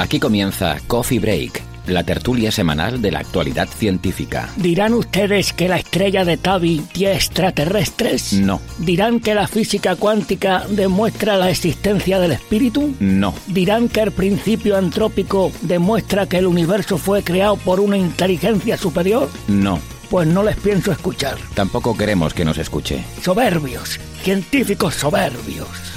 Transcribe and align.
Aquí 0.00 0.18
comienza 0.18 0.78
Coffee 0.86 1.18
Break, 1.18 1.62
la 1.86 2.02
tertulia 2.04 2.50
semanal 2.50 3.02
de 3.02 3.10
la 3.10 3.18
actualidad 3.18 3.68
científica. 3.68 4.48
¿Dirán 4.56 4.94
ustedes 4.94 5.52
que 5.52 5.68
la 5.68 5.76
estrella 5.76 6.24
de 6.24 6.38
Tabi 6.38 6.80
tiene 6.90 7.16
extraterrestres? 7.16 8.32
No. 8.32 8.62
¿Dirán 8.78 9.20
que 9.20 9.34
la 9.34 9.46
física 9.46 9.96
cuántica 9.96 10.64
demuestra 10.70 11.36
la 11.36 11.50
existencia 11.50 12.18
del 12.18 12.32
espíritu? 12.32 12.94
No. 12.98 13.34
¿Dirán 13.46 13.90
que 13.90 14.00
el 14.00 14.12
principio 14.12 14.78
antrópico 14.78 15.52
demuestra 15.60 16.26
que 16.26 16.38
el 16.38 16.46
universo 16.46 16.96
fue 16.96 17.22
creado 17.22 17.56
por 17.58 17.78
una 17.78 17.98
inteligencia 17.98 18.78
superior? 18.78 19.28
No. 19.48 19.80
Pues 20.08 20.26
no 20.26 20.42
les 20.42 20.56
pienso 20.56 20.92
escuchar. 20.92 21.36
Tampoco 21.52 21.94
queremos 21.94 22.32
que 22.32 22.46
nos 22.46 22.56
escuche. 22.56 23.04
Soberbios, 23.22 24.00
científicos 24.22 24.94
soberbios. 24.94 25.89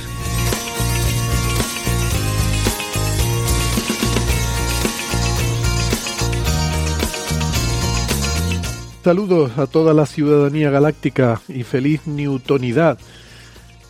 Saludos 9.03 9.57
a 9.57 9.67
toda 9.67 9.93
la 9.93 10.05
ciudadanía 10.05 10.69
galáctica 10.69 11.41
y 11.49 11.63
feliz 11.63 12.07
newtonidad. 12.07 12.97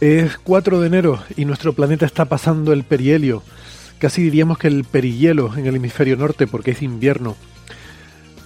Es 0.01 0.37
4 0.37 0.81
de 0.81 0.87
enero 0.87 1.19
y 1.37 1.45
nuestro 1.45 1.73
planeta 1.73 2.07
está 2.07 2.25
pasando 2.25 2.73
el 2.73 2.83
perihelio. 2.83 3.43
Casi 3.99 4.23
diríamos 4.23 4.57
que 4.57 4.69
el 4.69 4.85
perihielo 4.85 5.55
en 5.55 5.67
el 5.67 5.75
hemisferio 5.75 6.17
norte 6.17 6.47
porque 6.47 6.71
es 6.71 6.81
invierno. 6.81 7.35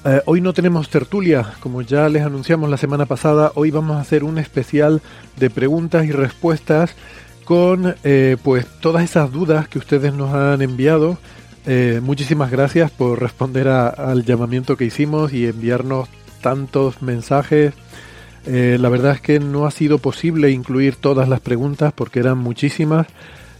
Eh, 0.04 0.22
hoy 0.26 0.42
no 0.42 0.52
tenemos 0.52 0.90
tertulia, 0.90 1.54
como 1.62 1.84
ya 1.84 2.09
les 2.09 2.24
anunciamos 2.24 2.70
la 2.70 2.76
semana 2.76 3.06
pasada. 3.06 3.54
Hoy 3.56 3.72
vamos 3.72 3.96
a 3.96 4.02
hacer 4.02 4.26
un 4.26 4.38
especial 4.38 5.02
de 5.38 5.50
preguntas 5.50 6.06
y 6.06 6.12
respuestas 6.12 6.96
con 7.46 7.96
eh, 8.04 8.36
pues 8.44 8.66
todas 8.81 9.06
esas 9.06 9.31
dudas 9.31 9.70
que 9.70 9.80
ustedes 9.80 10.14
nos 10.14 10.34
han 10.34 10.62
enviado. 10.62 11.18
Eh, 11.66 12.02
muchísimas 12.04 12.52
gracias 12.52 12.92
por 12.92 13.22
responder 13.22 13.70
al 13.70 14.26
llamamiento 14.26 14.76
que 14.76 14.84
hicimos 14.84 15.31
y 15.31 15.46
enviarnos 15.48 16.09
tantos 16.42 17.02
mensajes. 17.02 17.74
Eh, 18.46 18.78
la 18.80 18.90
verdad 18.90 19.14
es 19.14 19.22
que 19.22 19.40
no 19.40 19.66
ha 19.66 19.72
sido 19.72 19.98
posible 19.98 20.52
incluir 20.52 20.96
todas 20.96 21.28
las 21.28 21.42
preguntas 21.42 21.94
porque 21.94 22.20
eran 22.20 22.38
muchísimas. 22.38 23.08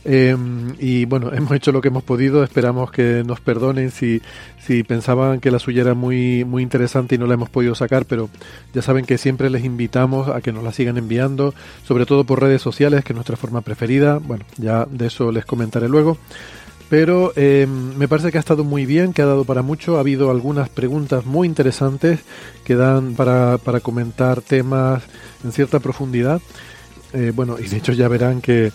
Eh, 0.10 0.38
y 0.80 1.04
bueno, 1.04 1.34
hemos 1.34 1.52
hecho 1.52 1.72
lo 1.72 1.82
que 1.82 1.90
hemos 1.90 2.04
podido. 2.04 2.44
Esperamos 2.44 2.92
que 2.92 3.24
nos 3.26 3.42
perdonen 3.42 3.92
si, 3.92 4.22
si 4.66 4.84
pensaban 4.84 5.40
que 5.40 5.52
la 5.52 5.60
suya 5.60 5.82
era 5.82 5.94
muy, 5.94 6.46
muy 6.46 6.64
interesante 6.64 7.16
y 7.16 7.18
no 7.18 7.28
la 7.28 7.34
hemos 7.34 7.50
podido 7.50 7.76
sacar, 7.76 8.06
pero 8.06 8.30
ya 8.74 8.82
saben 8.82 9.06
que 9.06 9.18
siempre 9.18 9.50
les 9.50 9.66
invitamos 9.66 10.30
a 10.30 10.42
que 10.42 10.54
nos 10.54 10.64
la 10.64 10.72
sigan 10.72 10.98
enviando, 10.98 11.54
sobre 11.86 12.06
todo 12.06 12.24
por 12.24 12.42
redes 12.42 12.62
sociales, 12.62 13.04
que 13.04 13.12
es 13.14 13.16
nuestra 13.16 13.36
forma 13.36 13.62
preferida. 13.62 14.20
Bueno, 14.20 14.46
ya 14.58 14.86
de 14.86 15.08
eso 15.08 15.32
les 15.32 15.46
comentaré 15.46 15.90
luego. 15.90 16.18
Pero 16.90 17.34
eh, 17.36 17.68
me 17.68 18.08
parece 18.08 18.32
que 18.32 18.38
ha 18.38 18.40
estado 18.40 18.64
muy 18.64 18.86
bien, 18.86 19.12
que 19.12 19.22
ha 19.22 19.26
dado 19.26 19.44
para 19.44 19.62
mucho. 19.62 19.98
Ha 19.98 20.00
habido 20.00 20.32
algunas 20.32 20.70
preguntas 20.70 21.26
muy 21.26 21.48
interesantes 21.48 22.22
que 22.64 22.76
dan 22.76 23.14
para, 23.14 23.58
para 23.58 23.82
comentar 23.82 24.42
temas 24.42 25.04
en 25.44 25.52
cierta 25.52 25.80
profundidad. 25.80 26.42
Eh, 27.14 27.32
bueno, 27.36 27.58
y 27.60 27.68
de 27.68 27.78
hecho 27.78 27.92
ya 27.92 28.08
verán 28.08 28.42
que, 28.42 28.72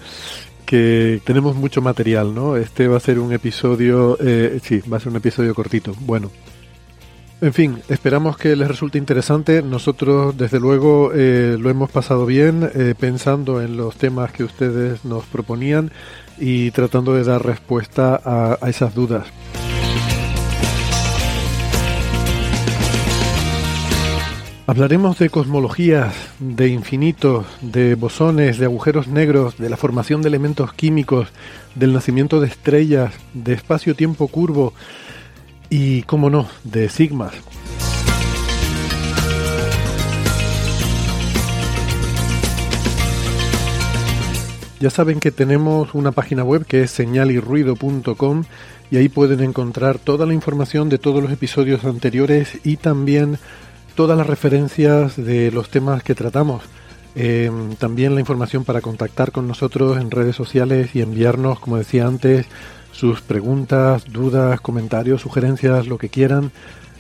que 0.67 1.21
tenemos 1.25 1.57
mucho 1.57 1.81
material, 1.81 2.35
¿no? 2.35 2.57
Este 2.57 2.87
va 2.89 2.99
a 2.99 3.01
ser 3.01 3.19
un 3.19 3.33
episodio, 3.33 4.19
eh, 4.21 4.61
sí, 4.63 4.81
va 4.91 4.99
a 4.99 5.01
ser 5.01 5.09
un 5.09 5.17
episodio 5.17 5.55
cortito. 5.55 5.95
Bueno, 6.01 6.31
en 7.41 7.53
fin, 7.53 7.79
esperamos 7.89 8.37
que 8.37 8.55
les 8.57 8.69
resulte 8.69 8.99
interesante. 8.99 9.63
Nosotros, 9.63 10.37
desde 10.37 10.61
luego, 10.61 11.13
eh, 11.15 11.57
lo 11.59 11.71
hemos 11.71 11.91
pasado 11.91 12.25
bien 12.25 12.71
pensando 12.99 13.61
en 13.61 13.77
los 13.77 13.97
temas 13.97 14.33
que 14.33 14.45
ustedes 14.45 15.05
nos 15.05 15.25
proponían 15.25 15.91
y 16.45 16.73
tratando 16.73 17.15
de 17.15 17.23
dar 17.23 17.47
respuesta 17.47 18.21
a, 18.25 18.69
esas 18.69 18.97
dudas. 18.97 19.29
Hablaremos 24.67 25.21
de 25.21 25.31
cosmologías, 25.31 26.13
de 26.41 26.67
infinitos, 26.67 27.47
de 27.61 27.95
bosones, 27.95 28.59
de 28.59 28.65
agujeros 28.65 29.07
negros, 29.07 29.57
de 29.57 29.71
la 29.71 29.77
formación 29.77 30.21
de 30.21 30.31
elementos 30.31 30.73
químicos, 30.73 31.29
del 31.77 31.93
nacimiento 31.93 32.41
de 32.41 32.49
estrellas, 32.49 33.15
de 33.35 33.53
espacio-tiempo 33.53 34.27
curvo 34.27 34.75
y, 35.71 36.03
cómo 36.03 36.29
no, 36.29 36.49
de 36.65 36.89
sigmas. 36.89 37.35
Ya 44.83 44.91
saben 44.91 45.21
que 45.21 45.31
tenemos 45.31 45.95
una 45.95 46.11
página 46.11 46.43
web 46.43 46.67
que 46.67 46.83
es 46.83 46.91
señalirruido.com 46.91 48.43
y 48.91 48.97
ahí 48.97 49.09
pueden 49.09 49.39
encontrar 49.39 50.01
toda 50.01 50.27
la 50.27 50.35
información 50.35 50.89
de 50.89 50.99
todos 50.99 51.23
los 51.23 51.31
episodios 51.31 51.85
anteriores 51.85 52.59
y 52.65 52.79
también 52.79 53.39
todas 53.95 54.19
las 54.19 54.27
referencias 54.27 55.15
de 55.15 55.53
los 55.53 55.71
temas 55.71 56.03
que 56.03 56.17
tratamos. 56.17 56.65
Eh, 57.15 57.49
también 57.79 58.17
la 58.17 58.21
información 58.23 58.65
para 58.65 58.81
contactar 58.81 59.31
con 59.31 59.47
nosotros 59.47 60.01
en 60.01 60.11
redes 60.11 60.35
sociales 60.35 60.97
y 60.97 61.01
enviarnos, 61.01 61.61
como 61.61 61.77
decía 61.77 62.09
antes, 62.09 62.47
sus 62.91 63.21
preguntas, 63.21 64.07
dudas, 64.11 64.61
comentarios, 64.61 65.21
sugerencias, 65.21 65.87
lo 65.87 65.97
que 65.97 66.09
quieran. 66.09 66.51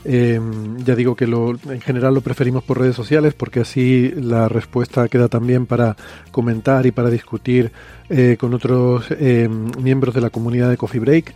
Eh, 0.04 0.40
ya 0.84 0.96
digo 0.96 1.14
que 1.14 1.24
en 1.24 1.80
general 1.80 2.14
lo 2.14 2.20
preferimos 2.22 2.64
por 2.64 2.80
redes 2.80 2.96
sociales 2.96 3.34
porque 3.34 3.60
así 3.60 4.12
la 4.16 4.48
respuesta 4.48 5.06
queda 5.08 5.28
también 5.28 5.66
para 5.66 5.96
comentar 6.30 6.86
y 6.86 6.90
para 6.90 7.10
discutir 7.10 7.70
eh, 8.10 8.36
con 8.38 8.52
otros 8.52 9.06
eh, 9.10 9.48
miembros 9.80 10.14
de 10.14 10.20
la 10.20 10.30
comunidad 10.30 10.70
de 10.70 10.76
Coffee 10.76 11.00
Break. 11.00 11.34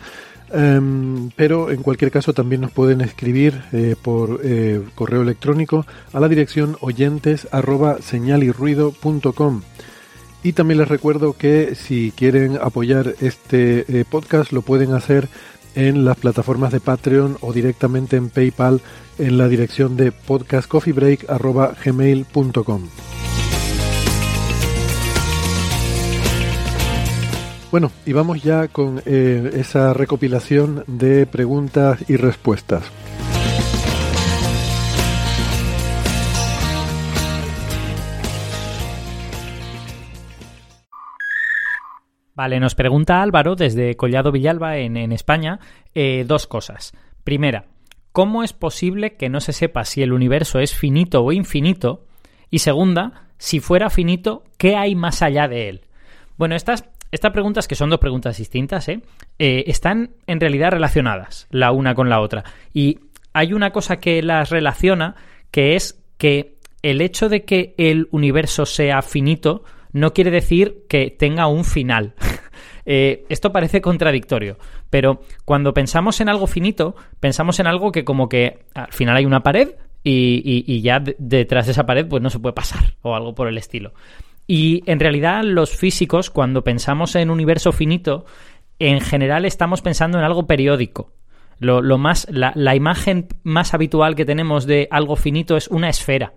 Em, 0.53 1.31
pero 1.31 1.71
en 1.73 1.83
cualquier 1.83 2.11
caso 2.11 2.33
también 2.33 2.61
nos 2.61 2.71
pueden 2.71 3.01
escribir 3.01 3.63
eh, 3.73 3.97
por 4.01 4.41
eh, 4.45 4.81
correo 4.95 5.23
electrónico 5.23 5.85
a 6.13 6.21
la 6.21 6.29
dirección 6.29 6.77
oyentes 6.81 7.49
arroba 7.51 7.99
señalirruido.com. 8.01 9.63
Y 10.45 10.53
también 10.53 10.79
les 10.79 10.89
recuerdo 10.89 11.33
que 11.33 11.75
si 11.75 12.13
quieren 12.13 12.59
apoyar 12.63 13.15
este 13.21 14.05
podcast 14.09 14.53
lo 14.53 14.63
pueden 14.63 14.93
hacer 14.93 15.29
en 15.77 16.05
las 16.05 16.17
plataformas 16.17 16.73
de 16.73 16.81
Patreon 16.81 17.39
o 17.41 17.53
directamente 17.53 18.17
en 18.17 18.31
PayPal 18.31 18.83
en 19.19 19.39
la 19.39 19.47
dirección 19.47 19.97
de 19.97 20.11
podcastcoffeebreak.gmail.com. 20.11 22.83
Bueno, 27.71 27.93
y 28.07 28.13
vamos 28.13 28.43
ya 28.43 28.67
con 28.69 29.03
eh, 29.05 29.51
esa 29.55 29.93
recopilación 29.93 30.85
de 30.87 31.27
preguntas 31.27 31.99
y 32.09 32.17
respuestas. 32.17 32.85
Vale, 42.37 42.61
nos 42.61 42.75
pregunta 42.75 43.23
Álvaro 43.23 43.57
desde 43.57 43.97
Collado 43.97 44.31
Villalba 44.31 44.77
en, 44.77 45.11
España 45.11 45.59
eh, 45.95 46.25
dos 46.29 46.47
cosas. 46.47 46.93
Primera, 47.25 47.65
¿cómo 48.13 48.45
es 48.45 48.53
posible 48.53 49.17
que 49.17 49.31
no 49.31 49.41
se 49.41 49.55
sepa 49.55 49.87
si 49.87 50.03
el 50.03 50.13
universo 50.13 50.61
es 50.61 50.75
finito 50.75 51.25
o 51.25 51.33
infinito? 51.33 52.05
Y 52.51 52.59
segunda, 52.59 53.29
si 53.39 53.59
fuera 53.59 53.89
finito, 53.89 54.45
¿qué 54.59 54.77
hay 54.77 54.95
más 54.95 55.23
allá 55.23 55.49
de 55.49 55.71
él? 55.71 55.81
Bueno, 56.37 56.57
estas, 56.57 56.85
estas 57.11 57.33
preguntas, 57.33 57.67
que 57.67 57.75
son 57.75 57.89
dos 57.89 58.01
preguntas 58.01 58.37
distintas, 58.37 58.87
¿eh? 58.91 59.01
Eh, 59.39 59.65
están 59.67 60.11
en 60.27 60.39
realidad 60.39 60.73
relacionadas 60.73 61.47
la 61.51 61.73
una 61.73 61.95
con 61.95 62.11
la 62.11 62.21
otra. 62.21 62.45
Y 62.75 62.99
hay 63.33 63.55
una 63.55 63.71
cosa 63.71 63.97
que 63.97 64.23
las 64.23 64.51
relaciona, 64.51 65.17
que 65.51 65.75
es 65.75 66.05
que 66.19 66.59
el 66.83 67.01
hecho 67.01 67.31
de 67.31 67.47
que 67.47 67.75
el 67.79 68.09
universo 68.11 68.67
sea 68.67 69.01
finito 69.01 69.65
no 69.97 70.13
quiere 70.13 70.31
decir 70.31 70.85
que 70.89 71.11
tenga 71.11 71.47
un 71.47 71.65
final. 71.65 72.15
Eh, 72.89 73.25
esto 73.29 73.51
parece 73.51 73.81
contradictorio, 73.81 74.59
pero 74.91 75.21
cuando 75.45 75.75
pensamos 75.75 76.21
en 76.21 76.29
algo 76.29 76.47
finito, 76.47 76.95
pensamos 77.19 77.59
en 77.59 77.67
algo 77.67 77.91
que 77.91 78.05
como 78.05 78.29
que 78.29 78.61
al 78.75 78.93
final 78.93 79.17
hay 79.17 79.27
una 79.27 79.43
pared 79.43 79.71
y, 80.05 80.63
y- 80.65 80.83
ya 80.83 81.01
de- 81.01 81.17
detrás 81.19 81.67
de 81.67 81.73
esa 81.73 81.85
pared 81.85 82.07
pues 82.07 82.23
no 82.23 82.31
se 82.31 82.39
puede 82.39 82.53
pasar 82.53 82.95
o 83.03 83.17
algo 83.17 83.35
por 83.35 83.49
el 83.49 83.59
estilo. 83.59 83.93
Y 84.47 84.85
en 84.87 85.01
realidad 85.01 85.43
los 85.43 85.71
físicos, 85.77 86.31
cuando 86.31 86.63
pensamos 86.63 87.17
en 87.17 87.29
universo 87.31 87.73
finito, 87.73 88.25
en 88.79 89.01
general 89.01 89.47
estamos 89.47 89.83
pensando 89.83 90.19
en 90.19 90.25
algo 90.25 90.47
periódico. 90.47 91.11
Lo, 91.59 91.83
más, 91.99 92.29
la 92.31 92.77
imagen 92.77 93.27
más 93.43 93.75
habitual 93.75 94.15
que 94.15 94.25
tenemos 94.25 94.65
de 94.65 94.87
algo 94.93 95.17
finito 95.17 95.57
es 95.57 95.67
una 95.67 95.89
esfera. 95.89 96.35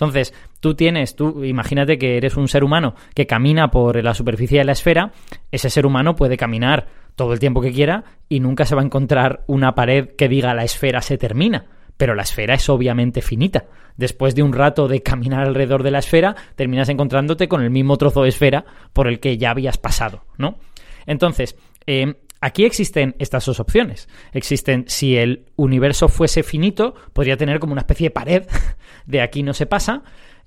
Entonces, 0.00 0.32
tú 0.60 0.74
tienes, 0.74 1.14
tú 1.14 1.44
imagínate 1.44 1.98
que 1.98 2.16
eres 2.16 2.38
un 2.38 2.48
ser 2.48 2.64
humano 2.64 2.94
que 3.14 3.26
camina 3.26 3.70
por 3.70 4.02
la 4.02 4.14
superficie 4.14 4.58
de 4.58 4.64
la 4.64 4.72
esfera, 4.72 5.12
ese 5.52 5.68
ser 5.68 5.84
humano 5.84 6.16
puede 6.16 6.38
caminar 6.38 6.86
todo 7.16 7.34
el 7.34 7.38
tiempo 7.38 7.60
que 7.60 7.70
quiera 7.70 8.04
y 8.26 8.40
nunca 8.40 8.64
se 8.64 8.74
va 8.74 8.80
a 8.80 8.84
encontrar 8.86 9.44
una 9.46 9.74
pared 9.74 10.16
que 10.16 10.28
diga 10.28 10.54
la 10.54 10.64
esfera 10.64 11.02
se 11.02 11.18
termina. 11.18 11.66
Pero 11.98 12.14
la 12.14 12.22
esfera 12.22 12.54
es 12.54 12.66
obviamente 12.70 13.20
finita. 13.20 13.66
Después 13.98 14.34
de 14.34 14.42
un 14.42 14.54
rato 14.54 14.88
de 14.88 15.02
caminar 15.02 15.46
alrededor 15.46 15.82
de 15.82 15.90
la 15.90 15.98
esfera, 15.98 16.34
terminas 16.56 16.88
encontrándote 16.88 17.46
con 17.46 17.60
el 17.62 17.68
mismo 17.68 17.98
trozo 17.98 18.22
de 18.22 18.30
esfera 18.30 18.64
por 18.94 19.06
el 19.06 19.20
que 19.20 19.36
ya 19.36 19.50
habías 19.50 19.76
pasado, 19.76 20.24
¿no? 20.38 20.60
Entonces, 21.04 21.56
eh, 21.86 22.14
Aquí 22.40 22.64
existen 22.64 23.14
estas 23.18 23.44
dos 23.44 23.60
opciones. 23.60 24.08
Existen, 24.32 24.84
si 24.88 25.16
el 25.16 25.46
universo 25.56 26.08
fuese 26.08 26.42
finito, 26.42 26.94
podría 27.12 27.36
tener 27.36 27.60
como 27.60 27.72
una 27.72 27.82
especie 27.82 28.06
de 28.06 28.10
pared, 28.12 28.46
de 29.06 29.20
aquí 29.20 29.42
no 29.42 29.52
se 29.52 29.66
pasa, 29.66 30.02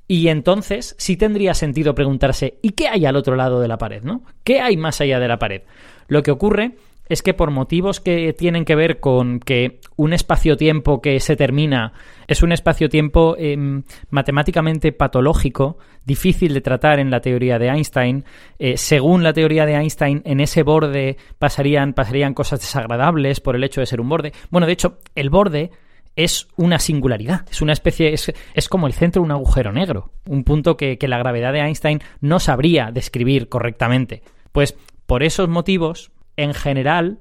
y 0.08 0.28
entonces 0.28 0.96
sí 0.98 1.18
tendría 1.18 1.54
sentido 1.54 1.96
preguntarse, 1.96 2.60
¿y 2.62 2.72
qué 2.72 2.88
hay 2.88 3.06
al 3.06 3.16
otro 3.16 3.36
lado 3.36 3.62
de 3.62 3.68
la 3.68 3.78
pared? 3.78 4.02
¿no? 4.04 4.24
¿Qué 4.44 4.60
hay 4.60 4.76
más 4.76 5.02
allá 5.02 5.20
de 5.20 5.28
la 5.28 5.40
pared? 5.40 5.62
Lo 6.08 6.24
que 6.24 6.32
ocurre 6.32 6.76
es 7.10 7.22
que 7.22 7.34
por 7.34 7.52
motivos 7.52 8.00
que 8.00 8.34
tienen 8.34 8.66
que 8.66 8.76
ver 8.76 9.00
con 9.00 9.40
que 9.40 9.80
un 9.96 10.14
espacio-tiempo 10.14 11.02
que 11.02 11.20
se 11.20 11.36
termina 11.36 11.94
es 12.28 12.42
un 12.44 12.52
espacio-tiempo 12.52 13.36
em, 13.38 13.84
matemáticamente 14.10 14.92
patológico, 14.92 15.78
difícil 16.06 16.54
de 16.54 16.62
tratar 16.62 17.00
en 17.00 17.12
la 17.12 17.20
teoría 17.20 17.60
de 17.60 17.68
Einstein. 17.68 18.24
Eh, 18.60 18.78
según 18.78 19.24
la 19.24 19.34
teoría 19.34 19.66
de 19.66 19.76
Einstein, 19.76 20.22
en 20.26 20.40
ese 20.40 20.64
borde 20.64 21.18
pasarían, 21.40 21.94
pasarían 21.94 22.34
cosas 22.34 22.62
desagradables 22.62 23.42
por 23.42 23.56
el 23.56 23.64
hecho 23.64 23.82
de 23.82 23.88
ser 23.88 24.00
un 24.00 24.10
borde. 24.10 24.34
Bueno, 24.50 24.68
de 24.68 24.74
hecho, 24.74 25.00
el 25.16 25.30
borde 25.30 25.72
es 26.16 26.48
una 26.56 26.80
singularidad, 26.80 27.46
es 27.50 27.62
una 27.62 27.74
especie, 27.74 28.14
es, 28.14 28.32
es, 28.54 28.70
como 28.70 28.88
el 28.88 28.94
centro 28.94 29.22
de 29.22 29.26
un 29.26 29.32
agujero 29.32 29.72
negro, 29.72 30.12
un 30.28 30.44
punto 30.44 30.78
que, 30.78 30.98
que 30.98 31.08
la 31.08 31.18
gravedad 31.18 31.52
de 31.54 31.60
Einstein 31.60 32.02
no 32.22 32.40
sabría 32.40 32.92
describir 32.92 33.50
correctamente. 33.50 34.22
Pues 34.52 34.78
por 35.08 35.24
esos 35.24 35.50
motivos, 35.50 36.12
en 36.38 36.54
general 36.54 37.20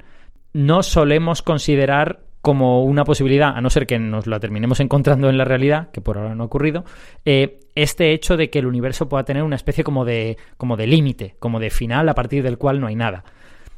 no 0.52 0.82
solemos 0.82 1.42
considerar 1.42 2.20
como 2.42 2.82
una 2.82 3.04
posibilidad, 3.04 3.56
a 3.56 3.60
no 3.60 3.70
ser 3.70 3.86
que 3.86 4.00
nos 4.00 4.26
la 4.26 4.40
terminemos 4.40 4.80
encontrando 4.80 5.30
en 5.30 5.38
la 5.38 5.44
realidad, 5.44 5.90
que 5.92 6.00
por 6.00 6.18
ahora 6.18 6.34
no 6.34 6.42
ha 6.42 6.46
ocurrido, 6.46 6.84
eh, 7.24 7.60
este 7.76 8.12
hecho 8.12 8.36
de 8.36 8.50
que 8.50 8.58
el 8.58 8.66
universo 8.66 9.08
pueda 9.08 9.24
tener 9.24 9.44
una 9.44 9.54
especie 9.54 9.84
como 9.84 10.04
de, 10.04 10.36
como 10.56 10.76
de 10.76 10.88
límite, 10.88 11.36
como 11.38 11.60
de 11.60 11.70
final 11.70 12.08
a 12.08 12.14
partir 12.14 12.42
del 12.42 12.58
cual 12.58 12.80
no 12.80 12.88
hay 12.88 12.96
nada. 12.96 13.24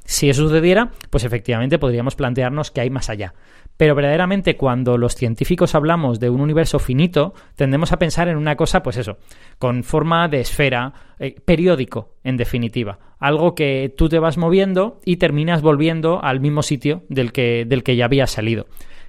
Si 0.07 0.31
eso 0.31 0.43
sucediera, 0.43 0.91
pues 1.11 1.25
efectivamente 1.25 1.79
podríamos 1.79 2.15
plantearnos 2.15 2.71
que 2.71 2.81
hay 2.81 2.91
más 2.91 3.11
allá. 3.11 3.35
Pero 3.77 3.95
verdaderamente 3.95 4.57
cuando 4.57 4.97
los 4.99 5.15
científicos 5.15 5.75
hablamos 5.75 6.21
de 6.21 6.31
un 6.31 6.41
universo 6.41 6.79
finito, 6.79 7.35
tendemos 7.57 7.93
a 7.93 7.99
pensar 7.99 8.29
en 8.29 8.37
una 8.37 8.57
cosa, 8.57 8.83
pues 8.83 8.97
eso, 8.97 9.19
con 9.59 9.83
forma 9.83 10.29
de 10.29 10.41
esfera, 10.41 10.93
eh, 11.19 11.35
periódico, 11.45 12.15
en 12.23 12.37
definitiva. 12.37 12.99
Algo 13.19 13.55
que 13.55 13.93
tú 13.97 14.09
te 14.09 14.19
vas 14.19 14.39
moviendo 14.39 15.01
y 15.05 15.17
terminas 15.17 15.63
volviendo 15.63 16.23
al 16.23 16.41
mismo 16.41 16.63
sitio 16.63 17.03
del 17.09 17.33
que, 17.33 17.65
del 17.67 17.83
que 17.83 17.97
ya 17.97 18.05
habías 18.05 18.31
salido 18.31 18.67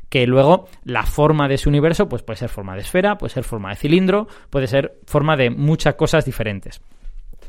que 0.10 0.28
luego 0.28 0.68
la 0.84 1.04
forma 1.04 1.48
de 1.48 1.56
ese 1.56 1.68
universo 1.68 2.08
pues 2.08 2.22
puede 2.22 2.38
ser 2.38 2.50
forma 2.50 2.76
de 2.76 2.82
esfera, 2.82 3.18
puede 3.18 3.34
ser 3.34 3.44
forma 3.44 3.72
de 3.72 3.76
cilindro, 3.76 4.28
puede 4.50 4.68
ser 4.68 5.00
forma 5.06 5.36
de 5.36 5.50
muchas 5.50 5.96
cosas 5.96 6.26
diferentes. 6.26 6.80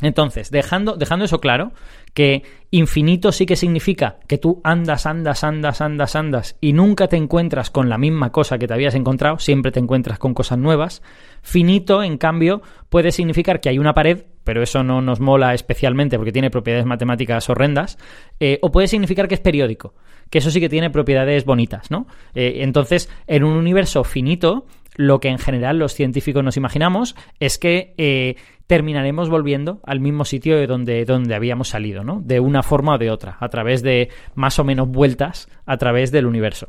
Entonces, 0.00 0.50
dejando, 0.50 0.96
dejando 0.96 1.24
eso 1.24 1.40
claro, 1.40 1.72
que 2.14 2.42
infinito 2.70 3.32
sí 3.32 3.46
que 3.46 3.56
significa 3.56 4.18
que 4.26 4.38
tú 4.38 4.60
andas, 4.64 5.06
andas, 5.06 5.44
andas, 5.44 5.80
andas, 5.80 6.16
andas 6.16 6.56
y 6.60 6.72
nunca 6.72 7.08
te 7.08 7.16
encuentras 7.16 7.70
con 7.70 7.88
la 7.88 7.98
misma 7.98 8.32
cosa 8.32 8.58
que 8.58 8.66
te 8.66 8.74
habías 8.74 8.94
encontrado, 8.94 9.38
siempre 9.38 9.72
te 9.72 9.80
encuentras 9.80 10.18
con 10.18 10.34
cosas 10.34 10.58
nuevas. 10.58 11.02
Finito, 11.42 12.02
en 12.02 12.18
cambio, 12.18 12.62
puede 12.88 13.12
significar 13.12 13.60
que 13.60 13.68
hay 13.68 13.78
una 13.78 13.94
pared, 13.94 14.24
pero 14.44 14.62
eso 14.62 14.82
no 14.82 15.00
nos 15.00 15.20
mola 15.20 15.54
especialmente 15.54 16.16
porque 16.16 16.32
tiene 16.32 16.50
propiedades 16.50 16.86
matemáticas 16.86 17.48
horrendas, 17.50 17.98
eh, 18.40 18.58
o 18.62 18.70
puede 18.70 18.88
significar 18.88 19.28
que 19.28 19.34
es 19.34 19.40
periódico, 19.40 19.94
que 20.30 20.38
eso 20.38 20.50
sí 20.50 20.60
que 20.60 20.68
tiene 20.68 20.90
propiedades 20.90 21.44
bonitas, 21.44 21.90
¿no? 21.90 22.06
Eh, 22.34 22.58
entonces, 22.60 23.10
en 23.26 23.44
un 23.44 23.54
universo 23.56 24.04
finito, 24.04 24.66
lo 24.96 25.20
que 25.20 25.28
en 25.28 25.38
general 25.38 25.78
los 25.78 25.94
científicos 25.94 26.42
nos 26.42 26.56
imaginamos 26.56 27.14
es 27.38 27.58
que 27.58 27.94
eh, 27.98 28.36
terminaremos 28.66 29.28
volviendo 29.28 29.80
al 29.84 30.00
mismo 30.00 30.24
sitio 30.24 30.56
de 30.56 30.66
donde, 30.66 31.04
donde 31.04 31.34
habíamos 31.34 31.68
salido, 31.68 32.02
¿no? 32.02 32.20
De 32.24 32.40
una 32.40 32.62
forma 32.62 32.94
o 32.94 32.98
de 32.98 33.10
otra, 33.10 33.36
a 33.40 33.48
través 33.48 33.82
de 33.82 34.08
más 34.34 34.58
o 34.58 34.64
menos 34.64 34.88
vueltas 34.88 35.48
a 35.66 35.76
través 35.76 36.10
del 36.10 36.26
universo. 36.26 36.68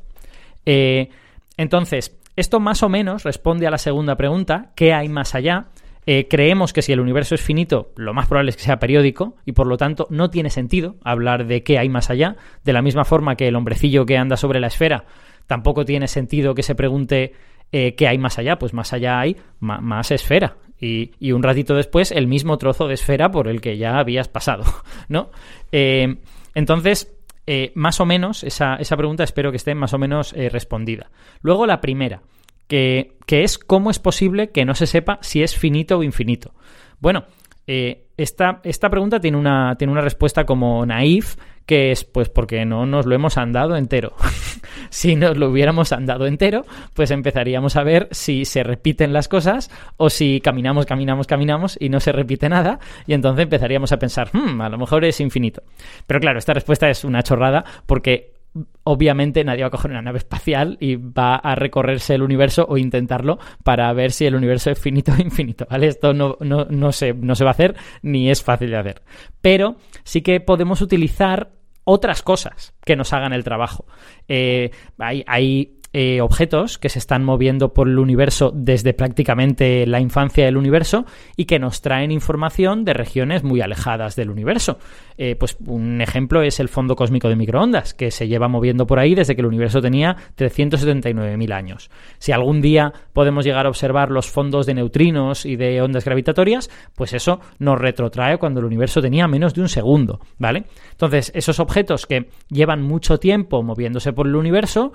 Eh, 0.66 1.10
entonces, 1.56 2.18
esto 2.36 2.60
más 2.60 2.84
o 2.84 2.90
menos 2.90 3.24
responde 3.24 3.66
a 3.66 3.72
la 3.72 3.78
segunda 3.78 4.16
pregunta, 4.16 4.72
¿qué 4.76 4.94
hay 4.94 5.10
más 5.10 5.34
allá? 5.34 5.68
Eh, 6.06 6.28
creemos 6.30 6.72
que 6.72 6.82
si 6.82 6.94
el 6.94 7.00
universo 7.00 7.36
es 7.36 7.42
finito, 7.42 7.92
lo 7.96 8.14
más 8.14 8.28
probable 8.28 8.52
es 8.52 8.58
que 8.58 8.64
sea 8.64 8.80
periódico 8.80 9.36
y 9.46 9.54
por 9.54 9.68
lo 9.68 9.76
tanto 9.76 10.08
no 10.10 10.30
tiene 10.30 10.50
sentido 10.50 10.96
hablar 11.04 11.48
de 11.48 11.64
qué 11.64 11.80
hay 11.80 11.90
más 11.90 12.10
allá, 12.10 12.38
de 12.64 12.74
la 12.74 12.82
misma 12.82 13.04
forma 13.04 13.36
que 13.36 13.48
el 13.48 13.56
hombrecillo 13.56 14.06
que 14.06 14.18
anda 14.18 14.38
sobre 14.38 14.60
la 14.60 14.68
esfera, 14.68 15.06
tampoco 15.48 15.84
tiene 15.84 16.08
sentido 16.08 16.54
que 16.54 16.64
se 16.64 16.76
pregunte 16.76 17.34
eh, 17.72 17.96
¿qué 17.96 18.08
hay 18.08 18.18
más 18.18 18.40
allá? 18.40 18.58
Pues 18.58 18.74
más 18.74 18.94
allá 18.94 19.20
hay 19.20 19.38
más 19.60 20.12
esfera. 20.12 20.58
Y, 20.80 21.32
un 21.32 21.42
ratito 21.42 21.74
después 21.76 22.12
el 22.12 22.28
mismo 22.28 22.58
trozo 22.58 22.88
de 22.88 22.94
esfera 22.94 23.32
por 23.32 23.48
el 23.48 23.62
que 23.62 23.78
ya 23.78 23.98
habías 23.98 24.28
pasado, 24.28 24.64
¿no? 25.10 25.32
Eh, 25.72 26.18
entonces, 26.54 27.16
eh, 27.48 27.72
más 27.74 28.00
o 28.00 28.06
menos, 28.06 28.44
esa, 28.44 28.76
esa, 28.76 28.96
pregunta 28.96 29.24
espero 29.24 29.50
que 29.52 29.58
esté 29.58 29.74
más 29.74 29.94
o 29.94 29.98
menos 29.98 30.34
respondida. 30.34 31.10
Luego 31.42 31.66
la 31.66 31.82
primera, 31.82 32.22
que, 32.68 33.18
que, 33.26 33.44
es 33.44 33.58
cómo 33.58 33.90
es 33.90 33.98
posible 33.98 34.52
que 34.52 34.66
no 34.66 34.76
se 34.76 34.86
sepa 34.86 35.18
si 35.22 35.42
es 35.42 35.58
finito 35.58 35.98
o 35.98 36.04
infinito. 36.04 36.54
Bueno, 37.00 37.26
esta, 37.66 38.62
esta, 38.64 38.90
pregunta 38.90 39.20
tiene 39.20 39.38
una, 39.38 39.76
tiene 39.78 39.92
una 39.92 40.02
respuesta 40.02 40.46
como 40.46 40.86
naif, 40.86 41.38
que 41.68 41.92
es 41.92 42.06
pues 42.06 42.30
porque 42.30 42.66
no 42.66 42.88
nos 42.88 43.06
lo 43.06 43.14
hemos 43.14 43.38
andado 43.38 43.76
entero. 43.76 44.14
si 44.90 45.16
nos 45.16 45.38
lo 45.38 45.50
hubiéramos 45.50 45.92
andado 45.92 46.26
entero, 46.26 46.66
pues 46.96 47.12
empezaríamos 47.12 47.76
a 47.76 47.84
ver 47.84 48.08
si 48.12 48.46
se 48.46 48.64
repiten 48.64 49.14
las 49.14 49.28
cosas 49.28 49.70
o 49.98 50.10
si 50.10 50.42
caminamos, 50.42 50.88
caminamos, 50.88 51.28
caminamos 51.28 51.78
y 51.80 51.90
no 51.90 52.00
se 52.00 52.14
repite 52.14 52.50
nada 52.50 52.80
y 53.06 53.14
entonces 53.14 53.44
empezaríamos 53.44 53.92
a 53.92 54.00
pensar, 54.00 54.30
hmm, 54.32 54.62
a 54.62 54.70
lo 54.70 54.78
mejor 54.80 55.06
es 55.06 55.20
infinito. 55.20 55.62
Pero 56.08 56.22
claro, 56.22 56.40
esta 56.40 56.54
respuesta 56.54 56.90
es 56.90 57.04
una 57.04 57.22
chorrada 57.22 57.66
porque 57.86 58.38
obviamente 58.84 59.44
nadie 59.44 59.62
va 59.62 59.68
a 59.68 59.72
coger 59.72 59.92
una 59.92 60.02
nave 60.02 60.20
espacial 60.20 60.78
y 60.80 60.96
va 60.96 61.36
a 61.36 61.56
recorrerse 61.56 62.16
el 62.16 62.24
universo 62.24 62.66
o 62.68 62.78
intentarlo 62.78 63.40
para 63.64 63.92
ver 63.94 64.12
si 64.12 64.26
el 64.26 64.36
universo 64.36 64.72
es 64.72 64.80
finito 64.80 65.12
o 65.12 65.22
infinito, 65.22 65.68
¿vale? 65.70 65.88
Esto 65.88 66.14
no, 66.14 66.38
no, 66.40 66.66
no, 66.70 66.92
se, 66.92 67.14
no 67.14 67.36
se 67.36 67.44
va 67.44 67.52
a 67.52 67.52
hacer 67.52 67.76
ni 68.02 68.30
es 68.30 68.44
fácil 68.44 68.72
de 68.72 68.78
hacer. 68.78 69.02
Pero 69.42 69.76
sí 70.04 70.22
que 70.22 70.40
podemos 70.40 70.82
utilizar 70.82 71.57
otras 71.90 72.22
cosas 72.22 72.74
que 72.84 72.98
nos 72.98 73.14
hagan 73.14 73.32
el 73.32 73.46
trabajo. 73.46 73.86
Eh, 74.28 74.72
hay, 75.00 75.24
hay 75.26 75.77
eh, 75.94 76.22
objetos 76.22 76.78
que 76.78 76.90
se 76.90 77.00
están 77.00 77.24
moviendo 77.24 77.74
por 77.74 77.88
el 77.88 77.98
universo 77.98 78.52
desde 78.54 78.94
prácticamente 78.94 79.86
la 79.88 80.00
infancia 80.00 80.46
del 80.46 80.58
universo 80.58 81.06
y 81.36 81.46
que 81.46 81.60
nos 81.60 81.82
traen 81.82 82.12
información 82.12 82.86
de 82.86 82.94
regiones 82.94 83.44
muy 83.44 83.62
alejadas 83.62 84.16
del 84.16 84.30
universo. 84.30 84.80
Eh, 85.18 85.36
pues 85.36 85.58
un 85.66 86.02
ejemplo 86.02 86.44
es 86.44 86.60
el 86.60 86.70
fondo 86.70 86.96
cósmico 86.96 87.30
de 87.30 87.36
microondas, 87.36 87.94
que 87.94 88.12
se 88.12 88.28
lleva 88.28 88.48
moviendo 88.48 88.86
por 88.86 89.00
ahí 89.00 89.16
desde 89.16 89.36
que 89.36 89.42
el 89.42 89.48
universo 89.48 89.82
tenía 89.82 90.16
379.000 90.38 91.54
años. 91.54 91.90
Si 92.20 92.32
algún 92.32 92.62
día 92.62 92.94
podemos 93.14 93.46
llegar 93.46 93.66
a 93.66 93.70
observar 93.70 94.12
los 94.12 94.30
fondos 94.30 94.66
de 94.66 94.76
neutrinos 94.76 95.46
y 95.46 95.56
de 95.56 95.82
ondas 95.82 96.06
gravitatorias, 96.06 96.70
pues 96.96 97.14
eso 97.14 97.40
nos 97.60 97.80
retrotrae 97.80 98.38
cuando 98.38 98.60
el 98.60 98.66
universo 98.66 99.02
tenía 99.02 99.28
menos 99.28 99.54
de 99.54 99.62
un 99.62 99.70
segundo, 99.70 100.20
¿vale? 100.38 100.66
Entonces, 100.92 101.32
esos 101.34 101.60
objetos 101.60 102.06
que 102.06 102.30
llevan 102.50 102.82
mucho 102.82 103.18
tiempo 103.18 103.64
moviéndose 103.64 104.14
por 104.14 104.28
el 104.28 104.36
universo, 104.36 104.92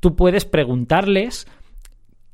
tú 0.00 0.16
puedes 0.16 0.44
preguntarles 0.44 1.46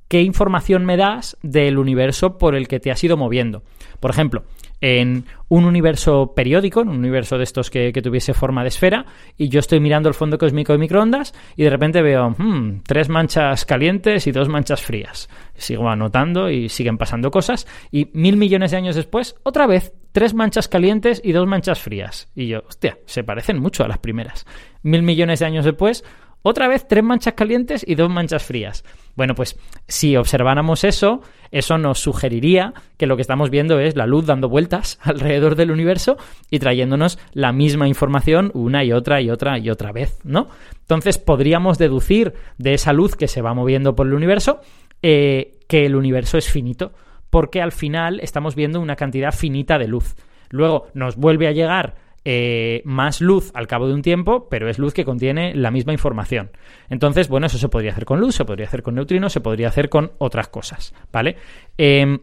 qué 0.08 0.20
información 0.22 0.84
me 0.84 0.96
das 0.96 1.38
del 1.42 1.78
universo 1.78 2.36
por 2.36 2.54
el 2.54 2.68
que 2.68 2.80
te 2.80 2.90
has 2.90 3.02
ido 3.02 3.16
moviendo. 3.16 3.62
Por 3.98 4.10
ejemplo, 4.10 4.44
en 4.82 5.24
un 5.48 5.64
universo 5.64 6.34
periódico, 6.34 6.82
en 6.82 6.88
un 6.88 6.98
universo 6.98 7.38
de 7.38 7.44
estos 7.44 7.70
que, 7.70 7.92
tuviese 7.92 8.34
forma 8.34 8.62
de 8.62 8.68
esfera, 8.68 9.06
y 9.38 9.48
yo 9.48 9.60
estoy 9.60 9.78
mirando 9.80 10.08
el 10.08 10.14
fondo 10.14 10.36
cósmico 10.36 10.72
de 10.72 10.80
microondas 10.80 11.32
y 11.56 11.62
de 11.62 11.70
repente 11.70 12.02
veo 12.02 12.34
hmm, 12.36 12.82
tres 12.84 13.08
manchas 13.08 13.64
calientes 13.64 14.26
y 14.26 14.32
dos 14.32 14.48
manchas 14.48 14.82
frías. 14.82 15.30
Sigo 15.54 15.88
anotando 15.88 16.50
y 16.50 16.68
siguen 16.68 16.98
pasando 16.98 17.30
cosas, 17.30 17.66
y 17.92 18.10
mil 18.12 18.36
millones 18.36 18.72
de 18.72 18.76
años 18.76 18.96
después, 18.96 19.36
otra 19.44 19.68
vez, 19.68 19.94
tres 20.10 20.34
manchas 20.34 20.66
calientes 20.66 21.22
y 21.24 21.30
dos 21.30 21.46
manchas 21.46 21.80
frías. 21.80 22.28
Y 22.34 22.48
yo, 22.48 22.64
hostia, 22.68 22.98
se 23.06 23.22
parecen 23.22 23.60
mucho 23.60 23.84
a 23.84 23.88
las 23.88 23.98
primeras. 23.98 24.46
Mil 24.82 25.02
millones 25.02 25.38
de 25.38 25.46
años 25.46 25.64
después, 25.64 26.04
Otra 26.42 26.68
vez 26.68 26.86
tres 26.88 27.04
manchas 27.04 27.34
calientes 27.34 27.84
y 27.86 27.94
dos 27.94 28.10
manchas 28.10 28.42
frías. 28.42 28.84
Bueno, 29.14 29.34
pues 29.34 29.58
si 29.86 30.16
observáramos 30.16 30.84
eso, 30.84 31.20
eso 31.50 31.78
nos 31.78 32.00
sugeriría 32.00 32.74
que 32.96 33.06
lo 33.06 33.16
que 33.16 33.22
estamos 33.22 33.50
viendo 33.50 33.78
es 33.78 33.96
la 33.96 34.06
luz 34.06 34.26
dando 34.26 34.48
vueltas 34.48 34.98
alrededor 35.02 35.54
del 35.54 35.70
universo 35.70 36.16
y 36.50 36.58
trayéndonos 36.58 37.18
la 37.32 37.52
misma 37.52 37.88
información 37.88 38.50
una 38.54 38.84
y 38.84 38.92
otra 38.92 39.20
y 39.20 39.30
otra 39.30 39.58
y 39.58 39.70
otra 39.70 39.92
vez, 39.92 40.18
¿no? 40.24 40.48
Entonces 40.80 41.18
podríamos 41.18 41.78
deducir 41.78 42.34
de 42.58 42.74
esa 42.74 42.92
luz 42.92 43.16
que 43.16 43.28
se 43.28 43.42
va 43.42 43.54
moviendo 43.54 43.94
por 43.94 44.06
el 44.06 44.14
universo 44.14 44.60
eh, 45.02 45.58
que 45.68 45.84
el 45.84 45.96
universo 45.96 46.38
es 46.38 46.48
finito, 46.48 46.92
porque 47.30 47.60
al 47.62 47.72
final 47.72 48.20
estamos 48.20 48.54
viendo 48.54 48.80
una 48.80 48.96
cantidad 48.96 49.32
finita 49.32 49.78
de 49.78 49.88
luz. 49.88 50.16
Luego 50.50 50.88
nos 50.94 51.16
vuelve 51.16 51.48
a 51.48 51.52
llegar 51.52 51.94
eh, 52.24 52.82
más 52.84 53.20
luz 53.20 53.50
al 53.54 53.66
cabo 53.66 53.88
de 53.88 53.94
un 53.94 54.02
tiempo, 54.02 54.48
pero 54.48 54.68
es 54.68 54.78
luz 54.78 54.94
que 54.94 55.04
contiene 55.04 55.54
la 55.54 55.70
misma 55.70 55.92
información. 55.92 56.50
Entonces, 56.88 57.28
bueno, 57.28 57.46
eso 57.46 57.58
se 57.58 57.68
podría 57.68 57.92
hacer 57.92 58.04
con 58.04 58.20
luz, 58.20 58.34
se 58.36 58.44
podría 58.44 58.66
hacer 58.66 58.82
con 58.82 58.94
neutrinos, 58.94 59.32
se 59.32 59.40
podría 59.40 59.68
hacer 59.68 59.88
con 59.88 60.12
otras 60.18 60.48
cosas, 60.48 60.94
¿vale? 61.12 61.36
Em, 61.76 62.20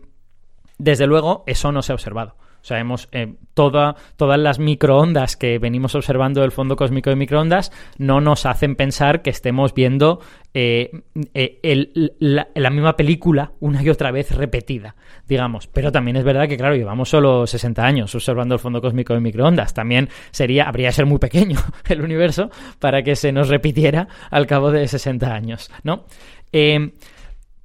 desde 0.77 1.07
luego, 1.07 1.43
eso 1.47 1.71
no 1.71 1.81
se 1.81 1.91
ha 1.91 1.95
observado. 1.95 2.35
O 2.61 2.65
sea, 2.65 2.79
hemos, 2.79 3.07
eh, 3.11 3.35
todas 3.53 3.95
las 4.17 4.59
microondas 4.59 5.37
que 5.37 5.59
venimos 5.59 5.95
observando 5.95 6.41
del 6.41 6.51
fondo 6.51 6.75
cósmico 6.75 7.09
de 7.09 7.15
microondas 7.15 7.71
no 7.97 8.21
nos 8.21 8.45
hacen 8.45 8.75
pensar 8.75 9.21
que 9.21 9.29
estemos 9.29 9.73
viendo 9.73 10.19
eh, 10.53 10.91
eh, 11.33 11.91
la, 12.19 12.69
misma 12.69 12.95
película 12.95 13.53
una 13.59 13.81
y 13.81 13.89
otra 13.89 14.11
vez 14.11 14.31
repetida, 14.35 14.95
digamos. 15.27 15.67
Pero 15.67 15.91
también 15.91 16.17
es 16.17 16.23
verdad 16.23 16.47
que, 16.47 16.57
claro, 16.57 16.75
llevamos 16.75 17.09
solo 17.09 17.47
60 17.47 17.83
años 17.83 18.13
observando 18.13 18.55
el 18.55 18.59
fondo 18.59 18.81
cósmico 18.81 19.13
de 19.13 19.21
microondas. 19.21 19.73
También 19.73 20.09
sería, 20.31 20.65
habría 20.65 20.89
que 20.89 20.93
ser 20.93 21.05
muy 21.05 21.19
pequeño 21.19 21.59
el 21.87 22.01
universo 22.01 22.49
para 22.79 23.03
que 23.03 23.15
se 23.15 23.31
nos 23.31 23.47
repitiera 23.47 24.07
al 24.31 24.47
cabo 24.47 24.71
de 24.71 24.87
60 24.87 25.33
años, 25.33 25.71
¿no? 25.83 26.05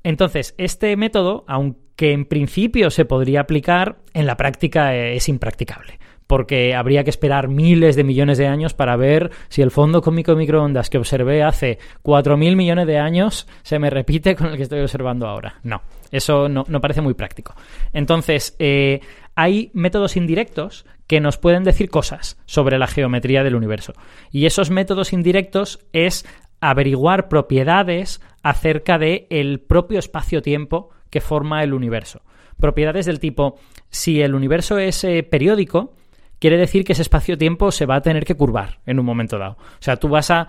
entonces, 0.03 0.55
este 0.59 0.95
método, 0.99 1.45
aunque 1.49 1.84
que 1.97 2.13
en 2.13 2.25
principio 2.25 2.91
se 2.91 3.05
podría 3.05 3.41
aplicar, 3.41 3.99
en 4.13 4.27
la 4.27 4.37
práctica 4.37 4.95
eh, 4.95 5.17
es 5.17 5.29
impracticable 5.29 5.99
porque 6.27 6.75
habría 6.75 7.05
que 7.05 7.11
esperar 7.11 7.49
miles 7.49 7.97
de 7.97 8.05
millones 8.05 8.39
de 8.39 8.47
años 8.47 8.75
para 8.75 8.97
ver 8.97 9.31
si 9.49 9.63
el 9.63 9.71
fondo 9.71 10.01
cósmico 10.01 10.33
de 10.33 10.39
microondas 10.39 10.91
que 10.91 10.99
observé 10.99 11.43
hace 11.43 11.79
4.000 12.03 12.57
millones 12.57 12.87
de 12.87 12.99
años 12.99 13.47
se 13.63 13.79
me 13.79 13.91
repite 13.91 14.35
con 14.35 14.49
el 14.49 14.57
que 14.57 14.63
estoy 14.63 14.81
observando 14.81 15.27
ahora. 15.27 15.61
No, 15.63 15.83
eso 16.11 16.49
no, 16.49 16.65
parece 16.81 17.03
muy 17.03 17.15
práctico. 17.15 17.55
Entonces, 17.93 18.57
eh, 18.59 19.01
hay 19.35 19.71
métodos 19.75 20.17
indirectos 20.17 20.87
que 21.07 21.21
nos 21.21 21.37
pueden 21.37 21.65
decir 21.65 21.91
cosas 21.91 22.39
sobre 22.47 22.79
la 22.79 22.87
geometría 22.87 23.45
del 23.45 23.57
universo. 23.57 23.93
Y 24.31 24.47
esos 24.47 24.71
métodos 24.71 25.13
indirectos 25.13 25.81
es 25.93 26.25
averiguar 26.61 27.29
propiedades 27.29 28.23
acerca 28.43 28.99
del 28.99 29.27
el 29.29 29.61
propio 29.61 29.99
espacio-tiempo 29.99 30.91
que 31.14 31.21
forma 31.21 31.62
el 31.62 31.75
universo. 31.75 32.23
Propiedades 32.59 33.06
del 33.06 33.21
tipo, 33.21 33.54
si 33.88 34.21
el 34.21 34.35
universo 34.35 34.78
es 34.78 35.04
eh, 35.04 35.23
periódico, 35.23 35.92
quiere 36.40 36.56
decir 36.56 36.85
que 36.85 36.94
ese 36.94 37.02
espacio-tiempo 37.02 37.71
se 37.71 37.87
va 37.87 37.94
a 37.94 38.00
tener 38.00 38.25
que 38.25 38.35
curvar 38.35 38.80
en 38.85 38.99
un 38.99 39.06
momento 39.06 39.38
dado. 39.38 39.52
O 39.52 39.78
sea, 39.78 39.94
tú 39.94 40.09
vas 40.09 40.33
a, 40.33 40.49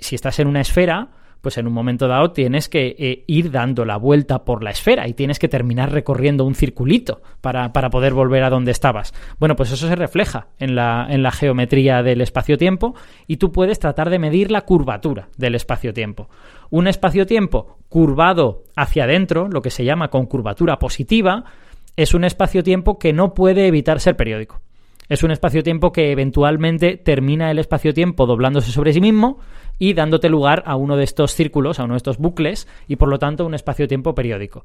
si 0.00 0.14
estás 0.14 0.38
en 0.38 0.48
una 0.48 0.62
esfera, 0.62 1.10
pues 1.42 1.58
en 1.58 1.66
un 1.66 1.74
momento 1.74 2.08
dado 2.08 2.30
tienes 2.30 2.70
que 2.70 2.96
eh, 2.98 3.24
ir 3.26 3.50
dando 3.50 3.84
la 3.84 3.98
vuelta 3.98 4.42
por 4.42 4.64
la 4.64 4.70
esfera 4.70 5.06
y 5.06 5.12
tienes 5.12 5.38
que 5.38 5.48
terminar 5.48 5.92
recorriendo 5.92 6.46
un 6.46 6.54
circulito 6.54 7.20
para, 7.42 7.70
poder 7.72 8.14
volver 8.14 8.42
a 8.42 8.48
donde 8.48 8.70
estabas. 8.70 9.12
Bueno, 9.38 9.54
pues 9.54 9.70
eso 9.70 9.86
se 9.86 9.96
refleja 9.96 10.46
en 10.58 10.74
la, 10.76 11.06
en 11.10 11.22
la 11.22 11.30
geometría 11.30 12.02
del 12.02 12.22
espacio-tiempo 12.22 12.94
y 13.26 13.36
tú 13.36 13.52
puedes 13.52 13.78
tratar 13.78 14.08
de 14.08 14.18
medir 14.18 14.50
la 14.50 14.62
curvatura 14.62 15.28
del 15.36 15.56
espacio-tiempo. 15.56 16.30
Un 16.70 16.88
espacio-tiempo 16.88 17.78
curvado 17.88 18.64
hacia 18.74 19.04
adentro, 19.04 19.48
lo 19.48 19.62
que 19.62 19.70
se 19.70 19.84
llama 19.84 20.08
con 20.08 20.26
curvatura 20.26 20.78
positiva, 20.78 21.44
es 21.96 22.14
un 22.14 22.24
espacio-tiempo 22.24 22.98
que 22.98 23.12
no 23.12 23.34
puede 23.34 23.66
evitar 23.66 24.00
ser 24.00 24.16
periódico. 24.16 24.60
Es 25.08 25.22
un 25.22 25.30
espacio-tiempo 25.30 25.92
que 25.92 26.10
eventualmente 26.10 26.96
termina 26.96 27.50
el 27.50 27.60
espacio-tiempo 27.60 28.26
doblándose 28.26 28.72
sobre 28.72 28.92
sí 28.92 29.00
mismo 29.00 29.38
y 29.78 29.94
dándote 29.94 30.28
lugar 30.28 30.64
a 30.66 30.76
uno 30.76 30.96
de 30.96 31.04
estos 31.04 31.32
círculos, 31.32 31.78
a 31.78 31.84
uno 31.84 31.94
de 31.94 31.98
estos 31.98 32.18
bucles, 32.18 32.66
y 32.88 32.96
por 32.96 33.08
lo 33.08 33.18
tanto 33.18 33.46
un 33.46 33.54
espacio-tiempo 33.54 34.14
periódico. 34.14 34.64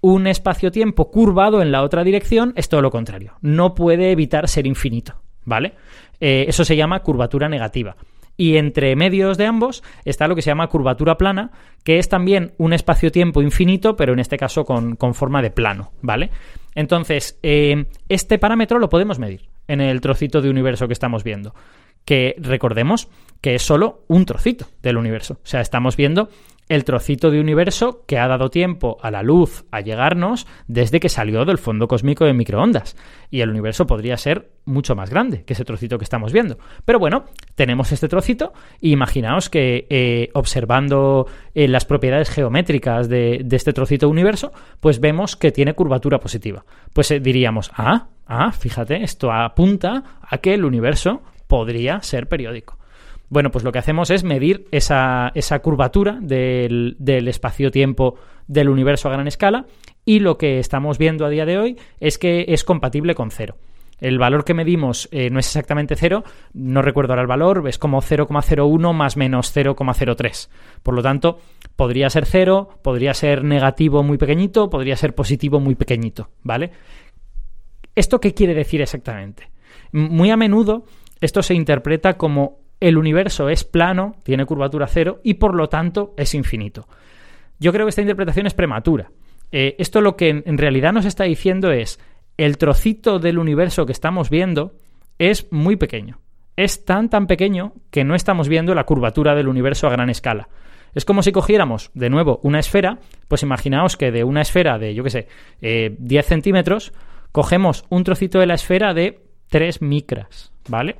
Un 0.00 0.26
espacio-tiempo 0.26 1.10
curvado 1.10 1.62
en 1.62 1.70
la 1.70 1.82
otra 1.82 2.02
dirección 2.04 2.52
es 2.56 2.68
todo 2.68 2.82
lo 2.82 2.90
contrario. 2.90 3.34
No 3.40 3.74
puede 3.74 4.10
evitar 4.10 4.48
ser 4.48 4.66
infinito, 4.66 5.14
¿vale? 5.44 5.74
Eh, 6.20 6.46
eso 6.48 6.64
se 6.64 6.76
llama 6.76 7.00
curvatura 7.00 7.48
negativa. 7.48 7.96
Y 8.38 8.56
entre 8.56 8.96
medios 8.96 9.36
de 9.36 9.46
ambos 9.46 9.82
está 10.06 10.28
lo 10.28 10.34
que 10.34 10.42
se 10.42 10.50
llama 10.50 10.68
curvatura 10.68 11.18
plana, 11.18 11.50
que 11.84 11.98
es 11.98 12.08
también 12.08 12.54
un 12.56 12.72
espacio-tiempo 12.72 13.42
infinito, 13.42 13.96
pero 13.96 14.14
en 14.14 14.20
este 14.20 14.38
caso 14.38 14.64
con, 14.64 14.96
forma 15.12 15.42
de 15.42 15.50
plano, 15.50 15.90
¿vale? 16.00 16.30
Entonces, 16.74 17.38
eh, 17.42 17.84
este 18.08 18.38
parámetro 18.38 18.78
lo 18.78 18.88
podemos 18.88 19.18
medir 19.18 19.50
en 19.66 19.80
el 19.82 20.00
trocito 20.00 20.40
de 20.40 20.48
universo 20.48 20.86
que 20.86 20.92
estamos 20.94 21.24
viendo 21.24 21.52
que 22.08 22.36
recordemos 22.38 23.08
que 23.42 23.54
es 23.54 23.60
solo 23.60 24.04
un 24.08 24.24
trocito 24.24 24.66
del 24.80 24.96
universo. 24.96 25.34
O 25.34 25.46
sea, 25.46 25.60
estamos 25.60 25.94
viendo 25.94 26.30
el 26.68 26.84
trocito 26.84 27.30
de 27.30 27.40
universo 27.40 28.04
que 28.06 28.18
ha 28.18 28.28
dado 28.28 28.50
tiempo 28.50 28.98
a 29.02 29.10
la 29.10 29.22
luz 29.22 29.64
a 29.70 29.80
llegarnos 29.80 30.46
desde 30.66 31.00
que 31.00 31.08
salió 31.08 31.44
del 31.44 31.58
fondo 31.58 31.88
cósmico 31.88 32.24
de 32.24 32.34
microondas. 32.34 32.96
Y 33.30 33.40
el 33.40 33.50
universo 33.50 33.86
podría 33.86 34.16
ser 34.16 34.50
mucho 34.64 34.94
más 34.94 35.10
grande 35.10 35.44
que 35.44 35.54
ese 35.54 35.64
trocito 35.64 35.98
que 35.98 36.04
estamos 36.04 36.32
viendo. 36.32 36.58
Pero 36.84 36.98
bueno, 36.98 37.24
tenemos 37.54 37.92
este 37.92 38.08
trocito 38.08 38.52
imaginaos 38.80 39.48
que 39.48 39.86
eh, 39.88 40.30
observando 40.34 41.26
eh, 41.54 41.68
las 41.68 41.84
propiedades 41.84 42.30
geométricas 42.30 43.08
de, 43.08 43.44
este 43.50 43.72
trocito 43.72 44.06
de 44.06 44.12
universo, 44.12 44.52
pues 44.80 45.00
vemos 45.00 45.36
que 45.36 45.52
tiene 45.52 45.74
curvatura 45.74 46.18
positiva. 46.20 46.64
Pues 46.92 47.10
eh, 47.10 47.20
diríamos, 47.20 47.70
ah, 47.74 48.08
ah, 48.26 48.52
fíjate, 48.52 49.02
esto 49.02 49.32
apunta 49.32 50.20
a 50.22 50.38
que 50.38 50.54
el 50.54 50.64
universo 50.64 51.22
podría 51.46 52.02
ser 52.02 52.28
periódico. 52.28 52.78
Bueno, 53.30 53.50
pues 53.50 53.64
lo 53.64 53.72
que 53.72 53.78
hacemos 53.78 54.10
es 54.10 54.24
medir 54.24 54.66
esa, 54.70 55.32
curvatura 55.62 56.18
del, 56.20 56.96
espacio-tiempo 57.28 58.14
del 58.46 58.68
universo 58.68 59.08
a 59.08 59.12
gran 59.12 59.26
escala 59.26 59.66
y 60.04 60.20
lo 60.20 60.38
que 60.38 60.58
estamos 60.58 60.96
viendo 60.96 61.26
a 61.26 61.28
día 61.28 61.44
de 61.44 61.58
hoy 61.58 61.76
es 62.00 62.18
que 62.18 62.46
es 62.48 62.64
compatible 62.64 63.14
con 63.14 63.30
cero. 63.30 63.56
El 64.00 64.18
valor 64.18 64.44
que 64.44 64.54
medimos 64.54 65.08
eh, 65.10 65.28
no 65.28 65.40
es 65.40 65.46
exactamente 65.46 65.96
cero, 65.96 66.22
no 66.54 66.82
recuerdo 66.82 67.12
ahora 67.12 67.22
el 67.22 67.28
valor, 67.28 67.68
es 67.68 67.78
como 67.78 68.00
0,01 68.00 68.92
más 68.94 69.16
menos 69.16 69.54
0,03. 69.54 70.48
Por 70.84 70.94
lo 70.94 71.02
tanto, 71.02 71.40
podría 71.74 72.08
ser 72.08 72.24
cero, 72.24 72.68
podría 72.82 73.12
ser 73.12 73.42
negativo 73.42 74.04
muy 74.04 74.16
pequeñito, 74.16 74.70
podría 74.70 74.96
ser 74.96 75.16
positivo 75.16 75.58
muy 75.58 75.74
pequeñito, 75.74 76.30
¿vale? 76.44 76.70
¿Esto 77.96 78.20
qué 78.20 78.34
quiere 78.34 78.54
decir 78.54 78.80
exactamente? 78.80 79.50
Muy 79.90 80.30
a 80.30 80.36
menudo 80.36 80.84
esto 81.20 81.42
se 81.42 81.54
interpreta 81.54 82.16
como 82.16 82.58
el 82.80 82.96
universo 82.96 83.48
es 83.48 83.64
plano, 83.64 84.16
tiene 84.22 84.46
curvatura 84.46 84.86
cero 84.86 85.20
y 85.24 85.34
por 85.34 85.54
lo 85.54 85.68
tanto 85.68 86.14
es 86.16 86.34
infinito. 86.34 86.86
Yo 87.58 87.72
creo 87.72 87.86
que 87.86 87.90
esta 87.90 88.02
interpretación 88.02 88.46
es 88.46 88.54
prematura. 88.54 89.10
Eh, 89.50 89.76
esto 89.78 90.00
lo 90.00 90.16
que 90.16 90.28
en, 90.28 90.58
realidad 90.58 90.92
nos 90.92 91.06
está 91.06 91.24
diciendo 91.24 91.72
es 91.72 91.98
el 92.36 92.58
trocito 92.58 93.18
del 93.18 93.38
universo 93.38 93.86
que 93.86 93.92
estamos 93.92 94.30
viendo 94.30 94.74
es 95.18 95.50
muy 95.50 95.76
pequeño. 95.76 96.20
Es 96.56 96.84
tan 96.84 97.08
tan 97.08 97.26
pequeño 97.26 97.72
que 97.90 98.04
no 98.04 98.14
estamos 98.14 98.48
viendo 98.48 98.74
la 98.74 98.84
curvatura 98.84 99.34
del 99.34 99.48
universo 99.48 99.86
a 99.86 99.90
gran 99.90 100.10
escala. 100.10 100.48
Es 100.94 101.04
como 101.04 101.22
si 101.22 101.32
cogiéramos, 101.32 101.90
de 101.94 102.10
nuevo, 102.10 102.40
una 102.42 102.58
esfera, 102.58 102.98
pues 103.28 103.42
imaginaos 103.42 103.96
que 103.96 104.10
de 104.10 104.24
una 104.24 104.40
esfera 104.40 104.78
de, 104.78 104.94
yo 104.94 105.04
qué 105.04 105.10
sé, 105.10 105.28
10 105.60 106.24
eh, 106.24 106.28
centímetros, 106.28 106.92
cogemos 107.32 107.84
un 107.88 108.04
trocito 108.04 108.38
de 108.38 108.46
la 108.46 108.54
esfera 108.54 108.94
de 108.94 109.20
3 109.50 109.82
micras, 109.82 110.52
¿vale? 110.68 110.96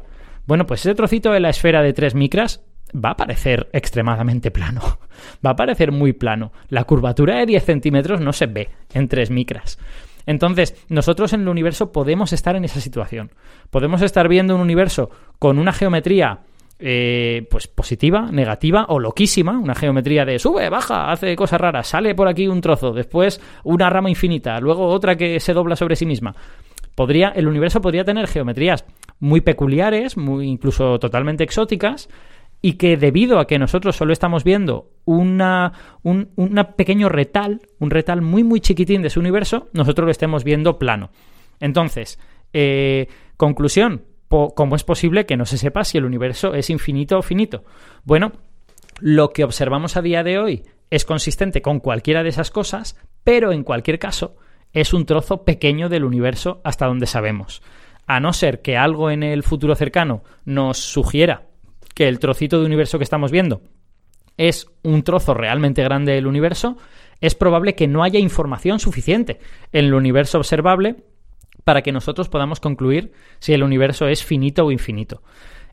Bueno, 0.49 0.65
pues 0.65 0.81
ese 0.81 0.95
trocito 0.95 1.31
de 1.31 1.41
la 1.41 1.51
esfera 1.51 1.83
de 1.83 1.93
3 1.93 2.15
micras 2.15 2.65
va 2.95 3.11
a 3.11 3.17
parecer 3.19 3.69
extremadamente 3.75 4.51
plano. 4.51 4.81
Va 5.45 5.51
a 5.51 5.57
parecer 5.57 5.93
muy 5.93 6.15
plano. 6.15 6.53
La 6.71 6.85
curvatura 6.85 7.37
de 7.37 7.45
10 7.45 7.65
centímetros 7.65 8.23
no 8.23 8.33
se 8.33 8.47
ve 8.47 8.71
en 8.95 9.09
3 9.09 9.31
micras. 9.31 9.79
Entonces, 10.25 10.75
nosotros 10.89 11.35
en 11.35 11.43
el 11.43 11.49
universo 11.49 11.93
podemos 11.93 12.33
estar 12.33 12.57
en 12.57 12.65
esa 12.65 12.81
situación. 12.81 13.31
Podemos 13.69 14.01
estar 14.01 14.27
viendo 14.27 14.55
un 14.55 14.63
universo 14.63 15.11
con 15.39 15.59
una 15.59 15.75
geometría 15.75 16.39
eh, 16.79 17.47
pues 17.51 17.69
positiva, 17.69 18.31
negativa 18.33 18.87
o 18.89 19.01
loquísima, 19.01 19.59
una 19.59 19.75
geometría 19.75 20.25
de 20.25 20.39
sube, 20.39 20.71
baja, 20.71 21.13
hace 21.13 21.37
cosas 21.37 21.61
raras, 21.61 21.89
sale 21.89 22.15
por 22.15 22.27
aquí 22.27 22.49
un 22.49 22.63
trozo, 22.63 22.93
después 22.93 23.39
una 23.65 23.91
rama 23.91 24.09
infinita, 24.09 24.59
luego 24.61 24.87
otra 24.87 25.15
que 25.17 25.41
se 25.41 25.53
dobla 25.53 25.77
sobre 25.77 25.97
sí 25.97 26.07
misma. 26.07 26.35
Podría, 26.95 27.29
el 27.29 27.47
universo 27.47 27.81
podría 27.81 28.05
tener 28.05 28.27
geometrías 28.29 28.85
muy 29.21 29.41
peculiares, 29.41 30.17
muy 30.17 30.47
incluso 30.47 30.99
totalmente 30.99 31.45
exóticas, 31.45 32.09
y 32.61 32.73
que 32.75 32.97
debido 32.97 33.39
a 33.39 33.47
que 33.47 33.59
nosotros 33.59 33.97
solo 33.97 34.13
estamos 34.13 34.43
viendo 34.43 34.91
una, 35.05 35.73
un 36.03 36.29
pequeño 36.77 37.09
retal, 37.09 37.61
un 37.79 37.91
retal 37.91 38.21
muy 38.21 38.43
muy 38.43 38.61
chiquitín 38.61 39.03
de 39.03 39.11
su 39.11 39.21
universo, 39.21 39.69
nosotros 39.73 40.07
lo 40.07 40.11
estemos 40.11 40.45
viendo 40.45 40.79
plano. 40.79 41.11
Entonces, 41.61 42.19
eh, 42.53 43.09
conclusión, 43.37 44.03
¿cómo 44.29 44.77
es 44.77 44.85
posible 44.85 45.27
que 45.27 45.37
no 45.37 45.47
se 45.47 45.59
sepa 45.59 45.85
si 45.85 45.99
el 45.99 46.05
universo 46.05 46.55
es 46.55 46.71
infinito 46.71 47.19
o 47.19 47.23
finito? 47.23 47.65
Bueno, 48.05 48.33
lo 49.01 49.31
que 49.31 49.45
observamos 49.45 49.97
a 49.97 50.03
día 50.03 50.25
de 50.25 50.39
hoy 50.39 50.65
es 50.91 51.05
consistente 51.05 51.63
con 51.63 51.81
cualquiera 51.81 52.23
de 52.23 52.31
esas 52.31 52.51
cosas, 52.51 52.97
pero 53.23 53.53
en 53.53 53.63
cualquier 53.63 53.99
caso 53.99 54.37
es 54.73 54.93
un 54.93 55.07
trozo 55.07 55.45
pequeño 55.45 55.89
del 55.89 56.05
universo 56.05 56.61
hasta 56.65 56.87
donde 56.87 57.07
sabemos. 57.07 57.63
A 58.09 58.19
no 58.19 58.33
ser 58.33 58.63
que 58.63 58.77
algo 58.77 59.11
en 59.11 59.23
el 59.23 59.45
futuro 59.45 59.77
cercano 59.77 60.25
nos 60.45 60.79
sugiera 60.79 61.47
que 61.95 62.09
el 62.09 62.19
trocito 62.19 62.59
de 62.59 62.67
universo 62.67 62.99
que 62.99 63.05
estamos 63.05 63.31
viendo 63.31 63.61
es 64.37 64.67
un 64.83 65.03
trozo 65.03 65.35
realmente 65.35 65.83
grande 65.83 66.13
del 66.13 66.27
universo, 66.27 66.77
es 67.21 67.35
probable 67.35 67.75
que 67.75 67.89
no 67.89 68.03
haya 68.03 68.19
información 68.19 68.79
suficiente 68.79 69.41
en 69.73 69.87
el 69.87 69.95
universo 69.95 70.39
observable 70.39 70.97
para 71.65 71.83
que 71.83 71.93
nosotros 71.93 72.29
podamos 72.29 72.61
concluir 72.61 73.13
si 73.41 73.53
el 73.53 73.63
universo 73.63 74.09
es 74.09 74.25
finito 74.25 74.65
o 74.65 74.71
infinito. 74.71 75.23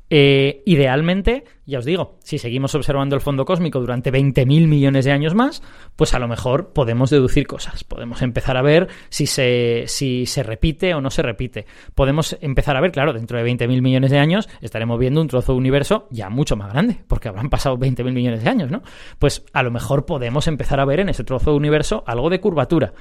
Eh, 0.10 0.62
idealmente, 0.66 1.46
ya 1.66 1.80
os 1.80 1.86
digo, 1.86 2.18
si 2.24 2.38
seguimos 2.38 2.76
observando 2.76 3.16
el 3.16 3.22
fondo 3.22 3.46
cósmico 3.46 3.80
durante 3.80 4.12
20.000 4.12 4.68
millones 4.68 5.06
de 5.06 5.12
años 5.12 5.34
más, 5.34 5.64
pues 5.96 6.14
a 6.14 6.20
lo 6.20 6.28
mejor 6.28 6.74
podemos 6.74 7.10
deducir 7.10 7.48
cosas. 7.48 7.84
Podemos 7.84 8.22
empezar 8.22 8.56
a 8.58 8.62
ver 8.62 8.88
si 9.10 9.26
se, 9.26 9.86
si 9.88 10.26
se 10.26 10.44
repite 10.44 10.94
o 10.94 11.02
no 11.02 11.10
se 11.10 11.24
repite. 11.24 11.66
Podemos 11.96 12.38
empezar 12.42 12.78
a 12.78 12.82
ver, 12.82 12.92
claro, 12.92 13.14
dentro 13.14 13.38
de 13.38 13.46
20.000 13.46 13.82
millones 13.82 14.12
de 14.12 14.20
años 14.20 14.48
estaremos 14.62 15.00
viendo 15.00 15.22
un 15.22 15.28
trozo 15.28 15.54
de 15.54 15.58
universo 15.58 16.08
ya 16.12 16.30
mucho 16.30 16.56
más 16.56 16.72
grande, 16.72 17.00
porque 17.08 17.30
habrán 17.30 17.50
pasado 17.50 17.78
20.000 17.78 18.12
millones 18.14 18.44
de 18.44 18.50
años, 18.50 18.70
¿no? 18.70 18.84
Pues 19.18 19.44
a 19.54 19.64
lo 19.64 19.72
mejor 19.72 20.06
podemos 20.06 20.48
empezar 20.48 20.80
a 20.80 20.86
ver 20.86 21.00
en 21.00 21.10
ese 21.10 21.24
trozo 21.24 21.52
de 21.52 21.58
universo 21.58 22.04
algo 22.06 22.30
de 22.30 22.40
curvatura. 22.40 22.94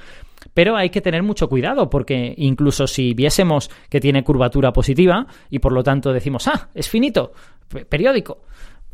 Pero 0.53 0.75
hay 0.75 0.89
que 0.89 1.01
tener 1.01 1.23
mucho 1.23 1.49
cuidado 1.49 1.89
porque 1.89 2.33
incluso 2.37 2.87
si 2.87 3.13
viésemos 3.13 3.69
que 3.89 3.99
tiene 3.99 4.23
curvatura 4.23 4.73
positiva 4.73 5.27
y 5.49 5.59
por 5.59 5.71
lo 5.71 5.83
tanto 5.83 6.13
decimos, 6.13 6.47
ah, 6.47 6.69
es 6.73 6.89
finito, 6.89 7.33
periódico, 7.67 8.41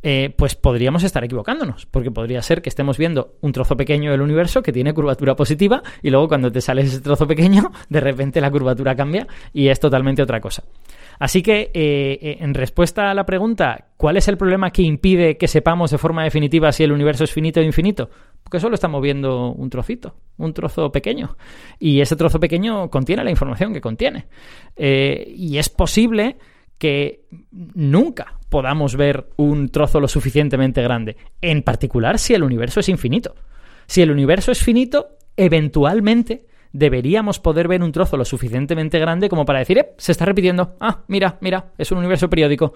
eh, 0.03 0.33
pues 0.35 0.55
podríamos 0.55 1.03
estar 1.03 1.23
equivocándonos, 1.23 1.85
porque 1.85 2.09
podría 2.09 2.41
ser 2.41 2.63
que 2.63 2.69
estemos 2.69 2.97
viendo 2.97 3.35
un 3.41 3.51
trozo 3.51 3.77
pequeño 3.77 4.09
del 4.09 4.21
universo 4.21 4.63
que 4.63 4.71
tiene 4.71 4.95
curvatura 4.95 5.35
positiva 5.35 5.83
y 6.01 6.09
luego 6.09 6.27
cuando 6.27 6.51
te 6.51 6.59
sale 6.59 6.81
ese 6.81 7.01
trozo 7.01 7.27
pequeño, 7.27 7.71
de 7.89 7.99
repente 7.99 8.41
la 8.41 8.49
curvatura 8.49 8.95
cambia 8.95 9.27
y 9.53 9.67
es 9.67 9.79
totalmente 9.79 10.23
otra 10.23 10.41
cosa. 10.41 10.63
Así 11.19 11.43
que, 11.43 11.69
eh, 11.75 12.17
eh, 12.19 12.37
en 12.39 12.55
respuesta 12.55 13.11
a 13.11 13.13
la 13.13 13.27
pregunta, 13.27 13.89
¿cuál 13.95 14.17
es 14.17 14.27
el 14.27 14.37
problema 14.37 14.71
que 14.71 14.81
impide 14.81 15.37
que 15.37 15.47
sepamos 15.47 15.91
de 15.91 15.99
forma 15.99 16.23
definitiva 16.23 16.71
si 16.71 16.83
el 16.83 16.91
universo 16.91 17.23
es 17.23 17.31
finito 17.31 17.59
o 17.59 17.63
infinito? 17.63 18.09
Porque 18.41 18.59
solo 18.59 18.73
estamos 18.73 19.03
viendo 19.03 19.51
un 19.51 19.69
trocito, 19.69 20.15
un 20.37 20.51
trozo 20.51 20.91
pequeño. 20.91 21.37
Y 21.77 22.01
ese 22.01 22.15
trozo 22.15 22.39
pequeño 22.39 22.89
contiene 22.89 23.23
la 23.23 23.29
información 23.29 23.71
que 23.71 23.81
contiene. 23.81 24.25
y 24.75 25.57
es 25.59 25.69
posible 25.69 26.37
que 26.81 27.25
nunca 27.51 28.39
podamos 28.50 28.95
ver 28.95 29.27
un 29.38 29.69
trozo 29.69 30.00
lo 30.00 30.07
suficientemente 30.07 30.81
grande, 30.81 31.15
en 31.39 31.61
particular 31.61 32.17
si 32.17 32.33
el 32.33 32.41
universo 32.41 32.79
es 32.79 32.89
infinito. 32.89 33.35
Si 33.85 34.01
el 34.01 34.09
universo 34.09 34.51
es 34.51 34.63
finito, 34.63 35.09
eventualmente 35.38 36.47
deberíamos 36.73 37.39
poder 37.39 37.67
ver 37.67 37.83
un 37.83 37.91
trozo 37.91 38.17
lo 38.17 38.25
suficientemente 38.25 38.97
grande 38.97 39.29
como 39.29 39.45
para 39.45 39.59
decir, 39.59 39.77
eh, 39.77 39.89
se 40.00 40.11
está 40.11 40.25
repitiendo, 40.25 40.75
ah, 40.79 41.03
mira, 41.07 41.38
mira, 41.41 41.67
es 41.77 41.91
un 41.91 42.00
universo 42.00 42.31
periódico. 42.31 42.73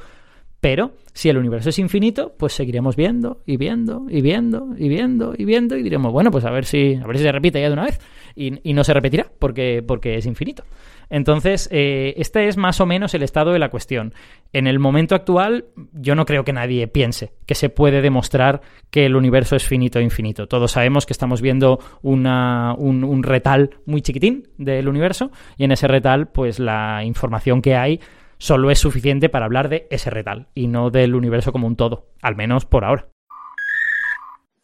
Pero 0.61 0.91
si 1.11 1.29
el 1.29 1.37
universo 1.37 1.69
es 1.69 1.79
infinito, 1.79 2.35
pues 2.37 2.53
seguiremos 2.53 2.95
viendo 2.95 3.41
y 3.47 3.57
viendo 3.57 4.05
y 4.07 4.21
viendo 4.21 4.69
y 4.77 4.87
viendo 4.87 5.33
y 5.35 5.45
viendo 5.45 5.77
y 5.77 5.81
diremos, 5.81 6.13
bueno, 6.13 6.29
pues 6.29 6.45
a 6.45 6.51
ver 6.51 6.65
si, 6.65 6.93
a 6.93 7.07
ver 7.07 7.17
si 7.17 7.23
se 7.23 7.31
repite 7.31 7.59
ya 7.59 7.69
de 7.69 7.73
una 7.73 7.85
vez. 7.85 7.99
Y, 8.35 8.69
y 8.69 8.73
no 8.73 8.83
se 8.83 8.93
repetirá 8.93 9.25
porque, 9.39 9.83
porque 9.85 10.15
es 10.17 10.27
infinito. 10.27 10.63
Entonces, 11.09 11.69
eh, 11.71 12.13
este 12.17 12.47
es 12.47 12.57
más 12.57 12.81
o 12.81 12.85
menos 12.85 13.13
el 13.13 13.23
estado 13.23 13.51
de 13.51 13.59
la 13.59 13.69
cuestión. 13.69 14.13
En 14.53 14.67
el 14.67 14.79
momento 14.79 15.15
actual, 15.15 15.65
yo 15.93 16.15
no 16.15 16.25
creo 16.25 16.43
que 16.43 16.53
nadie 16.53 16.87
piense 16.87 17.33
que 17.45 17.55
se 17.55 17.69
puede 17.69 18.01
demostrar 18.01 18.61
que 18.89 19.05
el 19.05 19.15
universo 19.15 19.55
es 19.55 19.65
finito 19.65 19.99
e 19.99 20.03
infinito. 20.03 20.47
Todos 20.47 20.71
sabemos 20.71 21.05
que 21.05 21.13
estamos 21.13 21.41
viendo 21.41 21.79
un, 22.01 22.25
un 22.27 23.23
retal 23.23 23.77
muy 23.85 24.01
chiquitín 24.01 24.47
del 24.57 24.87
universo 24.87 25.31
y 25.57 25.63
en 25.63 25.71
ese 25.71 25.87
retal, 25.87 26.27
pues 26.27 26.59
la 26.59 27.03
información 27.03 27.61
que 27.61 27.75
hay 27.75 27.99
solo 28.37 28.71
es 28.71 28.79
suficiente 28.79 29.29
para 29.29 29.45
hablar 29.45 29.69
de 29.69 29.87
ese 29.89 30.09
retal 30.09 30.47
y 30.53 30.67
no 30.67 30.89
del 30.89 31.15
universo 31.15 31.51
como 31.51 31.67
un 31.67 31.75
todo, 31.75 32.07
al 32.21 32.35
menos 32.35 32.65
por 32.65 32.85
ahora. 32.85 33.07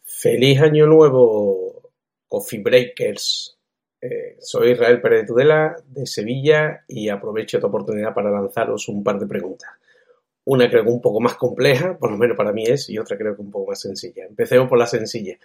Feliz 0.04 0.60
año 0.60 0.86
nuevo, 0.86 1.90
Coffee 2.28 2.62
Breakers. 2.62 3.58
Eh, 4.02 4.36
soy 4.40 4.72
Israel 4.72 5.00
Pérez 5.00 5.20
de 5.20 5.26
Tudela, 5.28 5.76
de 5.86 6.06
Sevilla, 6.06 6.84
y 6.88 7.08
aprovecho 7.08 7.56
esta 7.56 7.68
oportunidad 7.68 8.12
para 8.12 8.32
lanzaros 8.32 8.88
un 8.88 9.04
par 9.04 9.20
de 9.20 9.28
preguntas. 9.28 9.70
Una 10.44 10.68
creo 10.68 10.82
que 10.82 10.90
un 10.90 11.00
poco 11.00 11.20
más 11.20 11.36
compleja, 11.36 11.96
por 11.96 12.10
lo 12.10 12.18
menos 12.18 12.36
para 12.36 12.52
mí 12.52 12.64
es, 12.66 12.90
y 12.90 12.98
otra 12.98 13.16
creo 13.16 13.36
que 13.36 13.42
un 13.42 13.52
poco 13.52 13.70
más 13.70 13.80
sencilla. 13.80 14.24
Empecemos 14.24 14.68
por 14.68 14.76
la 14.76 14.88
sencilla. 14.88 15.38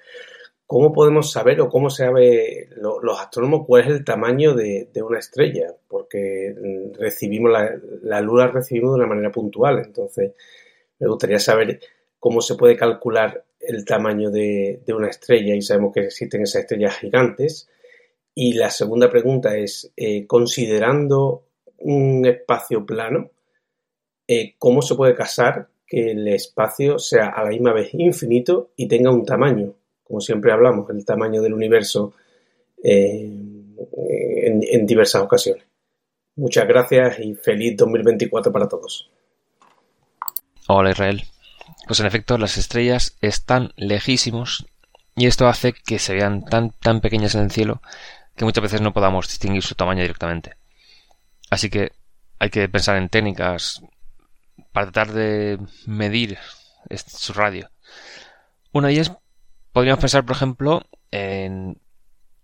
¿Cómo 0.65 0.91
podemos 0.91 1.31
saber 1.31 1.61
o 1.61 1.69
cómo 1.69 1.91
sabe 1.91 2.67
los 2.75 3.21
astrónomos 3.21 3.65
cuál 3.67 3.83
es 3.83 3.87
el 3.89 4.03
tamaño 4.03 4.55
de, 4.55 4.89
una 5.03 5.19
estrella? 5.19 5.75
Porque 5.87 6.55
recibimos 6.97 7.51
la, 7.51 7.79
la, 8.01 8.21
luz 8.21 8.39
la 8.39 8.47
recibimos 8.47 8.91
de 8.93 8.97
una 8.97 9.07
manera 9.07 9.31
puntual, 9.31 9.79
entonces 9.85 10.33
me 10.99 11.07
gustaría 11.07 11.39
saber 11.39 11.79
cómo 12.19 12.41
se 12.41 12.55
puede 12.55 12.75
calcular 12.75 13.45
el 13.59 13.85
tamaño 13.85 14.31
de 14.31 14.81
una 14.87 15.09
estrella 15.09 15.53
y 15.53 15.61
sabemos 15.61 15.93
que 15.93 16.05
existen 16.05 16.41
esas 16.41 16.63
estrellas 16.63 16.97
gigantes 16.97 17.69
y 18.39 18.53
la 18.53 18.69
segunda 18.69 19.09
pregunta 19.09 19.57
es, 19.57 19.91
eh, 19.97 20.27
considerando 20.27 21.45
un 21.79 22.23
espacio 22.23 22.85
plano, 22.85 23.31
eh, 24.27 24.53
¿cómo 24.59 24.83
se 24.83 24.93
puede 24.93 25.15
casar 25.15 25.69
que 25.87 26.11
el 26.11 26.27
espacio 26.27 26.99
sea 26.99 27.29
a 27.29 27.43
la 27.43 27.49
misma 27.49 27.73
vez 27.73 27.95
infinito 27.95 28.69
y 28.75 28.87
tenga 28.87 29.09
un 29.09 29.25
tamaño? 29.25 29.73
Como 30.03 30.21
siempre 30.21 30.51
hablamos, 30.51 30.87
el 30.91 31.03
tamaño 31.03 31.41
del 31.41 31.55
universo 31.55 32.13
eh, 32.83 33.23
en, 33.23 34.61
en 34.61 34.85
diversas 34.85 35.23
ocasiones. 35.23 35.63
Muchas 36.35 36.67
gracias 36.67 37.17
y 37.17 37.33
feliz 37.33 37.75
2024 37.75 38.51
para 38.51 38.67
todos. 38.67 39.09
Hola 40.67 40.91
Israel. 40.91 41.23
Pues 41.87 41.99
en 42.01 42.05
efecto, 42.05 42.37
las 42.37 42.59
estrellas 42.59 43.17
están 43.19 43.73
lejísimos 43.77 44.67
y 45.15 45.25
esto 45.25 45.47
hace 45.47 45.73
que 45.73 45.97
se 45.97 46.13
vean 46.13 46.45
tan, 46.45 46.69
tan 46.69 47.01
pequeñas 47.01 47.33
en 47.33 47.41
el 47.41 47.51
cielo 47.51 47.81
que 48.37 48.45
muchas 48.45 48.61
veces 48.61 48.81
no 48.81 48.93
podamos 48.93 49.27
distinguir 49.27 49.63
su 49.63 49.75
tamaño 49.75 50.03
directamente. 50.03 50.55
Así 51.49 51.69
que 51.69 51.91
hay 52.39 52.49
que 52.51 52.69
pensar 52.69 52.95
en 52.95 53.09
técnicas 53.09 53.81
para 54.71 54.91
tratar 54.91 55.13
de 55.13 55.59
medir 55.87 56.37
su 57.07 57.33
radio. 57.33 57.69
Una 58.71 58.87
de 58.87 58.93
ellas 58.93 59.11
podríamos 59.73 59.99
pensar, 59.99 60.23
por 60.23 60.35
ejemplo, 60.35 60.85
en 61.09 61.81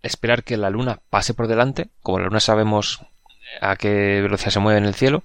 esperar 0.02 0.42
que 0.42 0.56
la 0.56 0.68
luna 0.68 1.00
pase 1.10 1.32
por 1.32 1.46
delante, 1.46 1.90
como 2.02 2.18
la 2.18 2.26
luna 2.26 2.40
sabemos 2.40 3.00
a 3.60 3.76
qué 3.76 4.20
velocidad 4.20 4.50
se 4.50 4.60
mueve 4.60 4.78
en 4.78 4.86
el 4.86 4.94
cielo. 4.94 5.22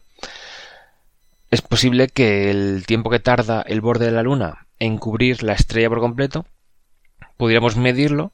Es 1.50 1.64
posible 1.64 2.10
que 2.10 2.52
el 2.52 2.86
tiempo 2.86 3.10
que 3.10 3.20
tarda 3.20 3.64
el 3.64 3.82
borde 3.82 4.06
de 4.06 4.12
la 4.12 4.22
luna 4.22 4.68
en 4.78 5.00
cubrir 5.00 5.42
la 5.42 5.54
estrella 5.54 5.90
por 5.90 6.00
completo, 6.00 6.46
pudiéramos 7.38 7.76
medirlo 7.76 8.34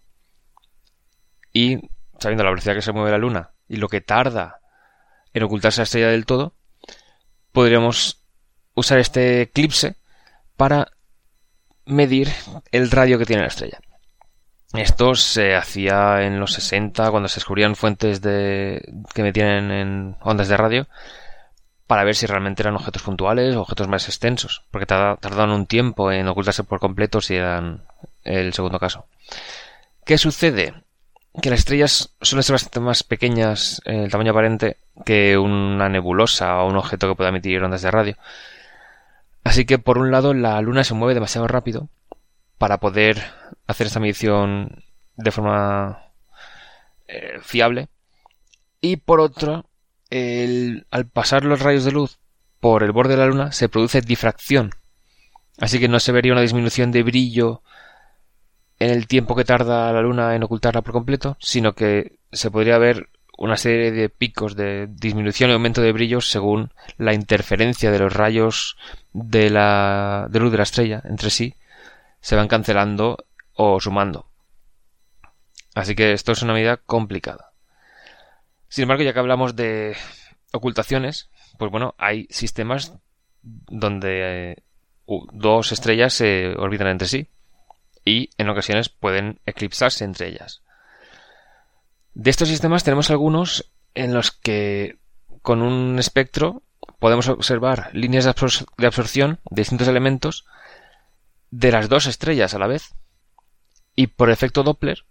y 1.54 1.80
sabiendo 2.26 2.44
la 2.44 2.50
velocidad 2.50 2.74
que 2.74 2.82
se 2.82 2.92
mueve 2.92 3.12
la 3.12 3.20
Luna 3.20 3.52
y 3.70 3.76
lo 3.76 3.88
que 3.88 4.02
tarda 4.02 4.60
en 5.32 5.44
ocultarse 5.44 5.82
la 5.82 5.84
estrella 5.84 6.08
del 6.08 6.26
todo, 6.26 6.56
podríamos 7.52 8.26
usar 8.74 8.98
este 8.98 9.44
eclipse 9.44 9.96
para 10.58 10.88
medir 11.86 12.32
el 12.72 12.90
radio 12.90 13.20
que 13.20 13.28
tiene 13.28 13.44
la 13.44 13.50
estrella. 13.50 13.78
Esto 14.74 15.14
se 15.14 15.54
hacía 15.54 16.24
en 16.24 16.40
los 16.40 16.54
60 16.54 17.12
cuando 17.12 17.30
se 17.30 17.36
descubrían 17.36 17.76
fuentes 17.76 18.22
de 18.22 18.82
que 19.14 19.22
metían 19.22 19.70
en 19.70 20.18
ondas 20.22 20.48
de 20.48 20.58
radio 20.58 20.88
para 21.86 22.06
ver 22.06 22.16
si 22.16 22.26
realmente 22.26 22.64
eran 22.64 22.76
objetos 22.76 23.04
puntuales 23.04 23.56
o 23.56 23.62
objetos 23.62 23.88
más 23.88 24.08
extensos, 24.08 24.64
porque 24.72 24.88
tardaban 24.88 25.52
un 25.52 25.68
tiempo 25.68 26.12
en 26.12 26.28
ocultarse 26.28 26.64
por 26.64 26.80
completo 26.80 27.22
si 27.22 27.36
eran 27.36 27.84
el 28.24 28.52
segundo 28.52 28.80
caso. 28.80 29.06
¿Qué 30.04 30.18
sucede? 30.18 30.85
Que 31.42 31.50
las 31.50 31.60
estrellas 31.60 32.16
suelen 32.22 32.44
ser 32.44 32.54
bastante 32.54 32.80
más 32.80 33.04
pequeñas 33.04 33.82
en 33.86 34.02
el 34.02 34.12
tamaño 34.12 34.32
aparente 34.32 34.78
que 35.06 35.38
una 35.38 35.90
nebulosa 35.90 36.62
o 36.62 36.70
un 36.70 36.78
objeto 36.78 37.08
que 37.08 37.16
pueda 37.16 37.30
emitir 37.30 37.64
ondas 37.64 37.82
de 37.82 37.92
radio. 37.92 38.18
Así 39.44 39.66
que 39.66 39.78
por 39.78 39.98
un 39.98 40.12
lado 40.12 40.34
la 40.34 40.60
Luna 40.62 40.84
se 40.84 40.94
mueve 40.94 41.14
demasiado 41.14 41.48
rápido 41.48 41.90
para 42.58 42.80
poder 42.80 43.22
hacer 43.68 43.88
esta 43.88 44.00
medición 44.00 44.84
de 45.18 45.32
forma 45.32 46.12
eh, 47.08 47.40
fiable. 47.42 47.90
Y 48.82 48.98
por 48.98 49.20
otro, 49.20 49.66
al 50.10 51.08
pasar 51.12 51.44
los 51.44 51.62
rayos 51.62 51.84
de 51.84 51.92
luz 51.92 52.20
por 52.60 52.84
el 52.84 52.92
borde 52.92 53.16
de 53.16 53.20
la 53.20 53.28
Luna 53.28 53.52
se 53.52 53.70
produce 53.70 54.02
difracción. 54.02 54.72
Así 55.60 55.80
que 55.80 55.88
no 55.88 56.00
se 56.00 56.12
vería 56.12 56.34
una 56.34 56.42
disminución 56.42 56.92
de 56.92 57.04
brillo 57.04 57.62
en 58.80 58.90
el 58.90 59.08
tiempo 59.08 59.36
que 59.36 59.46
tarda 59.46 59.92
la 59.94 60.02
luna 60.02 60.36
en 60.36 60.44
ocultarla 60.44 60.82
por 60.82 60.94
completo, 60.94 61.38
sino 61.40 61.74
que 61.74 62.20
se 62.32 62.52
podría 62.52 62.78
ver 62.78 63.10
una 63.38 63.58
serie 63.58 63.92
de 63.92 64.10
picos 64.10 64.56
de 64.56 64.88
disminución 64.88 65.50
y 65.50 65.54
aumento 65.54 65.82
de 65.82 65.92
brillos 65.92 66.30
según 66.30 66.72
la 66.98 67.14
interferencia 67.14 67.92
de 67.92 68.00
los 68.00 68.14
rayos 68.14 68.78
de 69.14 69.50
la 69.50 70.28
de 70.30 70.40
luz 70.40 70.52
de 70.52 70.58
la 70.58 70.64
estrella 70.64 71.02
entre 71.04 71.30
sí 71.30 71.56
se 72.22 72.36
van 72.36 72.48
cancelando 72.48 73.26
o 73.54 73.80
sumando. 73.80 74.30
Así 75.76 75.96
que 75.96 76.14
esto 76.14 76.32
es 76.32 76.42
una 76.42 76.54
medida 76.54 76.78
complicada. 76.78 77.52
Sin 78.68 78.84
embargo, 78.84 79.04
ya 79.04 79.14
que 79.14 79.20
hablamos 79.20 79.56
de 79.56 79.96
ocultaciones, 80.52 81.30
pues 81.60 81.70
bueno, 81.70 81.94
hay 81.98 82.28
sistemas 82.30 82.94
donde 83.42 84.52
eh, 84.52 84.64
dos 85.06 85.72
estrellas 85.72 86.14
se 86.14 86.56
orbitan 86.58 86.88
entre 86.88 87.08
sí 87.08 87.28
y 88.06 88.30
en 88.38 88.50
ocasiones 88.50 88.90
pueden 88.90 89.40
eclipsarse 89.46 90.06
entre 90.06 90.30
ellas. 90.30 90.62
De 92.14 92.30
estos 92.30 92.48
sistemas 92.48 92.84
tenemos 92.84 93.10
algunos 93.10 93.72
en 93.96 94.14
los 94.14 94.32
que 94.32 95.00
con 95.42 95.62
un 95.62 96.00
espectro 96.00 96.64
podemos 97.00 97.28
observar 97.28 97.90
líneas 97.94 98.26
de, 98.26 98.30
absorción 98.88 99.40
de 99.50 99.62
distintos 99.62 99.88
elementos 99.88 100.46
de 101.52 101.72
las 101.72 101.90
dos 101.90 102.06
estrellas 102.06 102.54
a 102.54 102.60
la 102.60 102.68
vez. 102.68 102.94
Y 103.96 104.08
por 104.08 104.30
efecto 104.30 104.64
Doppler, 104.64 105.06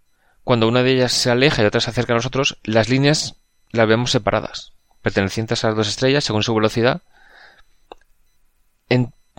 cuando 0.44 0.68
una 0.68 0.82
de 0.82 0.92
ellas 0.92 1.12
se 1.12 1.30
aleja 1.30 1.62
y 1.62 1.66
otra 1.66 1.80
se 1.80 1.90
acerca 1.90 2.12
a 2.12 2.16
nosotros, 2.16 2.58
las 2.62 2.88
líneas 2.88 3.36
las 3.70 3.88
vemos 3.88 4.10
separadas, 4.10 4.72
pertenecientes 5.02 5.64
a 5.64 5.68
las 5.68 5.76
dos 5.76 5.88
estrellas 5.88 6.24
según 6.24 6.42
su 6.42 6.54
velocidad. 6.54 7.02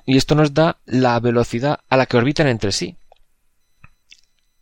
y 0.08 0.18
esto 0.18 0.36
nos 0.36 0.54
da 0.54 0.78
la 0.86 1.20
velocidad 1.20 1.80
a 1.90 1.98
la 1.98 2.06
que 2.06 2.18
orbitan 2.18 2.48
entre 2.48 2.72
sí. 2.72 2.98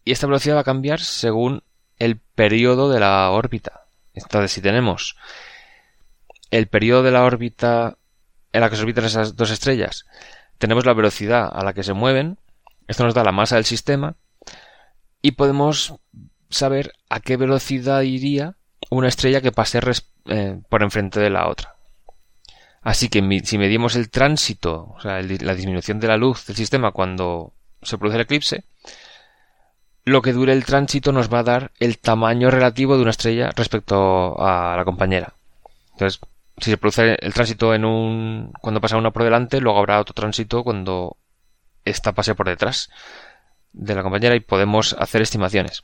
Y 0.06 0.12
esta 0.12 0.28
velocidad 0.28 0.58
va 0.58 0.62
a 0.62 0.66
cambiar 0.66 1.00
según 1.00 1.64
el 2.00 2.18
periodo 2.18 2.90
de 2.90 3.00
la 3.00 3.30
órbita. 3.32 3.86
Entonces, 4.14 4.52
si 4.52 4.62
tenemos 4.62 5.16
el 6.52 6.68
periodo 6.68 7.04
de 7.04 7.12
la 7.12 7.24
órbita 7.24 7.98
en 8.52 8.62
la 8.62 8.70
que 8.70 8.76
se 8.76 8.84
orbitan 8.84 9.06
esas 9.06 9.36
dos 9.36 9.50
estrellas, 9.50 10.06
tenemos 10.58 10.86
la 10.86 10.94
velocidad 10.94 11.50
a 11.52 11.64
la 11.64 11.74
que 11.74 11.84
se 11.84 11.94
mueven, 11.94 12.38
esto 12.88 13.04
nos 13.04 13.14
da 13.14 13.24
la 13.24 13.32
masa 13.32 13.56
del 13.56 13.66
sistema, 13.66 14.16
y 15.22 15.32
podemos 15.32 15.96
saber 16.50 16.94
a 17.10 17.20
qué 17.20 17.38
velocidad 17.38 18.02
iría 18.02 18.56
una 18.90 19.08
estrella 19.08 19.42
que 19.42 19.52
pase 19.52 19.80
eh, 20.26 20.60
por 20.70 20.84
enfrente 20.84 21.20
de 21.20 21.30
la 21.30 21.50
otra. 21.50 21.76
Así 22.82 23.10
que 23.10 23.42
si 23.46 23.58
medimos 23.58 23.96
el 23.96 24.10
tránsito, 24.10 24.94
o 24.96 25.02
sea, 25.02 25.22
la 25.22 25.56
disminución 25.56 26.00
de 26.00 26.08
la 26.08 26.18
luz 26.18 26.46
del 26.46 26.58
sistema 26.58 26.92
cuando 26.92 27.54
se 27.82 27.98
produce 27.98 28.18
el 28.18 28.24
eclipse, 28.24 28.66
lo 30.06 30.22
que 30.22 30.34
dure 30.34 30.54
el 30.54 30.66
tránsito 30.66 31.12
nos 31.12 31.34
va 31.34 31.40
a 31.40 31.44
dar 31.44 31.72
el 31.80 31.98
tamaño 31.98 32.52
relativo 32.52 32.96
de 32.96 33.02
una 33.02 33.12
estrella 33.12 33.52
respecto 33.56 34.36
a 34.40 34.76
la 34.76 34.86
compañera. 34.86 35.34
Entonces, 35.94 36.20
si 36.58 36.72
se 36.72 36.78
produce 36.78 37.16
el 37.20 37.34
tránsito 37.34 37.74
en 37.74 37.86
un 37.86 38.52
cuando 38.62 38.82
pasa 38.82 38.98
una 38.98 39.12
por 39.12 39.24
delante, 39.24 39.62
luego 39.62 39.80
habrá 39.80 40.00
otro 40.00 40.14
tránsito 40.14 40.64
cuando 40.64 41.18
esta 41.86 42.12
pase 42.14 42.36
por 42.36 42.48
detrás 42.48 42.90
de 43.72 43.96
la 43.96 44.04
compañera 44.04 44.36
y 44.36 44.40
podemos 44.40 44.94
hacer 45.00 45.22
estimaciones. 45.22 45.84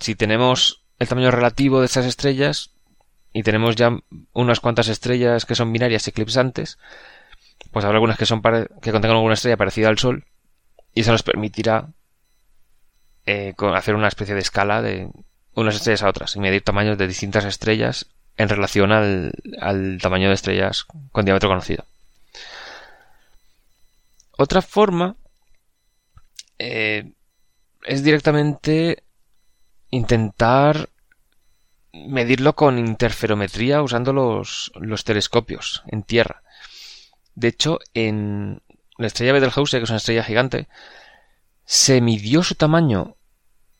si 0.00 0.14
tenemos 0.14 0.82
el 0.98 1.08
tamaño 1.08 1.30
relativo 1.30 1.80
de 1.80 1.86
estas 1.86 2.06
estrellas 2.06 2.70
y 3.32 3.42
tenemos 3.42 3.76
ya 3.76 3.90
unas 4.32 4.60
cuantas 4.60 4.88
estrellas 4.88 5.44
que 5.44 5.54
son 5.54 5.72
binarias 5.72 6.06
eclipsantes, 6.08 6.78
pues 7.70 7.84
habrá 7.84 7.98
algunas 7.98 8.18
que 8.18 8.26
son 8.26 8.42
que 8.42 8.92
contengan 8.92 9.16
alguna 9.16 9.34
estrella 9.34 9.56
parecida 9.56 9.88
al 9.88 9.98
Sol 9.98 10.24
y 10.94 11.02
eso 11.02 11.12
nos 11.12 11.22
permitirá 11.22 11.90
eh, 13.26 13.54
hacer 13.74 13.94
una 13.94 14.08
especie 14.08 14.34
de 14.34 14.40
escala 14.40 14.82
de 14.82 15.10
unas 15.54 15.76
estrellas 15.76 16.02
a 16.02 16.08
otras 16.08 16.36
y 16.36 16.40
medir 16.40 16.62
tamaños 16.62 16.98
de 16.98 17.06
distintas 17.06 17.44
estrellas 17.44 18.06
en 18.36 18.48
relación 18.48 18.92
al, 18.92 19.32
tamaño 20.00 20.28
de 20.28 20.34
estrellas 20.34 20.84
con 21.12 21.24
diámetro 21.24 21.48
conocido. 21.48 21.84
Otra 24.38 24.62
forma 24.62 25.16
eh, 26.58 27.12
es 27.84 28.02
directamente 28.02 29.04
intentar 29.90 30.88
medirlo 31.92 32.54
con 32.54 32.78
interferometría 32.78 33.82
usando 33.82 34.12
los, 34.12 34.72
los 34.76 35.04
telescopios 35.04 35.82
en 35.88 36.02
tierra. 36.02 36.42
De 37.34 37.48
hecho, 37.48 37.78
en 37.94 38.62
la 38.96 39.06
estrella 39.06 39.32
Betelgeuse, 39.32 39.78
que 39.78 39.84
es 39.84 39.90
una 39.90 39.96
estrella 39.96 40.24
gigante, 40.24 40.68
se 41.70 42.00
midió 42.00 42.42
su 42.42 42.56
tamaño 42.56 43.14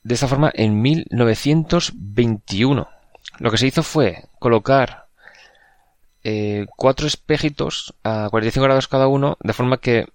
de 0.04 0.14
esta 0.14 0.28
forma 0.28 0.52
en 0.54 0.80
1921. 0.80 2.88
Lo 3.40 3.50
que 3.50 3.58
se 3.58 3.66
hizo 3.66 3.82
fue 3.82 4.28
colocar 4.38 5.08
eh, 6.22 6.66
cuatro 6.76 7.08
espejitos 7.08 7.92
a 8.04 8.28
45 8.30 8.62
grados 8.62 8.86
cada 8.86 9.08
uno, 9.08 9.38
de 9.40 9.52
forma 9.52 9.78
que 9.78 10.06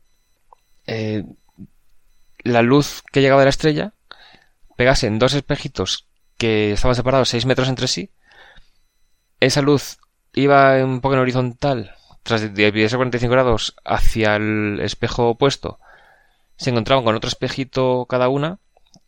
eh, 0.88 1.26
la 2.46 2.62
luz 2.62 3.04
que 3.12 3.20
llegaba 3.20 3.42
de 3.42 3.48
la 3.48 3.50
estrella 3.50 3.92
pegase 4.78 5.08
en 5.08 5.20
dos 5.20 5.34
espejitos 5.34 6.08
que 6.38 6.72
estaban 6.72 6.96
separados 6.96 7.28
6 7.28 7.46
metros 7.46 7.68
entre 7.68 7.90
sí. 7.90 8.10
Esa 9.42 9.62
luz 9.62 9.98
iba 10.32 10.82
un 10.82 11.02
poco 11.02 11.16
en 11.16 11.20
horizontal, 11.20 11.94
tras 12.24 12.54
dividirse 12.54 12.96
45 12.96 13.34
grados 13.34 13.76
hacia 13.84 14.38
el 14.38 14.80
espejo 14.80 15.28
opuesto. 15.28 15.78
Se 16.58 16.70
encontraban 16.70 17.04
con 17.04 17.16
otro 17.16 17.28
espejito 17.28 18.06
cada 18.08 18.30
una 18.30 18.60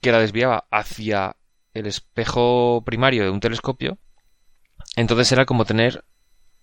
que 0.02 0.12
la 0.12 0.20
desviaba 0.20 0.68
hacia 0.72 1.38
el 1.74 1.88
espejo 1.88 2.84
primario 2.86 3.24
de 3.24 3.30
un 3.30 3.40
telescopio, 3.40 3.98
entonces 4.96 5.32
era 5.32 5.46
como 5.46 5.66
tener 5.66 6.04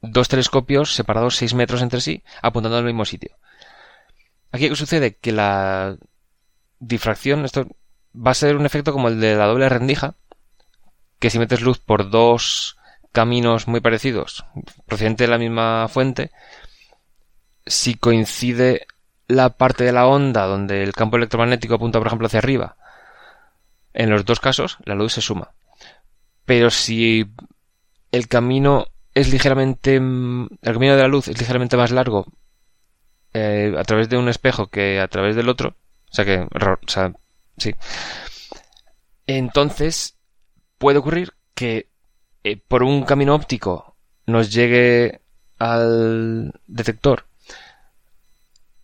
dos 0.01 0.29
telescopios 0.29 0.95
separados 0.95 1.37
6 1.37 1.55
metros 1.55 1.83
entre 1.83 2.01
sí, 2.01 2.23
apuntando 2.43 2.77
al 2.79 2.85
mismo 2.85 3.05
sitio. 3.05 3.37
Aquí 4.53 4.69
qué 4.69 4.77
sucede 4.77 5.17
que 5.17 5.33
la 5.33 5.97
difracción, 6.79 7.45
esto 7.45 7.67
va 8.15 8.33
a 8.33 8.35
ser 8.35 8.57
un 8.57 8.67
efecto 8.67 8.93
como 8.93 9.09
el 9.09 9.21
de 9.21 9.35
la 9.35 9.47
doble 9.47 9.69
rendija, 9.69 10.17
que 11.19 11.31
si 11.31 11.39
metes 11.39 11.63
luz 11.63 11.79
por 11.79 12.11
dos 12.11 12.77
caminos 13.13 13.69
muy 13.69 13.81
parecidos, 13.81 14.45
procedente 14.87 15.25
de 15.25 15.31
la 15.31 15.39
misma 15.39 15.89
fuente, 15.89 16.31
si 17.67 17.95
coincide 17.95 18.87
la 19.29 19.51
parte 19.51 19.85
de 19.85 19.93
la 19.93 20.07
onda 20.07 20.47
donde 20.47 20.83
el 20.83 20.93
campo 20.93 21.17
electromagnético 21.17 21.75
apunta, 21.75 21.99
por 21.99 22.09
ejemplo, 22.09 22.27
hacia 22.27 22.39
arriba, 22.39 22.77
en 23.93 24.11
los 24.11 24.25
dos 24.25 24.41
casos, 24.41 24.79
la 24.85 24.95
luz 24.95 25.15
se 25.15 25.21
suma. 25.21 25.53
Pero 26.45 26.71
si 26.71 27.27
el 28.13 28.29
camino 28.29 28.87
es 29.15 29.33
ligeramente. 29.33 29.97
El 29.97 30.49
camino 30.61 30.97
de 30.97 31.03
la 31.03 31.09
luz 31.09 31.29
es 31.29 31.39
ligeramente 31.39 31.77
más 31.77 31.91
largo 31.91 32.27
eh, 33.33 33.75
a 33.77 33.85
través 33.85 34.09
de 34.09 34.17
un 34.17 34.29
espejo 34.29 34.67
que 34.69 35.01
a 35.01 35.09
través 35.09 35.37
del 35.37 35.49
otro. 35.49 35.77
O 36.11 36.15
sea 36.15 36.25
que. 36.25 36.41
O 36.41 36.89
sea, 36.89 37.13
sí. 37.57 37.75
Entonces, 39.27 40.17
puede 40.79 40.99
ocurrir 40.99 41.33
que 41.55 41.89
eh, 42.43 42.57
por 42.57 42.83
un 42.83 43.05
camino 43.05 43.35
óptico 43.35 43.97
nos 44.27 44.53
llegue 44.53 45.21
al 45.59 46.53
detector 46.67 47.27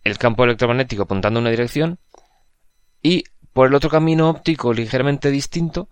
el 0.03 0.17
campo 0.17 0.43
electromagnético 0.43 1.03
apuntando 1.03 1.39
en 1.39 1.43
una 1.43 1.51
dirección 1.51 1.99
y 3.01 3.23
por 3.53 3.67
el 3.67 3.75
otro 3.75 3.89
camino 3.89 4.29
óptico 4.29 4.73
ligeramente 4.73 5.29
distinto, 5.29 5.89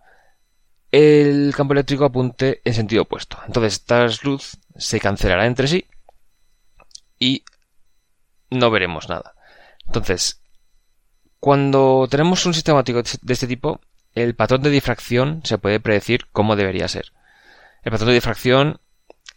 el 0.92 1.54
campo 1.56 1.74
eléctrico 1.74 2.06
apunte 2.06 2.62
en 2.64 2.74
sentido 2.74 3.04
opuesto. 3.04 3.38
Entonces, 3.46 3.74
esta 3.74 4.08
luz 4.24 4.58
se 4.76 5.00
cancelará 5.00 5.46
entre 5.46 5.68
sí 5.68 5.86
y 7.20 7.44
no 8.50 8.72
veremos 8.72 9.10
nada. 9.10 9.34
Entonces, 9.86 10.42
cuando 11.40 12.08
tenemos 12.10 12.46
un 12.46 12.54
sistema 12.54 12.80
óptico 12.80 13.02
de 13.02 13.34
este 13.34 13.48
tipo, 13.48 13.82
el 14.16 14.36
patrón 14.36 14.62
de 14.62 14.70
difracción 14.70 15.42
se 15.44 15.58
puede 15.58 15.80
predecir 15.80 16.28
cómo 16.32 16.56
debería 16.56 16.88
ser. 16.88 17.14
El 17.84 17.92
patrón 17.92 18.10
de 18.10 18.16
difracción, 18.16 18.80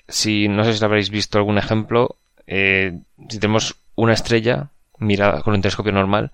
si 0.08 0.48
no 0.48 0.64
sé 0.64 0.74
si 0.74 0.84
habréis 0.84 1.10
visto 1.10 1.38
algún 1.38 1.58
ejemplo, 1.58 2.18
eh, 2.54 3.00
si 3.30 3.38
tenemos 3.38 3.76
una 3.94 4.12
estrella 4.12 4.72
mirada 4.98 5.40
con 5.40 5.54
un 5.54 5.62
telescopio 5.62 5.90
normal, 5.90 6.32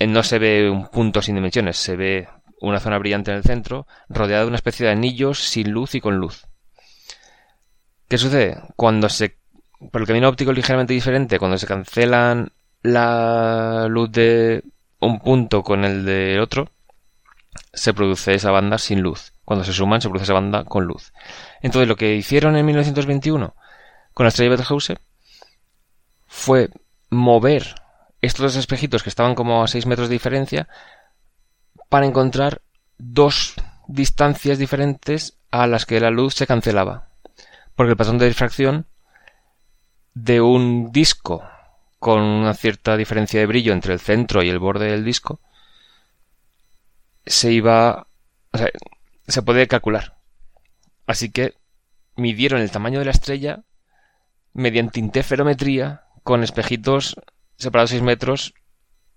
no 0.00 0.22
se 0.24 0.40
ve 0.40 0.68
un 0.68 0.88
punto 0.88 1.22
sin 1.22 1.36
dimensiones, 1.36 1.76
se 1.76 1.94
ve 1.94 2.28
una 2.60 2.80
zona 2.80 2.98
brillante 2.98 3.30
en 3.30 3.36
el 3.36 3.44
centro, 3.44 3.86
rodeada 4.08 4.42
de 4.42 4.48
una 4.48 4.56
especie 4.56 4.86
de 4.86 4.92
anillos 4.92 5.38
sin 5.38 5.70
luz 5.70 5.94
y 5.94 6.00
con 6.00 6.16
luz. 6.16 6.46
¿Qué 8.08 8.18
sucede? 8.18 8.60
Cuando 8.74 9.08
se. 9.08 9.36
Por 9.92 10.00
el 10.00 10.08
camino 10.08 10.28
óptico 10.28 10.52
ligeramente 10.52 10.94
diferente, 10.94 11.38
cuando 11.38 11.58
se 11.58 11.68
cancelan 11.68 12.50
la 12.82 13.86
luz 13.88 14.10
de 14.10 14.64
un 14.98 15.20
punto 15.20 15.62
con 15.62 15.84
el 15.84 16.04
de 16.04 16.40
otro, 16.40 16.72
se 17.72 17.94
produce 17.94 18.34
esa 18.34 18.50
banda 18.50 18.78
sin 18.78 19.00
luz. 19.00 19.32
Cuando 19.44 19.64
se 19.64 19.72
suman, 19.72 20.00
se 20.00 20.08
produce 20.08 20.24
esa 20.24 20.32
banda 20.32 20.64
con 20.64 20.86
luz. 20.86 21.12
Entonces, 21.62 21.86
lo 21.86 21.94
que 21.94 22.16
hicieron 22.16 22.56
en 22.56 22.66
1921 22.66 23.54
con 24.18 24.24
la 24.24 24.30
estrella 24.30 24.50
Betelgeuse 24.50 24.98
fue 26.26 26.70
mover 27.08 27.76
estos 28.20 28.42
dos 28.42 28.56
espejitos 28.56 29.04
que 29.04 29.10
estaban 29.10 29.36
como 29.36 29.62
a 29.62 29.68
6 29.68 29.86
metros 29.86 30.08
de 30.08 30.16
diferencia 30.16 30.68
para 31.88 32.04
encontrar 32.04 32.60
dos 32.98 33.54
distancias 33.86 34.58
diferentes 34.58 35.38
a 35.52 35.68
las 35.68 35.86
que 35.86 36.00
la 36.00 36.10
luz 36.10 36.34
se 36.34 36.48
cancelaba. 36.48 37.10
Porque 37.76 37.92
el 37.92 37.96
patrón 37.96 38.18
de 38.18 38.26
difracción 38.26 38.86
de 40.14 40.40
un 40.40 40.90
disco 40.90 41.48
con 42.00 42.20
una 42.20 42.54
cierta 42.54 42.96
diferencia 42.96 43.38
de 43.38 43.46
brillo 43.46 43.72
entre 43.72 43.92
el 43.92 44.00
centro 44.00 44.42
y 44.42 44.48
el 44.48 44.58
borde 44.58 44.90
del 44.90 45.04
disco, 45.04 45.38
se 47.24 47.52
iba, 47.52 48.08
o 48.50 48.58
sea, 48.58 48.68
se 49.28 49.42
puede 49.42 49.68
calcular. 49.68 50.18
Así 51.06 51.30
que 51.30 51.54
midieron 52.16 52.60
el 52.60 52.72
tamaño 52.72 52.98
de 52.98 53.04
la 53.04 53.12
estrella 53.12 53.62
mediante 54.58 54.98
interferometría 55.00 56.02
con 56.24 56.42
espejitos 56.42 57.16
separados 57.56 57.90
6 57.90 58.02
metros 58.02 58.54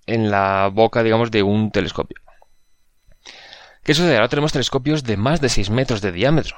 en 0.05 0.31
la 0.31 0.69
boca, 0.71 1.03
digamos, 1.03 1.31
de 1.31 1.43
un 1.43 1.71
telescopio. 1.71 2.17
¿Qué 3.83 3.93
sucede? 3.93 4.15
Ahora 4.15 4.29
tenemos 4.29 4.51
telescopios 4.51 5.03
de 5.03 5.17
más 5.17 5.41
de 5.41 5.49
6 5.49 5.71
metros 5.71 6.01
de 6.01 6.11
diámetro. 6.11 6.57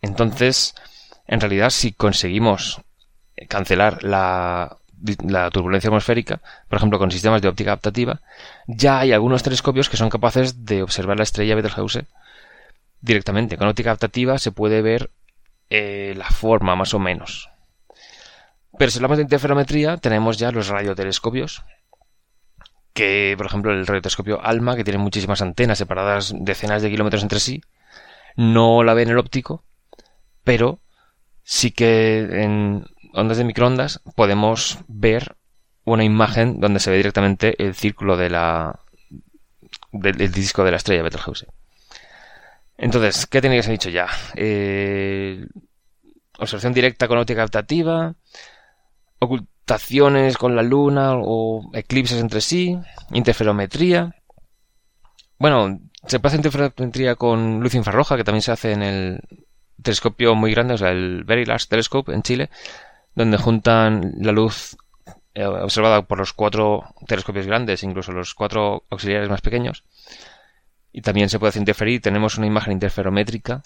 Entonces, 0.00 0.74
en 1.26 1.40
realidad, 1.40 1.70
si 1.70 1.92
conseguimos 1.92 2.80
cancelar 3.48 4.02
la, 4.02 4.78
turbulencia 5.52 5.88
atmosférica, 5.88 6.40
por 6.68 6.78
ejemplo, 6.78 6.98
con 6.98 7.10
sistemas 7.10 7.42
de 7.42 7.48
óptica 7.48 7.72
adaptativa, 7.72 8.20
ya 8.66 9.00
hay 9.00 9.12
algunos 9.12 9.42
telescopios 9.42 9.90
que 9.90 9.98
son 9.98 10.08
capaces 10.08 10.64
de 10.64 10.82
observar 10.82 11.18
la 11.18 11.24
estrella 11.24 11.54
Betelgeuse 11.54 12.06
directamente. 13.02 13.58
Con 13.58 13.68
óptica 13.68 13.90
adaptativa 13.90 14.38
se 14.38 14.50
puede 14.50 14.80
ver 14.80 15.10
eh, 15.68 16.14
la 16.16 16.30
forma, 16.30 16.74
más 16.74 16.94
o 16.94 16.98
menos. 16.98 17.50
Pero 18.78 18.90
si 18.90 18.98
hablamos 18.98 19.18
de 19.18 19.24
interferometría, 19.24 19.96
tenemos 19.96 20.38
ya 20.38 20.52
los 20.52 20.68
radiotelescopios, 20.68 21.62
que, 22.92 23.34
por 23.36 23.46
ejemplo, 23.46 23.72
el 23.72 23.86
radiotelescopio 23.86 24.40
ALMA, 24.42 24.76
que 24.76 24.84
tiene 24.84 24.98
muchísimas 24.98 25.42
antenas 25.42 25.78
separadas 25.78 26.32
decenas 26.36 26.82
de 26.82 26.90
kilómetros 26.90 27.22
entre 27.22 27.40
sí, 27.40 27.60
no 28.36 28.82
la 28.84 28.94
ve 28.94 29.02
en 29.02 29.10
el 29.10 29.18
óptico, 29.18 29.64
pero 30.44 30.80
sí 31.42 31.72
que 31.72 32.20
en 32.20 32.86
ondas 33.14 33.38
de 33.38 33.44
microondas 33.44 34.00
podemos 34.14 34.78
ver 34.86 35.36
una 35.84 36.04
imagen 36.04 36.60
donde 36.60 36.80
se 36.80 36.90
ve 36.90 36.98
directamente 36.98 37.62
el 37.62 37.74
círculo 37.74 38.16
de 38.16 38.30
la 38.30 38.80
del, 39.90 40.30
disco 40.30 40.64
de 40.64 40.70
la 40.70 40.76
estrella 40.76 41.02
Betelgeuse. 41.02 41.46
Entonces, 42.76 43.26
¿qué 43.26 43.40
tenía 43.40 43.58
que 43.58 43.62
ser 43.64 43.72
dicho 43.72 43.90
ya? 43.90 44.06
Eh, 44.36 45.46
observación 46.38 46.72
directa 46.72 47.08
con 47.08 47.18
óptica 47.18 47.40
adaptativa, 47.40 48.14
ocultaciones 49.18 50.38
con 50.38 50.56
la 50.56 50.62
luna 50.62 51.12
o 51.14 51.70
eclipses 51.74 52.20
entre 52.20 52.40
sí, 52.40 52.78
interferometría. 53.12 54.14
Bueno, 55.38 55.80
se 56.06 56.18
puede 56.18 56.36
hacer 56.36 56.46
interferometría 56.46 57.14
con 57.16 57.60
luz 57.60 57.74
infrarroja, 57.74 58.16
que 58.16 58.24
también 58.24 58.42
se 58.42 58.52
hace 58.52 58.72
en 58.72 58.82
el 58.82 59.20
telescopio 59.82 60.34
muy 60.34 60.52
grande, 60.52 60.74
o 60.74 60.78
sea, 60.78 60.90
el 60.90 61.24
Very 61.24 61.44
Large 61.44 61.66
Telescope 61.68 62.12
en 62.12 62.22
Chile, 62.22 62.50
donde 63.14 63.36
juntan 63.36 64.14
la 64.20 64.32
luz 64.32 64.76
eh, 65.34 65.44
observada 65.44 66.02
por 66.02 66.18
los 66.18 66.32
cuatro 66.32 66.84
telescopios 67.06 67.46
grandes, 67.46 67.82
incluso 67.82 68.12
los 68.12 68.34
cuatro 68.34 68.84
auxiliares 68.90 69.28
más 69.28 69.40
pequeños. 69.40 69.84
Y 70.92 71.02
también 71.02 71.28
se 71.28 71.38
puede 71.38 71.50
hacer 71.50 71.62
interferir. 71.62 72.00
Tenemos 72.00 72.38
una 72.38 72.46
imagen 72.46 72.72
interferométrica, 72.72 73.62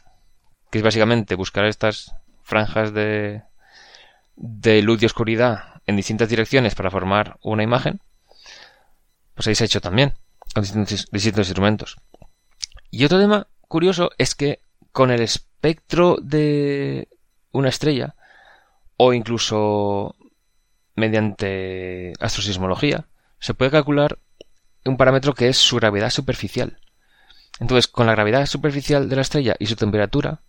que 0.70 0.78
es 0.78 0.84
básicamente 0.84 1.34
buscar 1.34 1.64
estas 1.64 2.14
franjas 2.42 2.92
de, 2.92 3.42
de 4.36 4.82
luz 4.82 5.02
y 5.02 5.06
oscuridad 5.06 5.80
en 5.86 5.96
distintas 5.96 6.28
direcciones 6.28 6.74
para 6.74 6.90
formar 6.90 7.38
una 7.42 7.62
imagen. 7.62 8.00
Pues 9.34 9.46
ahí 9.46 9.54
se 9.54 9.64
ha 9.64 9.66
hecho 9.66 9.80
también, 9.80 10.14
con 10.54 10.62
distintos, 10.62 11.08
distintos 11.10 11.48
instrumentos. 11.48 11.96
Y 12.90 13.04
otro 13.04 13.18
tema 13.18 13.46
curioso 13.68 14.10
es 14.18 14.34
que 14.34 14.60
con 14.92 15.10
el 15.10 15.22
espectro 15.22 16.18
de 16.22 17.08
una 17.52 17.68
estrella, 17.68 18.14
o 18.96 19.12
incluso 19.12 20.14
mediante 20.94 22.12
astrosismología, 22.20 23.06
se 23.38 23.54
puede 23.54 23.70
calcular 23.70 24.18
un 24.84 24.96
parámetro 24.96 25.34
que 25.34 25.48
es 25.48 25.56
su 25.56 25.76
gravedad 25.76 26.10
superficial. 26.10 26.78
Entonces, 27.60 27.88
con 27.88 28.06
la 28.06 28.12
gravedad 28.12 28.46
superficial 28.46 29.08
de 29.08 29.16
la 29.16 29.22
estrella 29.22 29.56
y 29.58 29.66
su 29.66 29.76
temperatura, 29.76 30.42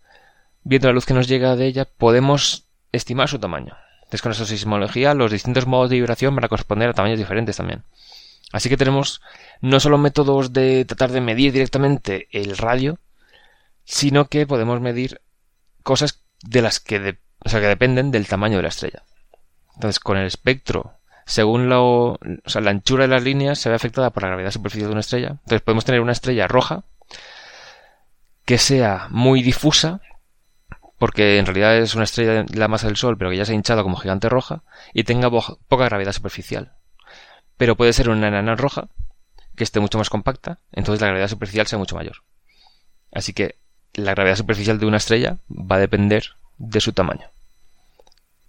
viendo 0.62 0.88
la 0.88 0.94
luz 0.94 1.06
que 1.06 1.14
nos 1.14 1.28
llega 1.28 1.56
de 1.56 1.66
ella, 1.66 1.84
podemos 1.84 2.63
estimar 2.96 3.28
su 3.28 3.38
tamaño. 3.38 3.76
Entonces, 3.98 4.22
con 4.22 4.32
esta 4.32 4.44
sismología, 4.44 5.14
los 5.14 5.32
distintos 5.32 5.66
modos 5.66 5.90
de 5.90 5.96
vibración 5.96 6.34
van 6.34 6.44
a 6.44 6.48
corresponder 6.48 6.90
a 6.90 6.92
tamaños 6.92 7.18
diferentes 7.18 7.56
también. 7.56 7.84
Así 8.52 8.68
que 8.68 8.76
tenemos 8.76 9.20
no 9.60 9.80
solo 9.80 9.98
métodos 9.98 10.52
de 10.52 10.84
tratar 10.84 11.10
de 11.10 11.20
medir 11.20 11.52
directamente 11.52 12.28
el 12.30 12.56
radio, 12.56 12.98
sino 13.84 14.26
que 14.26 14.46
podemos 14.46 14.80
medir 14.80 15.20
cosas 15.82 16.22
de 16.42 16.62
las 16.62 16.80
que, 16.80 17.18
o 17.44 17.48
sea, 17.48 17.60
que 17.60 17.66
dependen 17.66 18.10
del 18.10 18.28
tamaño 18.28 18.58
de 18.58 18.62
la 18.62 18.68
estrella. 18.68 19.02
Entonces, 19.74 19.98
con 19.98 20.16
el 20.18 20.26
espectro, 20.26 20.98
según 21.26 21.68
lo, 21.68 22.12
o 22.12 22.18
sea, 22.46 22.60
la 22.60 22.70
anchura 22.70 23.04
de 23.04 23.08
las 23.08 23.22
líneas 23.22 23.58
se 23.58 23.68
ve 23.68 23.74
afectada 23.74 24.10
por 24.10 24.22
la 24.22 24.28
gravedad 24.28 24.50
superficial 24.50 24.88
de 24.88 24.92
una 24.92 25.00
estrella. 25.00 25.28
Entonces, 25.30 25.62
podemos 25.62 25.84
tener 25.84 26.00
una 26.00 26.12
estrella 26.12 26.46
roja 26.46 26.84
que 28.44 28.58
sea 28.58 29.08
muy 29.10 29.42
difusa, 29.42 30.00
porque 30.98 31.38
en 31.38 31.46
realidad 31.46 31.76
es 31.76 31.94
una 31.94 32.04
estrella 32.04 32.44
de 32.44 32.56
la 32.56 32.68
masa 32.68 32.86
del 32.86 32.96
Sol, 32.96 33.16
pero 33.18 33.30
que 33.30 33.36
ya 33.36 33.44
se 33.44 33.52
ha 33.52 33.54
hinchado 33.54 33.82
como 33.82 33.96
gigante 33.96 34.28
roja, 34.28 34.62
y 34.92 35.04
tenga 35.04 35.30
poca 35.30 35.84
gravedad 35.84 36.12
superficial. 36.12 36.72
Pero 37.56 37.76
puede 37.76 37.92
ser 37.92 38.08
una 38.08 38.28
enana 38.28 38.56
roja, 38.56 38.88
que 39.56 39.64
esté 39.64 39.80
mucho 39.80 39.98
más 39.98 40.10
compacta, 40.10 40.58
entonces 40.72 41.00
la 41.00 41.08
gravedad 41.08 41.28
superficial 41.28 41.66
sea 41.66 41.78
mucho 41.78 41.96
mayor. 41.96 42.22
Así 43.12 43.32
que 43.32 43.56
la 43.94 44.12
gravedad 44.12 44.36
superficial 44.36 44.78
de 44.78 44.86
una 44.86 44.96
estrella 44.96 45.38
va 45.48 45.76
a 45.76 45.80
depender 45.80 46.30
de 46.58 46.80
su 46.80 46.92
tamaño. 46.92 47.30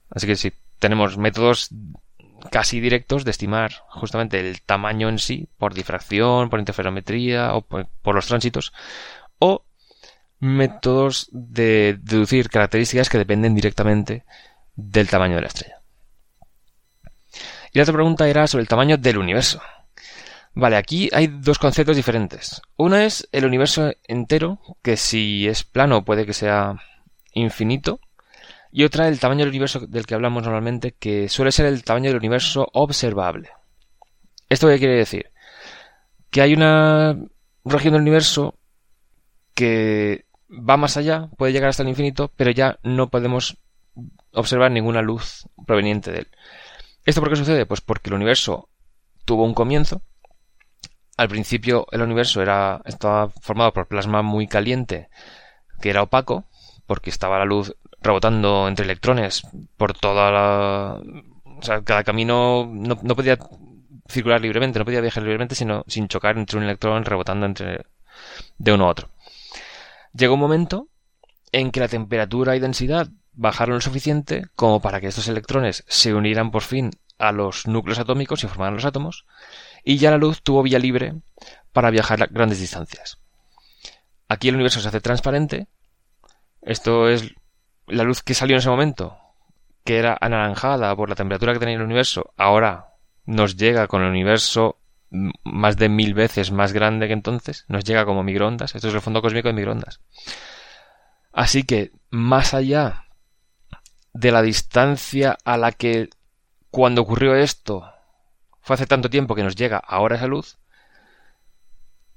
Así 0.10 0.27
que 0.27 0.36
si 0.36 0.53
tenemos 0.79 1.17
métodos 1.17 1.69
casi 2.51 2.79
directos 2.79 3.25
de 3.25 3.31
estimar 3.31 3.73
justamente 3.89 4.39
el 4.39 4.62
tamaño 4.62 5.10
en 5.10 5.19
sí 5.19 5.47
por 5.58 5.73
difracción, 5.73 6.49
por 6.49 6.60
interferometría 6.60 7.53
o 7.53 7.62
por, 7.62 7.88
por 8.01 8.15
los 8.15 8.27
tránsitos, 8.27 8.73
o 9.39 9.63
métodos 10.39 11.30
de 11.32 11.98
deducir 12.02 12.50
características 12.50 13.10
que 13.10 13.17
dependen 13.17 13.56
directamente 13.56 14.26
del 14.76 15.10
tamaño 15.10 15.36
de 15.36 15.41
la 15.41 15.48
estrella. 15.48 15.82
Y 17.71 17.80
la 17.80 17.84
otra 17.84 17.93
pregunta 17.93 18.28
era 18.28 18.48
sobre 18.48 18.62
el 18.62 18.67
tamaño 18.67 18.98
del 18.98 19.17
universo. 19.17 19.62
Vale, 20.54 20.78
aquí 20.78 21.10
hay 21.12 21.28
dos 21.28 21.60
conceptos 21.60 21.98
diferentes. 21.98 22.62
Uno 22.78 22.95
es 22.95 23.28
el 23.34 23.45
universo 23.45 23.91
entero, 24.08 24.60
que 24.82 24.95
si 24.95 25.48
es 25.48 25.65
plano 25.65 26.06
puede 26.06 26.26
que 26.26 26.34
sea 26.34 26.76
infinito. 27.34 28.00
Y 28.71 28.86
otra 28.86 29.10
el 29.10 29.19
tamaño 29.19 29.39
del 29.39 29.50
universo 29.50 29.82
del 29.82 30.06
que 30.06 30.15
hablamos 30.15 30.43
normalmente, 30.43 30.93
que 30.93 31.28
suele 31.28 31.52
ser 31.52 31.65
el 31.65 31.84
tamaño 31.84 32.10
del 32.10 32.19
universo 32.19 32.67
observable. 32.71 33.50
¿Esto 34.50 34.67
qué 34.67 34.80
quiere 34.80 34.95
decir? 34.95 35.32
Que 36.30 36.41
hay 36.41 36.54
una 36.54 37.17
región 37.65 37.93
del 37.93 38.02
universo 38.02 38.56
que 39.56 40.26
va 40.50 40.78
más 40.78 40.98
allá, 40.98 41.30
puede 41.38 41.54
llegar 41.54 41.70
hasta 41.70 41.84
el 41.84 41.89
infinito, 41.89 42.32
pero 42.36 42.52
ya 42.52 42.78
no 42.84 43.10
podemos 43.10 43.58
observar 44.34 44.72
ninguna 44.72 45.02
luz 45.02 45.48
proveniente 45.65 46.12
de 46.12 46.20
él. 46.20 46.28
¿Esto 47.06 47.22
por 47.22 47.30
qué 47.30 47.36
sucede? 47.36 47.65
Pues 47.65 47.82
porque 47.82 48.10
el 48.10 48.15
universo 48.15 48.70
tuvo 49.26 49.46
un 49.46 49.54
comienzo. 49.54 50.02
Al 51.18 51.30
principio 51.30 51.88
el 51.91 52.02
universo 52.02 52.41
era, 52.41 52.82
estaba 52.86 53.30
formado 53.30 53.72
por 53.74 53.88
plasma 53.88 54.22
muy 54.22 54.48
caliente, 54.48 55.10
que 55.82 55.89
era 55.89 56.04
opaco, 56.04 56.46
porque 56.86 57.10
estaba 57.10 57.39
la 57.39 57.46
luz 57.46 57.76
rebotando 58.02 58.68
entre 58.68 58.86
electrones 58.86 59.44
por 59.78 59.94
toda 59.98 60.32
la... 60.32 61.02
O 61.58 61.62
sea, 61.62 61.82
cada 61.84 62.04
camino 62.04 62.70
no, 62.70 63.00
no 63.02 63.15
podía 63.15 63.39
circular 64.08 64.41
libremente, 64.41 64.78
no 64.78 64.86
podía 64.86 65.02
viajar 65.02 65.24
libremente, 65.24 65.56
sino 65.56 65.84
sin 65.88 66.08
chocar 66.08 66.38
entre 66.38 66.58
un 66.58 66.65
electrón 66.65 67.06
rebotando 67.06 67.46
entre 67.46 67.86
de 68.58 68.74
uno 68.74 68.86
a 68.86 68.89
otro. 68.89 69.14
Llegó 70.15 70.36
un 70.36 70.39
momento 70.39 70.88
en 71.51 71.71
que 71.71 71.80
la 71.80 71.88
temperatura 71.88 72.56
y 72.56 72.60
densidad 72.60 73.10
bajaron 73.34 73.75
lo 73.75 73.82
suficiente 73.82 74.45
como 74.56 74.82
para 74.82 75.01
que 75.01 75.08
estos 75.08 75.28
electrones 75.28 75.84
se 75.88 76.13
unieran 76.13 76.51
por 76.51 76.62
fin 76.62 76.91
a 77.17 77.32
los 77.32 77.67
núcleos 77.67 77.99
atómicos 77.99 78.43
y 78.43 78.47
formaran 78.47 78.75
los 78.75 78.86
átomos, 78.86 79.25
y 79.84 79.97
ya 79.97 80.12
la 80.12 80.17
luz 80.17 80.41
tuvo 80.41 80.63
vía 80.63 80.80
libre 80.80 81.15
para 81.73 81.89
viajar 81.89 82.23
a 82.23 82.28
grandes 82.28 82.60
distancias. 82.60 83.19
Aquí 84.30 84.47
el 84.47 84.56
universo 84.56 84.80
se 84.80 84.88
hace 84.88 85.01
transparente. 85.01 85.67
Esto 86.62 87.10
es 87.10 87.34
la 87.88 88.04
luz 88.04 88.23
que 88.23 88.34
salió 88.34 88.56
en 88.56 88.60
ese 88.60 88.69
momento, 88.69 89.17
que 89.84 89.97
era 89.97 90.17
anaranjada 90.19 90.95
por 90.95 91.10
la 91.10 91.15
temperatura 91.15 91.54
que 91.54 91.60
tenía 91.60 91.75
el 91.75 91.82
universo. 91.82 92.34
Ahora 92.38 92.93
nos 93.25 93.58
llega 93.58 93.88
con 93.88 94.01
el 94.01 94.10
universo 94.10 94.80
más 95.10 95.78
de 95.78 95.89
mil 95.89 96.13
veces 96.13 96.52
más 96.52 96.74
grande 96.74 97.08
que 97.08 97.13
entonces, 97.13 97.65
nos 97.68 97.84
llega 97.84 98.06
como 98.06 98.24
microondas, 98.24 98.76
esto 98.76 98.88
es 98.88 98.94
el 98.94 99.02
fondo 99.02 99.22
cósmico 99.22 99.48
de 99.48 99.54
microondas. 99.54 100.02
Así 101.32 101.63
que, 101.63 101.91
más 102.10 102.54
allá 102.54 103.06
de 104.13 104.32
la 104.32 104.41
distancia 104.41 105.38
a 105.44 105.58
la 105.58 105.72
que 105.72 106.10
cuando 106.72 107.02
ocurrió 107.02 107.36
esto 107.36 107.91
fue 108.62 108.76
hace 108.76 108.88
tanto 108.88 109.10
tiempo 109.10 109.36
que 109.36 109.44
nos 109.44 109.56
llega 109.56 109.78
ahora 109.78 110.15
esa 110.15 110.28
luz, 110.28 110.58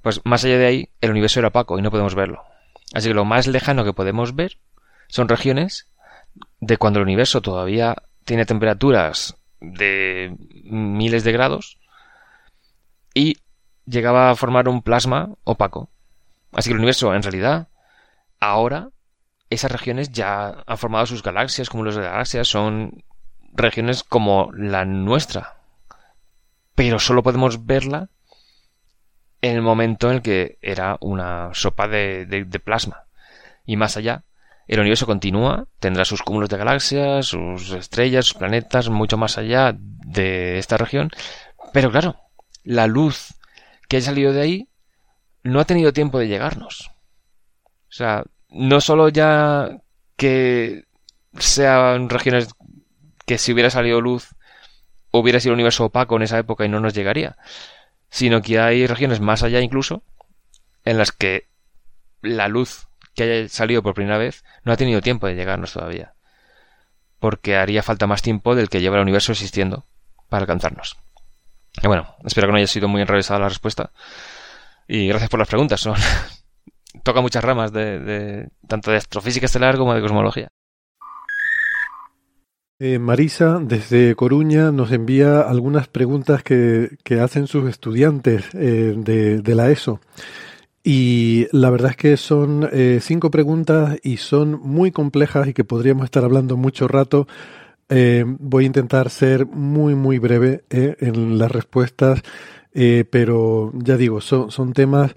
pues 0.03 0.21
más 0.25 0.45
allá 0.45 0.59
de 0.59 0.67
ahí 0.67 0.89
el 1.01 1.11
universo 1.11 1.41
era 1.41 1.49
opaco 1.49 1.79
y 1.79 1.83
no 1.83 1.91
podemos 1.91 2.15
verlo. 2.15 2.45
Así 2.95 3.09
que 3.09 3.15
lo 3.15 3.25
más 3.25 3.47
lejano 3.47 3.85
que 3.85 3.93
podemos 3.93 4.35
ver 4.35 4.59
son 5.09 5.29
regiones 5.29 5.91
de 6.61 6.77
cuando 6.77 7.01
el 7.01 7.05
universo 7.05 7.43
todavía 7.43 7.97
tiene 8.25 8.47
temperaturas 8.47 9.37
de 9.61 10.37
miles 10.65 11.25
de 11.25 11.33
grados 11.33 11.78
y 13.19 13.39
llegaba 13.85 14.31
a 14.31 14.37
formar 14.37 14.69
un 14.69 14.81
plasma 14.81 15.31
opaco. 15.43 15.91
Así 16.53 16.69
que 16.69 16.75
el 16.75 16.79
universo, 16.79 17.13
en 17.13 17.23
realidad, 17.25 17.67
ahora, 18.39 18.91
esas 19.51 19.73
regiones 19.73 20.13
ya 20.13 20.63
han 20.65 20.79
formado 20.79 21.07
sus 21.07 21.25
galaxias, 21.25 21.69
como 21.69 21.83
los 21.83 21.97
de 21.97 22.03
galaxias, 22.03 22.47
son 22.47 23.03
regiones 23.53 24.05
como 24.05 24.51
la 24.53 24.85
nuestra. 24.85 25.57
Pero 26.77 27.01
solo 27.01 27.25
podemos 27.25 27.67
verla 27.67 28.09
en 29.43 29.57
el 29.57 29.63
momento 29.63 30.09
en 30.09 30.17
el 30.17 30.23
que 30.23 30.59
era 30.63 30.97
una 31.01 31.51
sopa 31.55 31.89
de, 31.89 32.25
de 32.25 32.61
plasma. 32.61 33.07
Y 33.67 33.77
más 33.77 33.97
allá, 33.97 34.23
el 34.69 34.79
universo 34.79 35.07
continúa, 35.07 35.67
tendrá 35.81 36.05
sus 36.05 36.23
cúmulos 36.23 36.51
de 36.51 36.57
galaxias, 36.57 37.27
sus 37.27 37.73
estrellas, 37.73 38.27
sus 38.27 38.39
planetas, 38.39 38.91
mucho 38.91 39.17
más 39.17 39.39
allá 39.39 39.75
de 39.77 40.59
esta 40.59 40.77
región. 40.77 41.11
Pero 41.73 41.91
claro, 41.91 42.17
la 42.69 42.87
luz 42.87 43.35
que 43.89 43.97
ha 43.97 44.01
salido 44.03 44.35
de 44.35 44.43
ahí 44.43 44.69
no 45.43 45.59
ha 45.59 45.65
tenido 45.65 45.95
tiempo 45.95 46.19
de 46.19 46.29
llegarnos. 46.29 46.91
O 47.89 47.93
sea, 47.93 48.25
no 48.51 48.83
solo 48.83 49.09
ya 49.09 49.81
que 50.17 50.85
sean 51.39 52.11
regiones 52.11 52.49
que 53.25 53.39
si 53.39 53.55
hubiera 53.55 53.71
salido 53.71 54.03
luz 54.03 54.35
hubiera 55.11 55.41
sido 55.41 55.55
un 55.55 55.61
universo 55.61 55.87
opaco 55.87 56.17
en 56.17 56.23
esa 56.23 56.39
época 56.39 56.67
y 56.67 56.69
no 56.69 56.79
nos 56.79 56.93
llegaría, 56.93 57.39
sino 58.11 58.43
que 58.43 58.61
hay 58.61 58.87
regiones 58.87 59.21
más 59.21 59.43
allá 59.43 59.63
incluso 59.63 60.03
en 60.85 60.99
las 60.99 61.11
que 61.11 61.49
la 62.21 62.49
luz 62.49 62.87
que 63.15 63.23
haya 63.23 63.49
salido 63.49 63.83
por 63.83 63.95
primera 63.95 64.19
vez 64.19 64.45
no 64.63 64.73
ha 64.73 64.77
tenido 64.77 65.01
tiempo 65.01 65.27
de 65.27 65.37
llegarnos 65.37 65.73
todavía, 65.73 66.13
porque 67.19 67.57
haría 67.57 67.83
falta 67.83 68.07
más 68.07 68.21
tiempo 68.21 68.55
del 68.55 68.69
que 68.69 68.83
lleva 68.83 68.97
el 68.97 69.03
universo 69.03 69.33
existiendo 69.33 69.87
para 70.29 70.43
alcanzarnos. 70.43 70.99
Bueno, 71.83 72.17
espero 72.25 72.49
que 72.49 72.53
no 72.53 72.59
haya 72.59 72.67
sido 72.67 72.89
muy 72.89 73.03
enrevesada 73.03 73.41
la 73.41 73.49
respuesta. 73.49 73.93
Y 74.87 75.09
gracias 75.09 75.31
por 75.31 75.39
las 75.39 75.49
preguntas. 75.49 75.81
Son... 75.81 75.95
Toca 77.03 77.21
muchas 77.21 77.45
ramas 77.45 77.73
de, 77.73 78.49
tanto 78.67 78.91
de 78.91 78.97
astrofísica 78.97 79.47
estelar 79.47 79.77
como 79.77 79.95
de 79.95 80.01
cosmología. 80.01 80.49
Eh, 82.81 82.99
Marisa, 82.99 83.59
desde 83.61 84.15
Coruña, 84.15 84.71
nos 84.71 84.93
envía 84.93 85.41
algunas 85.41 85.89
preguntas 85.89 86.43
que, 86.43 86.97
hacen 87.21 87.47
sus 87.47 87.69
estudiantes 87.69 88.45
eh, 88.55 88.95
de, 88.97 89.55
la 89.55 89.71
ESO. 89.71 90.01
Y 90.83 91.47
la 91.53 91.71
verdad 91.71 91.91
es 91.91 91.97
que 91.97 92.17
son 92.17 92.69
eh, 92.73 93.01
cinco 93.03 93.31
preguntas 93.31 93.99
y 94.03 94.17
son 94.17 94.61
muy 94.63 94.93
complejas 94.93 95.49
y 95.49 95.55
que 95.55 95.65
podríamos 95.65 96.05
estar 96.05 96.25
hablando 96.25 96.57
mucho 96.57 96.89
rato 96.89 97.27
eh, 97.89 98.25
voy 98.27 98.65
a 98.65 98.67
intentar 98.67 99.09
ser 99.11 99.47
muy, 99.47 99.95
muy 99.95 100.19
breve 100.19 100.65
eh, 100.69 100.97
en 101.01 101.39
las 101.39 101.51
respuestas, 101.51 102.23
eh, 102.75 103.05
pero 103.11 103.73
ya 103.75 103.97
digo, 103.97 104.21
son, 104.21 104.51
son 104.51 104.73
temas, 104.73 105.15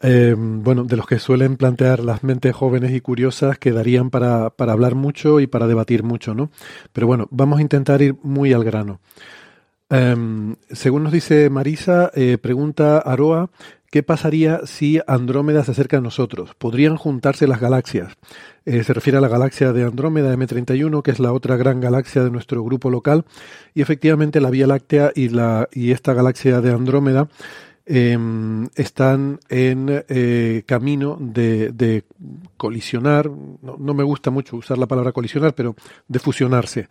bueno, 0.00 0.84
de 0.84 0.98
los 0.98 1.06
que 1.06 1.18
suelen 1.18 1.56
plantear 1.56 2.00
las 2.00 2.22
mentes 2.22 2.54
jóvenes 2.54 2.92
y 2.92 3.00
curiosas 3.00 3.58
que 3.58 3.72
darían 3.72 4.10
para, 4.10 4.50
para 4.50 4.72
hablar 4.72 4.94
mucho 4.94 5.40
y 5.40 5.46
para 5.46 5.66
debatir 5.66 6.02
mucho, 6.02 6.34
¿no? 6.34 6.50
Pero 6.92 7.06
bueno, 7.06 7.26
vamos 7.30 7.58
a 7.58 7.62
intentar 7.62 8.02
ir 8.02 8.14
muy 8.22 8.52
al 8.52 8.64
grano. 8.64 9.00
Em, 9.88 10.56
según 10.70 11.04
nos 11.04 11.12
dice 11.12 11.48
Marisa, 11.48 12.10
pregunta 12.42 12.98
Aroa, 12.98 13.48
¿qué 13.94 14.02
pasaría 14.02 14.62
si 14.64 14.98
Andrómeda 15.06 15.62
se 15.62 15.70
acerca 15.70 15.98
a 15.98 16.00
nosotros? 16.00 16.56
¿Podrían 16.58 16.96
juntarse 16.96 17.46
las 17.46 17.60
galaxias? 17.60 18.16
Eh, 18.64 18.82
se 18.82 18.92
refiere 18.92 19.18
a 19.18 19.20
la 19.20 19.28
galaxia 19.28 19.72
de 19.72 19.84
Andrómeda 19.84 20.34
M31, 20.34 21.00
que 21.00 21.12
es 21.12 21.20
la 21.20 21.32
otra 21.32 21.56
gran 21.56 21.78
galaxia 21.78 22.24
de 22.24 22.32
nuestro 22.32 22.64
grupo 22.64 22.90
local. 22.90 23.24
Y 23.72 23.82
efectivamente 23.82 24.40
la 24.40 24.50
Vía 24.50 24.66
Láctea 24.66 25.12
y, 25.14 25.92
esta 25.92 26.12
galaxia 26.12 26.60
de 26.60 26.72
Andrómeda 26.72 27.28
em, 27.86 28.66
están 28.74 29.38
en 29.48 30.02
eh, 30.08 30.64
camino 30.66 31.16
de, 31.20 32.02
colisionar. 32.56 33.30
No, 33.30 33.94
me 33.94 34.02
gusta 34.02 34.32
mucho 34.32 34.56
usar 34.56 34.76
la 34.76 34.88
palabra 34.88 35.12
colisionar, 35.12 35.54
pero 35.54 35.76
de 36.08 36.18
fusionarse. 36.18 36.88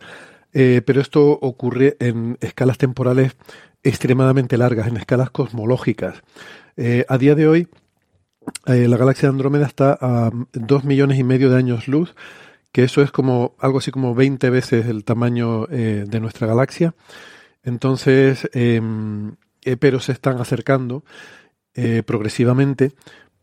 Eh, 0.54 0.80
pero 0.86 1.02
esto 1.02 1.22
ocurre 1.32 1.98
en 2.00 2.38
escalas 2.40 2.78
temporales 2.78 3.36
extremadamente 3.82 4.56
largas, 4.56 4.86
en 4.86 4.96
escalas 4.96 5.28
cosmológicas. 5.28 6.22
A 6.76 7.18
día 7.18 7.34
de 7.34 7.48
hoy, 7.48 7.68
eh, 8.66 8.88
la 8.88 8.96
galaxia 8.96 9.28
de 9.28 9.34
Andrómeda 9.34 9.66
está 9.66 9.98
a 10.00 10.30
dos 10.52 10.84
millones 10.84 11.18
y 11.18 11.24
medio 11.24 11.50
de 11.50 11.56
años 11.56 11.88
luz, 11.88 12.14
que 12.72 12.84
eso 12.84 13.02
es 13.02 13.10
como 13.10 13.54
algo 13.60 13.78
así 13.78 13.90
como 13.90 14.14
20 14.14 14.50
veces 14.50 14.86
el 14.86 15.04
tamaño 15.04 15.66
eh, 15.70 16.04
de 16.06 16.20
nuestra 16.20 16.46
galaxia. 16.46 16.94
Entonces, 17.62 18.48
em, 18.52 19.36
eh, 19.62 19.76
pero 19.76 20.00
se 20.00 20.12
están 20.12 20.40
acercando 20.40 21.04
progresivamente 22.06 22.92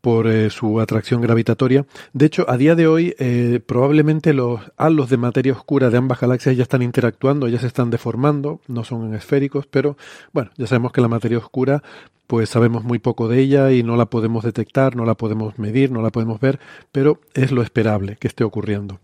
por 0.01 0.27
eh, 0.27 0.49
su 0.49 0.81
atracción 0.81 1.21
gravitatoria. 1.21 1.85
De 2.13 2.25
hecho, 2.25 2.49
a 2.49 2.57
día 2.57 2.75
de 2.75 2.87
hoy, 2.87 3.15
eh, 3.19 3.59
probablemente 3.65 4.33
los 4.33 4.59
halos 4.77 5.09
de 5.09 5.17
materia 5.17 5.53
oscura 5.53 5.89
de 5.89 5.97
ambas 5.97 6.19
galaxias 6.19 6.57
ya 6.57 6.63
están 6.63 6.81
interactuando, 6.81 7.47
ya 7.47 7.59
se 7.59 7.67
están 7.67 7.91
deformando, 7.91 8.61
no 8.67 8.83
son 8.83 9.13
esféricos, 9.13 9.67
pero 9.67 9.97
bueno, 10.33 10.51
ya 10.57 10.67
sabemos 10.67 10.91
que 10.91 11.01
la 11.01 11.07
materia 11.07 11.37
oscura, 11.37 11.83
pues 12.27 12.49
sabemos 12.49 12.83
muy 12.83 12.99
poco 12.99 13.27
de 13.27 13.39
ella 13.39 13.71
y 13.71 13.83
no 13.83 13.95
la 13.95 14.07
podemos 14.07 14.43
detectar, 14.43 14.95
no 14.95 15.05
la 15.05 15.15
podemos 15.15 15.59
medir, 15.59 15.91
no 15.91 16.01
la 16.01 16.09
podemos 16.09 16.39
ver, 16.39 16.59
pero 16.91 17.19
es 17.33 17.51
lo 17.51 17.61
esperable 17.61 18.17
que 18.19 18.27
esté 18.27 18.43
ocurriendo. 18.43 18.99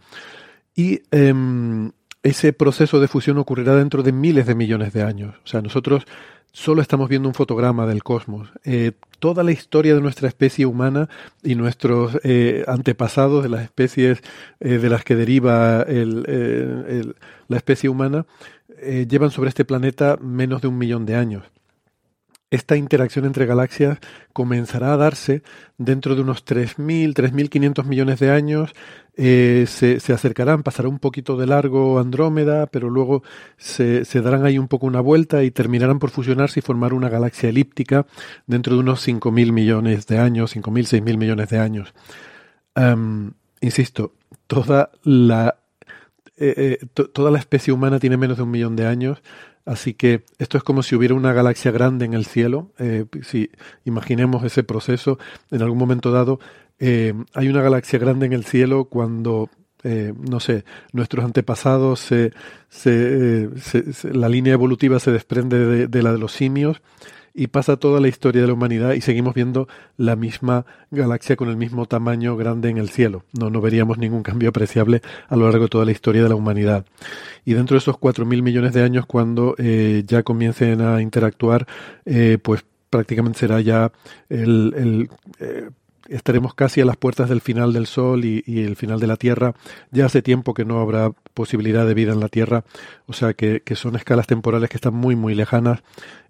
Y 0.76 1.02
em, 1.12 1.92
ese 2.24 2.54
proceso 2.54 3.00
de 3.00 3.08
fusión 3.08 3.38
ocurrirá 3.38 3.76
dentro 3.76 4.04
de 4.04 4.12
miles 4.12 4.46
de 4.46 4.56
millones 4.56 4.94
de 4.94 5.04
años. 5.04 5.36
O 5.44 5.48
sea, 5.48 5.62
nosotros 5.62 6.06
solo 6.58 6.82
estamos 6.82 7.08
viendo 7.08 7.30
un 7.30 7.36
fotograma 7.36 7.86
del 7.86 8.02
cosmos. 8.02 8.50
Eh, 8.64 8.94
toda 9.20 9.44
la 9.44 9.52
historia 9.52 9.94
de 9.94 10.02
nuestra 10.02 10.28
especie 10.28 10.66
humana 10.66 11.08
y 11.44 11.54
nuestros 11.54 12.18
eh, 12.24 12.64
antepasados 12.68 13.44
de 13.44 13.50
las 13.50 13.62
especies 13.62 14.24
eh, 14.60 14.80
de 14.80 14.90
las 14.90 15.04
que 15.04 15.16
deriva 15.16 15.86
la 15.88 17.58
especie 17.58 17.90
humana 17.90 18.26
llevan 19.08 19.30
sobre 19.32 19.50
este 19.50 19.66
planeta 19.66 20.18
menos 20.20 20.62
de 20.62 20.68
un 20.68 20.78
millón 20.78 21.06
de 21.06 21.16
años 21.16 21.44
esta 22.50 22.78
interacción 22.78 23.26
entre 23.26 23.46
galaxias 23.46 24.00
comenzará 24.32 24.94
a 24.94 24.98
darse 24.98 25.44
dentro 25.78 26.16
de 26.16 26.22
unos 26.22 26.46
3.000, 26.46 27.14
3.500 27.14 27.86
millones 27.86 28.20
de 28.20 28.32
años. 28.32 28.74
Eh, 29.18 29.66
se, 29.68 30.14
acercarán, 30.14 30.64
pasará 30.64 30.88
un 30.88 31.00
poquito 31.00 31.36
de 31.38 31.48
largo 31.48 32.00
Andrómeda, 32.00 32.68
pero 32.68 32.90
luego 32.90 33.24
se, 33.58 34.04
darán 34.22 34.46
ahí 34.46 34.58
un 34.58 34.68
poco 34.68 34.86
una 34.86 35.02
vuelta 35.02 35.44
y 35.44 35.52
terminarán 35.52 36.00
por 36.00 36.10
fusionarse 36.10 36.60
y 36.60 36.64
formar 36.64 36.94
una 36.94 37.10
galaxia 37.10 37.50
elíptica 37.50 38.06
dentro 38.46 38.76
de 38.76 38.80
unos 38.80 39.06
5.000 39.06 39.52
millones 39.52 40.08
de 40.08 40.20
años, 40.20 40.56
5.000, 40.56 41.02
6.000 41.02 41.18
millones 41.18 41.50
de 41.50 41.60
años. 41.60 41.94
insisto, 43.60 44.14
toda 44.46 44.92
la, 45.04 45.58
eh, 46.38 46.78
eh, 46.82 46.86
toda 46.94 47.32
la 47.32 47.40
especie 47.40 47.74
humana 47.74 48.00
tiene 48.00 48.16
menos 48.16 48.38
de 48.38 48.44
un 48.44 48.52
millón 48.52 48.76
de 48.76 48.86
años 48.86 49.22
Así 49.68 49.94
que 49.94 50.24
esto 50.40 50.58
es 50.58 50.64
como 50.64 50.82
si 50.82 50.96
hubiera 50.96 51.14
una 51.14 51.34
galaxia 51.34 51.72
grande 51.72 52.06
en 52.06 52.14
el 52.14 52.26
cielo. 52.26 52.72
Eh, 52.80 53.04
si 53.22 53.52
imaginemos 53.84 54.46
ese 54.46 54.64
proceso, 54.64 55.20
en 55.52 55.62
algún 55.62 55.78
momento 55.78 56.10
dado, 56.10 56.40
eh, 56.80 57.14
hay 57.34 57.50
una 57.50 57.62
galaxia 57.62 58.00
grande 58.00 58.28
en 58.28 58.34
el 58.34 58.46
cielo 58.46 58.86
cuando, 58.86 59.50
eh, 59.84 60.14
no 60.18 60.40
sé, 60.40 60.64
nuestros 60.94 61.26
antepasados, 61.26 62.00
se, 62.00 62.32
se, 62.70 63.50
la 64.14 64.30
línea 64.30 64.54
evolutiva 64.54 65.02
se 65.02 65.12
desprende 65.12 65.88
de 65.90 66.02
la 66.02 66.14
de 66.14 66.18
los 66.18 66.32
simios 66.32 66.82
y 67.38 67.48
pasa 67.48 67.78
toda 67.78 68.02
la 68.02 68.08
historia 68.08 68.42
de 68.42 68.48
la 68.48 68.54
humanidad 68.54 68.94
y 68.94 69.02
seguimos 69.02 69.36
viendo 69.36 69.68
la 69.96 70.16
misma 70.16 70.66
galaxia 70.90 71.36
con 71.36 71.50
el 71.50 71.56
mismo 71.56 71.86
tamaño 71.86 72.36
grande 72.36 72.70
en 72.70 72.80
el 72.80 72.90
cielo. 72.90 73.26
No, 73.32 73.52
no 73.52 73.62
veríamos 73.62 74.00
ningún 74.00 74.24
cambio 74.24 74.50
apreciable 74.50 75.04
a 75.30 75.36
lo 75.36 75.46
largo 75.46 75.66
de 75.66 75.70
toda 75.70 75.86
la 75.86 75.92
historia 75.92 76.24
de 76.24 76.30
la 76.30 76.36
humanidad. 76.36 76.88
Y 77.46 77.54
dentro 77.54 77.76
de 77.76 77.80
esos 77.80 78.00
cuatro 78.00 78.26
mil 78.26 78.42
millones 78.42 78.74
de 78.74 78.82
años, 78.82 79.06
cuando 79.06 79.54
eh, 79.60 80.04
ya 80.08 80.24
comiencen 80.24 80.82
a 80.82 81.00
interactuar, 81.00 81.68
eh, 82.06 82.40
pues 82.42 82.66
prácticamente 82.90 83.38
será 83.38 83.62
ya 83.62 83.92
el, 84.30 84.74
el 84.76 85.10
eh, 85.40 85.70
estaremos 86.10 86.54
casi 86.54 86.82
a 86.82 86.86
las 86.86 86.98
puertas 86.98 87.30
del 87.30 87.42
final 87.42 87.74
del 87.74 87.88
Sol 87.88 88.26
y, 88.26 88.44
el 88.48 88.76
final 88.76 89.00
de 89.00 89.08
la 89.08 89.18
Tierra. 89.18 89.54
Ya 89.92 90.06
hace 90.06 90.22
tiempo 90.22 90.54
que 90.54 90.66
no 90.66 90.80
habrá 90.80 91.12
posibilidad 91.34 91.86
de 91.86 91.94
vida 91.94 92.14
en 92.14 92.20
la 92.20 92.30
Tierra, 92.30 92.64
o 93.06 93.14
sea 93.14 93.34
que, 93.34 93.62
que, 93.64 93.76
son 93.76 93.96
escalas 93.96 94.28
temporales 94.28 94.70
que 94.70 94.78
están 94.78 94.94
muy, 94.94 95.16
muy 95.16 95.36
lejanas 95.36 95.82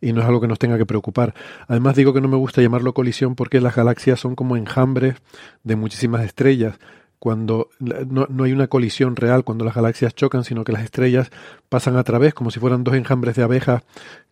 y 0.01 0.13
no 0.13 0.21
es 0.21 0.27
algo 0.27 0.41
que 0.41 0.47
nos 0.47 0.59
tenga 0.59 0.77
que 0.77 0.85
preocupar. 0.85 1.33
Además 1.67 1.95
digo 1.95 2.13
que 2.13 2.21
no 2.21 2.27
me 2.27 2.37
gusta 2.37 2.61
llamarlo 2.61 2.93
colisión 2.93 3.35
porque 3.35 3.61
las 3.61 3.75
galaxias 3.75 4.19
son 4.19 4.35
como 4.35 4.57
enjambres 4.57 5.15
de 5.63 5.75
muchísimas 5.75 6.23
estrellas 6.23 6.77
cuando 7.19 7.69
no, 7.79 8.27
no, 8.29 8.43
hay 8.43 8.51
una 8.51 8.67
colisión 8.67 9.15
real 9.15 9.43
cuando 9.43 9.65
las 9.65 9.75
galaxias 9.75 10.13
chocan, 10.13 10.43
sino 10.43 10.63
que 10.63 10.71
las 10.71 10.83
estrellas 10.83 11.31
pasan 11.69 11.97
a 11.97 12.03
través 12.03 12.33
como 12.33 12.51
si 12.51 12.59
fueran 12.59 12.83
dos 12.83 12.95
enjambres 12.95 13.35
de 13.35 13.43
abejas 13.43 13.83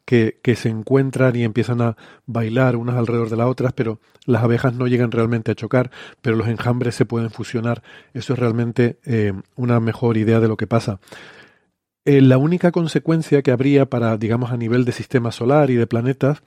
que, 0.05 0.39
que, 0.43 0.55
se 0.55 0.69
encuentran 0.69 1.35
y 1.35 1.43
empiezan 1.43 1.81
a 1.81 1.97
bailar 2.27 2.75
unas 2.75 2.95
alrededor 2.95 3.29
de 3.29 3.37
las 3.37 3.47
otras, 3.47 3.73
pero 3.73 3.99
las 4.25 4.43
abejas 4.43 4.73
no 4.75 4.87
llegan 4.87 5.11
realmente 5.11 5.51
a 5.51 5.55
chocar, 5.55 5.89
pero 6.21 6.35
los 6.35 6.47
enjambres 6.47 6.93
se 6.93 7.05
pueden 7.05 7.31
fusionar. 7.31 7.81
Eso 8.13 8.33
es 8.33 8.39
realmente 8.39 8.99
eh, 9.05 9.33
una 9.55 9.79
mejor 9.79 10.17
idea 10.17 10.39
de 10.39 10.47
lo 10.47 10.57
que 10.57 10.67
pasa. 10.67 10.99
Eh, 12.05 12.21
la 12.21 12.37
única 12.37 12.71
consecuencia 12.71 13.41
que 13.41 13.51
habría 13.51 13.89
para, 13.89 14.15
digamos, 14.17 14.51
a 14.51 14.57
nivel 14.57 14.85
de 14.85 14.91
sistema 14.91 15.31
solar 15.31 15.71
y 15.71 15.75
de 15.75 15.87
planetas, 15.87 16.43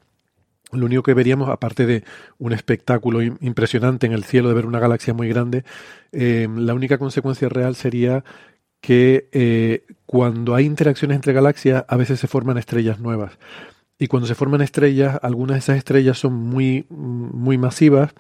lo 0.72 0.86
único 0.86 1.02
que 1.02 1.14
veríamos, 1.14 1.48
aparte 1.48 1.86
de 1.86 2.04
un 2.38 2.52
espectáculo 2.52 3.22
impresionante 3.22 4.06
en 4.06 4.12
el 4.12 4.24
cielo 4.24 4.48
de 4.48 4.54
ver 4.54 4.66
una 4.66 4.80
galaxia 4.80 5.14
muy 5.14 5.28
grande, 5.28 5.64
eh, 6.12 6.48
la 6.56 6.74
única 6.74 6.98
consecuencia 6.98 7.48
real 7.48 7.74
sería 7.74 8.24
que 8.80 9.28
eh, 9.32 9.84
cuando 10.06 10.54
hay 10.54 10.66
interacciones 10.66 11.16
entre 11.16 11.32
galaxias, 11.32 11.84
a 11.88 11.96
veces 11.96 12.20
se 12.20 12.28
forman 12.28 12.58
estrellas 12.58 13.00
nuevas. 13.00 13.38
Y 13.98 14.06
cuando 14.06 14.28
se 14.28 14.36
forman 14.36 14.60
estrellas, 14.60 15.18
algunas 15.22 15.56
de 15.56 15.58
esas 15.58 15.76
estrellas 15.76 16.18
son 16.18 16.32
muy, 16.34 16.86
muy 16.88 17.58
masivas 17.58 18.12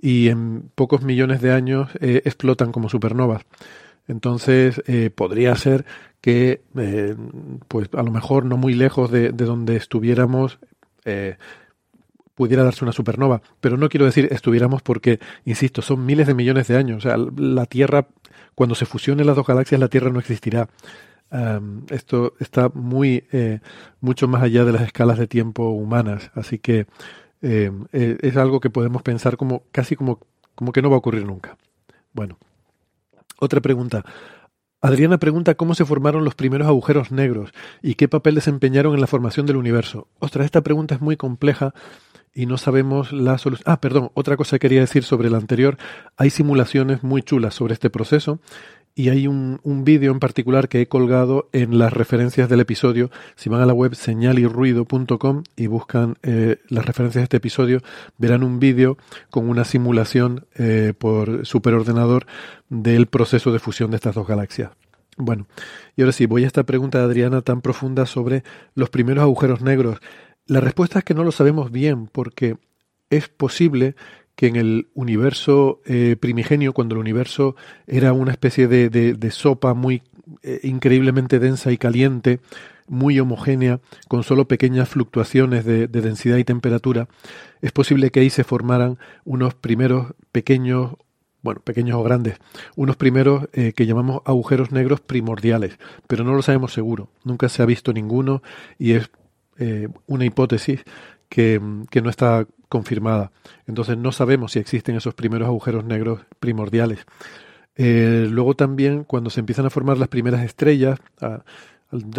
y 0.00 0.28
en 0.28 0.70
pocos 0.76 1.02
millones 1.02 1.40
de 1.40 1.52
años 1.52 1.90
explotan 2.00 2.70
como 2.70 2.88
supernovas. 2.88 3.42
Entonces, 4.06 4.80
podría 5.16 5.56
ser 5.56 5.84
que, 6.24 6.62
eh, 6.78 7.14
pues 7.68 7.90
a 7.92 8.02
lo 8.02 8.10
mejor 8.10 8.46
no 8.46 8.56
muy 8.56 8.72
lejos 8.72 9.10
de, 9.10 9.30
donde 9.32 9.76
estuviéramos, 9.76 10.58
eh, 11.04 11.36
pudiera 12.34 12.64
darse 12.64 12.84
una 12.84 12.92
supernova. 12.92 13.42
Pero 13.60 13.76
no 13.76 13.88
quiero 13.88 14.06
decir 14.06 14.28
estuviéramos 14.30 14.82
porque, 14.82 15.20
insisto, 15.44 15.82
son 15.82 16.04
miles 16.04 16.26
de 16.26 16.34
millones 16.34 16.68
de 16.68 16.76
años. 16.76 16.98
O 17.04 17.08
sea, 17.08 17.16
la 17.36 17.66
Tierra, 17.66 18.08
cuando 18.54 18.74
se 18.74 18.86
fusionen 18.86 19.26
las 19.26 19.36
dos 19.36 19.46
galaxias, 19.46 19.80
la 19.80 19.88
Tierra 19.88 20.10
no 20.10 20.18
existirá. 20.18 20.68
esto 21.90 22.34
está 22.38 22.70
muy, 22.74 23.24
eh, 23.32 23.60
mucho 24.00 24.28
más 24.28 24.42
allá 24.42 24.64
de 24.64 24.72
las 24.72 24.82
escalas 24.82 25.18
de 25.18 25.26
tiempo 25.26 25.70
humanas. 25.70 26.30
Así 26.34 26.58
que 26.58 26.86
es 27.42 28.36
algo 28.38 28.58
que 28.60 28.70
podemos 28.70 29.02
pensar 29.02 29.36
como 29.36 29.64
casi 29.70 29.96
como, 29.96 30.20
como 30.54 30.72
que 30.72 30.80
no 30.80 30.88
va 30.88 30.96
a 30.96 30.98
ocurrir 31.00 31.26
nunca. 31.26 31.58
Bueno, 32.14 32.38
otra 33.38 33.60
pregunta. 33.60 34.04
Adriana 34.80 35.18
pregunta 35.18 35.54
cómo 35.54 35.74
se 35.74 35.84
formaron 35.84 36.24
los 36.24 36.34
primeros 36.34 36.68
agujeros 36.68 37.10
negros 37.10 37.52
y 37.82 37.94
qué 37.94 38.06
papel 38.06 38.34
desempeñaron 38.34 38.94
en 38.94 39.00
la 39.00 39.06
formación 39.06 39.46
del 39.46 39.56
universo. 39.56 40.08
Ostras, 40.18 40.44
esta 40.44 40.60
pregunta 40.60 40.94
es 40.94 41.00
muy 41.00 41.16
compleja 41.16 41.72
y 42.34 42.46
no 42.46 42.58
sabemos 42.58 43.12
la 43.12 43.38
solución. 43.38 43.64
Ah, 43.66 43.80
perdón, 43.80 44.10
otra 44.14 44.36
cosa 44.36 44.56
que 44.56 44.64
quería 44.64 44.80
decir 44.80 45.04
sobre 45.04 45.28
el 45.28 45.34
anterior. 45.34 45.76
Hay 46.16 46.30
simulaciones 46.30 47.02
muy 47.02 47.22
chulas 47.22 47.54
sobre 47.54 47.74
este 47.74 47.90
proceso 47.90 48.40
y 48.96 49.08
hay 49.08 49.26
un, 49.26 49.60
vídeo 49.84 50.12
en 50.12 50.20
particular 50.20 50.68
que 50.68 50.80
he 50.80 50.88
colgado 50.88 51.48
en 51.52 51.78
las 51.78 51.92
referencias 51.92 52.48
del 52.48 52.60
episodio. 52.60 53.10
Si 53.34 53.48
van 53.48 53.60
a 53.60 53.66
la 53.66 53.72
web 53.72 53.94
señalirruido.com 53.94 55.42
y 55.56 55.66
buscan 55.66 56.16
eh, 56.22 56.58
las 56.68 56.84
referencias 56.84 57.22
de 57.22 57.24
este 57.24 57.36
episodio, 57.38 57.80
verán 58.18 58.44
un 58.44 58.60
vídeo 58.60 58.96
con 59.30 59.48
una 59.48 59.64
simulación 59.64 60.46
eh, 60.54 60.92
por 60.96 61.44
superordenador 61.44 62.26
del 62.68 63.06
proceso 63.06 63.52
de 63.52 63.58
fusión 63.58 63.90
de 63.90 63.96
estas 63.96 64.14
dos 64.14 64.26
galaxias. 64.26 64.70
Bueno, 65.16 65.46
y 65.96 66.02
ahora 66.02 66.12
sí, 66.12 66.26
voy 66.26 66.44
a 66.44 66.48
esta 66.48 66.64
pregunta 66.64 66.98
de 66.98 67.04
Adriana 67.04 67.42
tan 67.42 67.60
profunda 67.60 68.06
sobre 68.06 68.42
los 68.74 68.90
primeros 68.90 69.22
agujeros 69.22 69.60
negros. 69.60 69.98
La 70.46 70.60
respuesta 70.60 70.98
es 70.98 71.04
que 71.04 71.14
no 71.14 71.24
lo 71.24 71.32
sabemos 71.32 71.70
bien 71.70 72.06
porque 72.06 72.56
es 73.10 73.28
posible 73.28 73.94
que 74.36 74.48
en 74.48 74.56
el 74.56 74.88
universo 74.94 75.80
eh, 75.86 76.16
primigenio, 76.18 76.72
cuando 76.72 76.96
el 76.96 77.00
universo 77.00 77.56
era 77.86 78.12
una 78.12 78.32
especie 78.32 78.68
de, 78.68 78.90
de, 78.90 79.30
sopa 79.30 79.74
muy 79.74 80.02
eh, 80.42 80.60
increíblemente 80.64 81.38
densa 81.38 81.70
y 81.70 81.78
caliente, 81.78 82.40
muy 82.88 83.18
homogénea, 83.20 83.80
con 84.08 84.24
solo 84.24 84.46
pequeñas 84.46 84.88
fluctuaciones 84.88 85.64
de, 85.64 85.86
de, 85.86 86.00
densidad 86.00 86.36
y 86.36 86.44
temperatura, 86.44 87.08
es 87.62 87.72
posible 87.72 88.10
que 88.10 88.20
ahí 88.20 88.30
se 88.30 88.44
formaran 88.44 88.98
unos 89.24 89.54
primeros 89.54 90.14
pequeños, 90.32 90.96
bueno, 91.42 91.60
pequeños 91.60 91.96
o 91.96 92.02
grandes, 92.02 92.38
unos 92.76 92.96
primeros 92.96 93.48
eh, 93.52 93.72
que 93.74 93.86
llamamos 93.86 94.20
agujeros 94.24 94.72
negros 94.72 95.00
primordiales, 95.00 95.78
pero 96.08 96.24
no 96.24 96.34
lo 96.34 96.42
sabemos 96.42 96.72
seguro, 96.72 97.08
nunca 97.22 97.48
se 97.48 97.62
ha 97.62 97.66
visto 97.66 97.92
ninguno 97.92 98.42
y 98.78 98.92
es 98.92 99.10
una 100.06 100.24
hipótesis 100.24 100.82
que, 101.28 101.60
que 101.90 102.02
no 102.02 102.10
está 102.10 102.46
confirmada. 102.68 103.30
Entonces 103.66 103.96
no 103.96 104.10
sabemos 104.10 104.52
si 104.52 104.58
existen 104.58 104.96
esos 104.96 105.14
primeros 105.14 105.46
agujeros 105.46 105.84
negros 105.84 106.22
primordiales. 106.40 107.06
Eh, 107.76 108.26
luego 108.30 108.54
también 108.54 109.04
cuando 109.04 109.30
se 109.30 109.40
empiezan 109.40 109.66
a 109.66 109.70
formar 109.70 109.98
las 109.98 110.08
primeras 110.08 110.42
estrellas, 110.42 110.98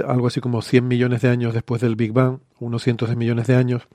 algo 0.07 0.27
así 0.27 0.41
como 0.41 0.61
100 0.61 0.87
millones 0.87 1.21
de 1.21 1.29
años 1.29 1.53
después 1.53 1.81
del 1.81 1.95
Big 1.95 2.13
Bang, 2.13 2.39
unos 2.59 2.83
cientos 2.83 3.09
de 3.09 3.15
millones 3.15 3.47
de 3.47 3.55
años, 3.55 3.87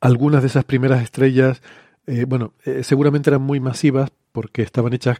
algunas 0.00 0.42
de 0.42 0.48
esas 0.48 0.64
primeras 0.64 1.02
estrellas, 1.02 1.62
eh, 2.06 2.24
bueno, 2.24 2.52
eh, 2.64 2.82
seguramente 2.84 3.30
eran 3.30 3.42
muy 3.42 3.60
masivas 3.60 4.10
porque 4.32 4.62
estaban 4.62 4.92
hechas 4.92 5.18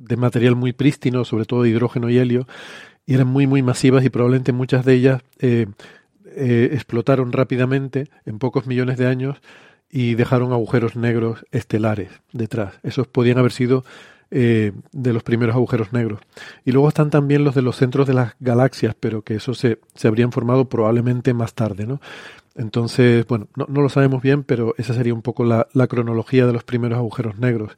de 0.00 0.16
material 0.16 0.56
muy 0.56 0.72
prístino, 0.72 1.24
sobre 1.24 1.44
todo 1.44 1.62
de 1.62 1.70
hidrógeno 1.70 2.10
y 2.10 2.18
helio, 2.18 2.46
y 3.06 3.14
eran 3.14 3.28
muy, 3.28 3.46
muy 3.46 3.62
masivas 3.62 4.04
y 4.04 4.10
probablemente 4.10 4.52
muchas 4.52 4.84
de 4.84 4.94
ellas 4.94 5.22
eh, 6.34 6.70
explotaron 6.72 7.32
rápidamente 7.32 8.08
en 8.26 8.38
pocos 8.38 8.66
millones 8.66 8.98
de 8.98 9.06
años 9.06 9.40
y 9.90 10.14
dejaron 10.14 10.52
agujeros 10.52 10.96
negros 10.96 11.44
estelares 11.50 12.10
detrás. 12.32 12.78
Esos 12.82 13.06
podían 13.06 13.38
haber 13.38 13.52
sido 13.52 13.84
eh, 14.30 14.72
de 14.92 15.12
los 15.14 15.22
primeros 15.22 15.56
agujeros 15.56 15.92
negros. 15.94 16.20
Y 16.64 16.72
luego 16.72 16.88
están 16.88 17.08
también 17.08 17.44
los 17.44 17.54
de 17.54 17.62
los 17.62 17.76
centros 17.76 18.06
de 18.06 18.12
las 18.12 18.34
galaxias, 18.40 18.94
pero 18.98 19.22
que 19.22 19.36
eso 19.36 19.54
se, 19.54 19.78
se 19.94 20.06
habrían 20.06 20.32
formado 20.32 20.68
probablemente 20.68 21.32
más 21.32 21.54
tarde, 21.54 21.86
¿no? 21.86 22.00
Entonces, 22.54 23.26
bueno, 23.26 23.48
no, 23.56 23.66
lo 23.68 23.88
sabemos 23.88 24.20
bien, 24.20 24.42
pero 24.42 24.74
esa 24.76 24.92
sería 24.92 25.14
un 25.14 25.22
poco 25.22 25.44
la, 25.44 25.68
la 25.72 25.86
cronología 25.86 26.44
de 26.44 26.52
los 26.52 26.64
primeros 26.64 26.98
agujeros 26.98 27.38
negros. 27.38 27.76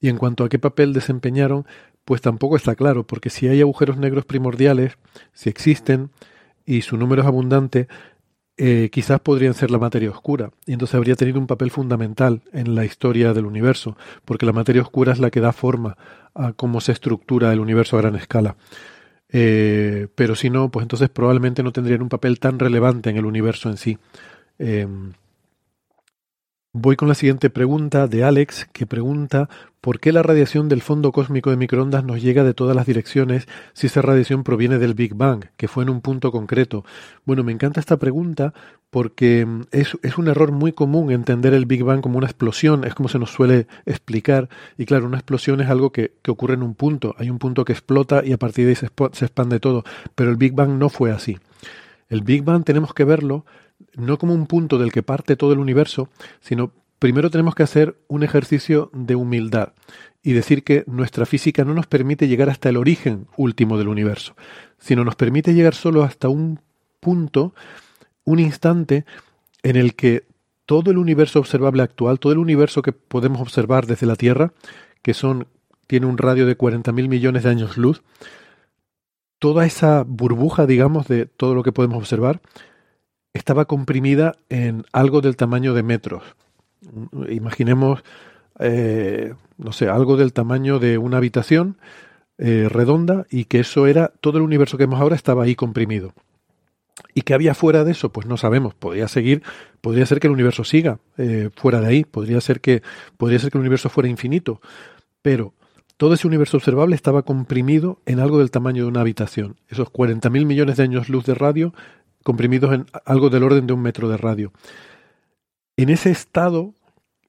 Y 0.00 0.08
en 0.08 0.18
cuanto 0.18 0.44
a 0.44 0.48
qué 0.48 0.58
papel 0.58 0.92
desempeñaron, 0.92 1.64
pues 2.04 2.20
tampoco 2.20 2.56
está 2.56 2.74
claro, 2.74 3.06
porque 3.06 3.30
si 3.30 3.48
hay 3.48 3.60
agujeros 3.60 3.96
negros 3.96 4.24
primordiales, 4.24 4.98
si 5.32 5.48
existen, 5.48 6.10
y 6.70 6.82
su 6.82 6.96
número 6.96 7.22
es 7.22 7.26
abundante, 7.26 7.88
eh, 8.56 8.90
quizás 8.92 9.18
podrían 9.18 9.54
ser 9.54 9.72
la 9.72 9.78
materia 9.78 10.08
oscura, 10.08 10.52
y 10.66 10.72
entonces 10.72 10.94
habría 10.94 11.16
tenido 11.16 11.40
un 11.40 11.48
papel 11.48 11.72
fundamental 11.72 12.42
en 12.52 12.76
la 12.76 12.84
historia 12.84 13.32
del 13.32 13.44
universo, 13.44 13.96
porque 14.24 14.46
la 14.46 14.52
materia 14.52 14.80
oscura 14.80 15.12
es 15.12 15.18
la 15.18 15.30
que 15.30 15.40
da 15.40 15.52
forma 15.52 15.96
a 16.32 16.52
cómo 16.52 16.80
se 16.80 16.92
estructura 16.92 17.52
el 17.52 17.58
universo 17.58 17.96
a 17.98 18.02
gran 18.02 18.14
escala. 18.14 18.54
Eh, 19.32 20.06
pero 20.14 20.36
si 20.36 20.48
no, 20.48 20.70
pues 20.70 20.84
entonces 20.84 21.08
probablemente 21.08 21.64
no 21.64 21.72
tendrían 21.72 22.02
un 22.02 22.08
papel 22.08 22.38
tan 22.38 22.60
relevante 22.60 23.10
en 23.10 23.16
el 23.16 23.26
universo 23.26 23.68
en 23.68 23.76
sí. 23.76 23.98
Eh, 24.60 24.86
Voy 26.72 26.94
con 26.94 27.08
la 27.08 27.16
siguiente 27.16 27.50
pregunta 27.50 28.06
de 28.06 28.22
Alex, 28.22 28.68
que 28.72 28.86
pregunta 28.86 29.48
¿por 29.80 29.98
qué 29.98 30.12
la 30.12 30.22
radiación 30.22 30.68
del 30.68 30.82
fondo 30.82 31.10
cósmico 31.10 31.50
de 31.50 31.56
microondas 31.56 32.04
nos 32.04 32.22
llega 32.22 32.44
de 32.44 32.54
todas 32.54 32.76
las 32.76 32.86
direcciones 32.86 33.48
si 33.72 33.88
esa 33.88 34.02
radiación 34.02 34.44
proviene 34.44 34.78
del 34.78 34.94
Big 34.94 35.14
Bang, 35.14 35.46
que 35.56 35.66
fue 35.66 35.82
en 35.82 35.90
un 35.90 36.00
punto 36.00 36.30
concreto? 36.30 36.84
Bueno, 37.24 37.42
me 37.42 37.50
encanta 37.50 37.80
esta 37.80 37.96
pregunta 37.96 38.54
porque 38.88 39.44
mm, 39.44 39.62
es, 39.72 40.16
un 40.16 40.28
error 40.28 40.52
muy 40.52 40.72
común 40.72 41.10
entender 41.10 41.54
el 41.54 41.66
Big 41.66 41.82
Bang 41.82 42.02
como 42.02 42.18
una 42.18 42.28
explosión, 42.28 42.84
es 42.84 42.94
como 42.94 43.08
se 43.08 43.18
nos 43.18 43.32
suele 43.32 43.66
explicar, 43.84 44.48
y 44.78 44.84
claro, 44.84 45.06
una 45.06 45.18
explosión 45.18 45.60
es 45.60 45.68
algo 45.68 45.90
que, 45.90 46.12
ocurre 46.28 46.54
en 46.54 46.62
un 46.62 46.76
punto, 46.76 47.16
hay 47.18 47.30
un 47.30 47.40
punto 47.40 47.64
que 47.64 47.72
explota 47.72 48.24
y 48.24 48.30
a 48.32 48.38
partir 48.38 48.66
de 48.66 48.70
ahí 48.70 48.76
se 48.76 49.24
expande 49.24 49.58
todo, 49.58 49.82
pero 50.14 50.30
el 50.30 50.36
Big 50.36 50.52
Bang 50.52 50.78
no 50.78 50.88
fue 50.88 51.10
así. 51.10 51.36
El 52.08 52.22
Big 52.22 52.44
Bang 52.44 52.62
tenemos 52.64 52.94
que 52.94 53.04
verlo 53.04 53.44
no 53.94 54.18
como 54.18 54.34
un 54.34 54.46
punto 54.46 54.78
del 54.78 54.92
que 54.92 55.02
parte 55.02 55.36
todo 55.36 55.52
el 55.52 55.58
universo, 55.58 56.08
sino 56.40 56.72
primero 56.98 57.30
tenemos 57.30 57.54
que 57.54 57.62
hacer 57.62 57.96
un 58.08 58.22
ejercicio 58.22 58.90
de 58.92 59.14
humildad 59.14 59.72
y 60.22 60.32
decir 60.32 60.64
que 60.64 60.84
nuestra 60.86 61.26
física 61.26 61.64
no 61.64 61.74
nos 61.74 61.86
permite 61.86 62.28
llegar 62.28 62.50
hasta 62.50 62.68
el 62.68 62.76
origen 62.76 63.26
último 63.36 63.78
del 63.78 63.88
universo, 63.88 64.36
sino 64.78 65.04
nos 65.04 65.16
permite 65.16 65.54
llegar 65.54 65.74
solo 65.74 66.02
hasta 66.02 66.28
un 66.28 66.60
punto, 67.00 67.54
un 68.24 68.38
instante 68.38 69.04
en 69.62 69.76
el 69.76 69.94
que 69.94 70.24
todo 70.66 70.90
el 70.90 70.98
universo 70.98 71.40
observable 71.40 71.82
actual, 71.82 72.20
todo 72.20 72.32
el 72.32 72.38
universo 72.38 72.82
que 72.82 72.92
podemos 72.92 73.40
observar 73.40 73.86
desde 73.86 74.06
la 74.06 74.16
Tierra, 74.16 74.52
que 75.02 75.14
son 75.14 75.48
tiene 75.86 76.06
un 76.06 76.18
radio 76.18 76.46
de 76.46 76.56
40.000 76.56 77.08
millones 77.08 77.42
de 77.42 77.50
años 77.50 77.76
luz, 77.76 78.02
toda 79.40 79.66
esa 79.66 80.04
burbuja, 80.06 80.66
digamos, 80.66 81.08
de 81.08 81.26
todo 81.26 81.56
lo 81.56 81.64
que 81.64 81.72
podemos 81.72 81.98
observar, 81.98 82.40
estaba 83.34 83.64
comprimida 83.66 84.36
en 84.48 84.84
algo 84.92 85.20
del 85.20 85.36
tamaño 85.36 85.74
de 85.74 85.82
metros. 85.82 86.22
Imaginemos, 87.28 88.02
eh, 88.58 89.34
no 89.58 89.72
sé, 89.72 89.88
algo 89.88 90.16
del 90.16 90.32
tamaño 90.32 90.78
de 90.78 90.98
una 90.98 91.18
habitación 91.18 91.78
eh, 92.38 92.68
redonda 92.70 93.26
y 93.30 93.44
que 93.44 93.60
eso 93.60 93.86
era, 93.86 94.12
todo 94.20 94.38
el 94.38 94.44
universo 94.44 94.78
que 94.78 94.84
vemos 94.84 95.00
ahora 95.00 95.16
estaba 95.16 95.44
ahí 95.44 95.54
comprimido. 95.54 96.14
¿Y 97.14 97.22
qué 97.22 97.34
había 97.34 97.54
fuera 97.54 97.84
de 97.84 97.92
eso? 97.92 98.10
Pues 98.12 98.26
no 98.26 98.36
sabemos. 98.36 98.74
Podría 98.74 99.08
seguir, 99.08 99.42
podría 99.80 100.06
ser 100.06 100.20
que 100.20 100.26
el 100.26 100.32
universo 100.32 100.64
siga 100.64 100.98
eh, 101.18 101.50
fuera 101.54 101.80
de 101.80 101.86
ahí, 101.88 102.04
podría 102.04 102.40
ser 102.40 102.60
que, 102.60 102.82
podría 103.16 103.38
ser 103.38 103.50
que 103.50 103.58
el 103.58 103.62
universo 103.62 103.88
fuera 103.88 104.08
infinito, 104.08 104.60
pero 105.22 105.54
todo 105.96 106.14
ese 106.14 106.26
universo 106.26 106.56
observable 106.56 106.94
estaba 106.94 107.22
comprimido 107.22 108.00
en 108.06 108.20
algo 108.20 108.38
del 108.38 108.50
tamaño 108.50 108.84
de 108.84 108.88
una 108.88 109.02
habitación. 109.02 109.56
Esos 109.68 109.92
40.000 109.92 110.46
millones 110.46 110.78
de 110.78 110.82
años 110.82 111.10
luz 111.10 111.26
de 111.26 111.34
radio 111.34 111.74
comprimidos 112.30 112.72
en 112.72 112.86
algo 113.06 113.28
del 113.28 113.42
orden 113.42 113.66
de 113.66 113.72
un 113.72 113.82
metro 113.82 114.08
de 114.08 114.16
radio. 114.16 114.52
En 115.76 115.88
ese 115.88 116.12
estado, 116.12 116.74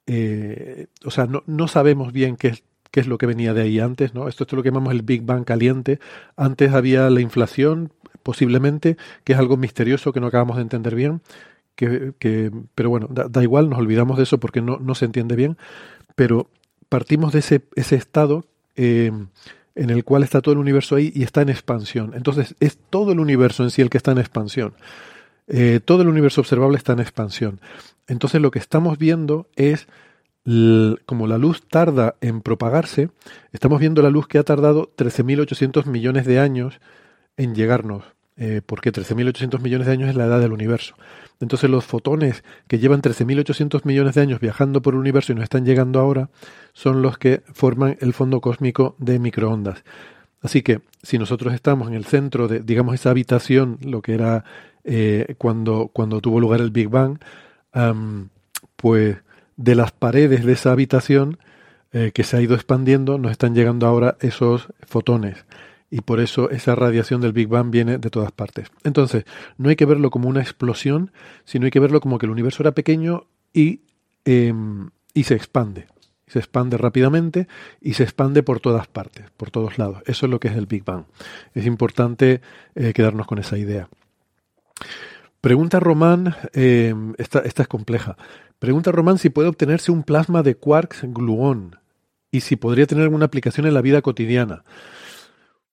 eh, 0.06 0.86
o 1.04 1.10
sea, 1.10 1.26
no, 1.26 1.42
no, 1.48 1.68
sabemos 1.68 2.14
bien 2.14 2.36
qué, 2.36 2.62
qué 2.92 3.00
es 3.00 3.08
lo 3.08 3.18
que 3.18 3.26
venía 3.26 3.56
de 3.56 3.64
ahí 3.64 3.80
antes, 3.80 4.14
¿no? 4.14 4.28
Esto, 4.28 4.44
es 4.44 4.54
lo 4.54 4.62
que 4.62 4.70
llamamos 4.70 4.94
el 4.94 5.02
Big 5.02 5.24
Bang 5.24 5.44
caliente. 5.44 6.00
Antes 6.36 6.72
había 6.72 7.10
la 7.10 7.20
inflación, 7.20 7.92
posiblemente, 8.22 8.96
que 9.24 9.34
es 9.34 9.40
algo 9.40 9.58
misterioso 9.58 10.14
que 10.14 10.20
no 10.20 10.28
acabamos 10.28 10.58
de 10.58 10.62
entender 10.62 10.94
bien. 10.94 11.22
Que, 11.76 12.14
que 12.20 12.52
pero 12.76 12.92
bueno, 12.92 13.08
da, 13.10 13.42
igual, 13.42 13.72
nos 13.72 13.80
olvidamos 13.80 14.18
de 14.18 14.24
eso 14.24 14.40
porque 14.40 14.62
no, 14.62 14.78
no 14.78 14.94
se 14.94 15.06
entiende 15.06 15.36
bien. 15.36 15.58
Pero 16.14 16.48
partimos 16.90 17.34
de 17.34 17.40
ese, 17.40 17.64
ese 17.76 17.96
estado 17.96 18.46
eh, 18.76 19.12
en 19.76 19.90
el 19.90 20.04
cual 20.04 20.24
está 20.24 20.42
todo 20.42 20.54
el 20.54 20.60
universo 20.60 20.96
ahí 20.96 21.12
y 21.16 21.24
está 21.24 21.42
en 21.42 21.50
expansión. 21.50 22.14
Entonces, 22.16 22.56
es 22.60 22.78
todo 22.90 23.12
el 23.12 23.20
universo 23.20 23.64
en 23.64 23.72
sí 23.72 23.82
el 23.82 23.90
que 23.90 23.98
está 23.98 24.12
en 24.12 24.18
expansión. 24.18 24.74
Eh, 25.48 25.80
todo 25.84 26.02
el 26.02 26.08
universo 26.08 26.42
observable 26.42 26.78
está 26.78 26.94
en 26.94 27.00
expansión. 27.00 27.60
Entonces, 28.08 28.42
lo 28.42 28.52
que 28.52 28.60
estamos 28.60 28.98
viendo 28.98 29.48
es 29.56 29.88
como 31.06 31.28
la 31.28 31.38
luz 31.38 31.62
tarda 31.68 32.16
en 32.20 32.42
propagarse, 32.42 33.10
estamos 33.52 33.80
viendo 33.80 34.02
la 34.02 34.10
luz 34.10 34.28
que 34.28 34.40
ha 34.40 34.44
tardado 34.44 34.92
13.800 34.98 35.86
millones 35.86 36.26
de 36.26 36.40
años 36.40 36.80
en 37.38 37.54
llegarnos, 37.54 38.04
eh, 38.38 38.62
porque 38.66 38.92
13.800 38.92 39.60
millones 39.60 39.88
de 39.88 39.94
años 39.94 40.10
es 40.10 40.16
la 40.16 40.26
edad 40.26 40.40
del 40.40 40.54
universo. 40.54 40.96
Entonces 41.40 41.70
los 41.70 41.86
fotones 41.86 42.44
que 42.68 42.80
llevan 42.80 43.02
13.800 43.02 43.86
millones 43.86 44.16
de 44.16 44.22
años 44.22 44.40
viajando 44.40 44.82
por 44.82 44.94
el 44.94 45.00
universo 45.00 45.32
y 45.32 45.36
nos 45.36 45.44
están 45.44 45.66
llegando 45.66 46.00
ahora 46.00 46.30
son 46.74 47.02
los 47.02 47.18
que 47.18 47.44
forman 47.54 47.98
el 48.00 48.14
fondo 48.14 48.42
cósmico 48.42 48.96
de 49.00 49.20
microondas. 49.20 49.84
Así 50.42 50.62
que 50.62 50.82
si 51.04 51.18
nosotros 51.18 51.54
estamos 51.54 51.88
en 51.88 51.94
el 51.94 52.06
centro 52.06 52.48
de, 52.48 52.62
digamos, 52.62 52.96
esa 52.96 53.12
habitación, 53.12 53.78
lo 53.82 54.02
que 54.02 54.14
era 54.14 54.44
eh, 54.84 55.36
cuando, 55.38 55.90
cuando 55.94 56.22
tuvo 56.22 56.40
lugar 56.40 56.62
el 56.62 56.72
Big 56.72 56.90
Bang, 56.90 57.20
pues 58.76 59.18
de 59.56 59.76
las 59.76 59.92
paredes 59.92 60.44
de 60.46 60.54
esa 60.54 60.72
habitación 60.72 61.38
eh, 61.94 62.12
que 62.14 62.24
se 62.24 62.38
ha 62.38 62.42
ido 62.42 62.56
expandiendo, 62.56 63.18
nos 63.18 63.32
están 63.32 63.54
llegando 63.54 63.86
ahora 63.86 64.18
esos 64.22 64.68
fotones. 64.88 65.46
Y 65.94 66.02
por 66.02 66.22
eso 66.22 66.50
esa 66.50 66.74
radiación 66.74 67.20
del 67.20 67.34
Big 67.34 67.50
Bang 67.50 67.70
viene 67.70 67.98
de 67.98 68.10
todas 68.10 68.32
partes. 68.32 68.72
Entonces, 68.86 69.26
no 69.58 69.70
hay 69.70 69.76
que 69.76 69.86
verlo 69.86 70.10
como 70.10 70.30
una 70.30 70.42
explosión, 70.42 71.12
sino 71.44 71.66
hay 71.66 71.72
que 71.72 71.82
verlo 71.82 72.00
como 72.00 72.18
que 72.18 72.26
el 72.26 72.32
universo 72.32 72.64
era 72.64 72.72
pequeño 72.72 73.28
y, 73.54 73.82
em, 74.24 74.90
y 75.14 75.24
se 75.26 75.36
expande. 75.36 75.88
Se 76.28 76.40
expande 76.40 76.78
rápidamente 76.78 77.50
y 77.82 77.96
se 77.96 78.04
expande 78.04 78.42
por 78.42 78.62
todas 78.62 78.88
partes, 78.88 79.30
por 79.36 79.52
todos 79.52 79.78
lados. 79.78 80.02
Eso 80.06 80.28
es 80.28 80.30
lo 80.30 80.40
que 80.40 80.48
es 80.48 80.56
el 80.56 80.66
Big 80.66 80.86
Bang. 80.86 81.04
Es 81.54 81.66
importante 81.66 82.40
eh, 82.74 82.94
quedarnos 82.94 83.28
con 83.28 83.40
esa 83.40 83.58
idea. 83.58 83.90
Pregunta 85.42 85.82
Román, 85.82 86.38
em, 86.54 87.16
esta, 87.18 87.40
esta, 87.40 87.64
es 87.64 87.68
compleja. 87.68 88.16
Pregunta 88.60 88.94
Román 88.94 89.18
si 89.18 89.30
puede 89.30 89.50
obtenerse 89.50 89.92
un 89.92 90.04
plasma 90.04 90.42
de 90.42 90.56
quarks 90.56 91.02
gluón 91.04 91.80
y 92.32 92.42
si 92.42 92.56
podría 92.56 92.88
tener 92.88 93.04
alguna 93.04 93.26
aplicación 93.26 93.66
en 93.66 93.74
la 93.74 93.82
vida 93.82 94.02
cotidiana. 94.02 94.64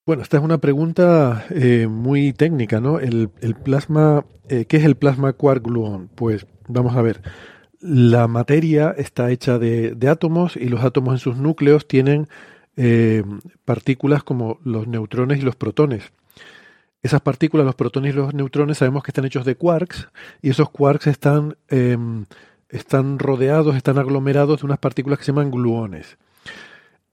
Bueno, 0.09 0.22
esta 0.22 0.38
es 0.38 0.42
una 0.42 0.56
pregunta 0.56 1.44
eh, 1.50 1.86
muy 1.86 2.32
técnica, 2.32 2.80
¿no? 2.80 2.98
El, 2.98 3.28
plasma, 3.62 4.24
eh, 4.48 4.64
¿qué 4.64 4.78
es 4.78 4.84
el 4.84 4.96
plasma 4.96 5.34
quark 5.34 5.62
gluón? 5.62 6.09
Pues 6.14 6.46
vamos 6.66 6.96
a 6.96 7.02
ver. 7.02 7.20
La 7.78 8.26
materia 8.26 8.94
está 8.96 9.30
hecha 9.30 9.59
de, 9.59 9.94
átomos 10.11 10.56
y 10.56 10.70
los 10.70 10.82
átomos 10.82 11.12
en 11.12 11.18
sus 11.18 11.36
núcleos 11.36 11.86
tienen 11.86 12.26
eh, 12.78 13.22
partículas 13.66 14.22
como 14.22 14.61
los 14.64 14.88
neutrones 14.88 15.40
y 15.40 15.42
los 15.42 15.56
protones. 15.56 16.11
Esas 17.02 17.20
partículas, 17.20 17.66
los 17.66 17.74
protones 17.74 18.14
y 18.14 18.16
los 18.16 18.32
neutrones, 18.32 18.78
sabemos 18.78 19.02
que 19.02 19.11
están 19.11 19.26
hechos 19.26 19.44
de 19.44 19.56
quarks 19.56 20.09
y 20.40 20.48
esos 20.48 20.70
quarks 20.70 21.06
están 21.06 21.59
em, 21.68 22.24
están 22.70 23.18
rodeados, 23.18 23.76
están 23.76 23.98
aglomerados 23.98 24.61
de 24.61 24.66
unas 24.68 24.78
partículas 24.78 25.18
que 25.18 25.26
se 25.26 25.32
llaman 25.32 25.50
gluones. 25.50 26.16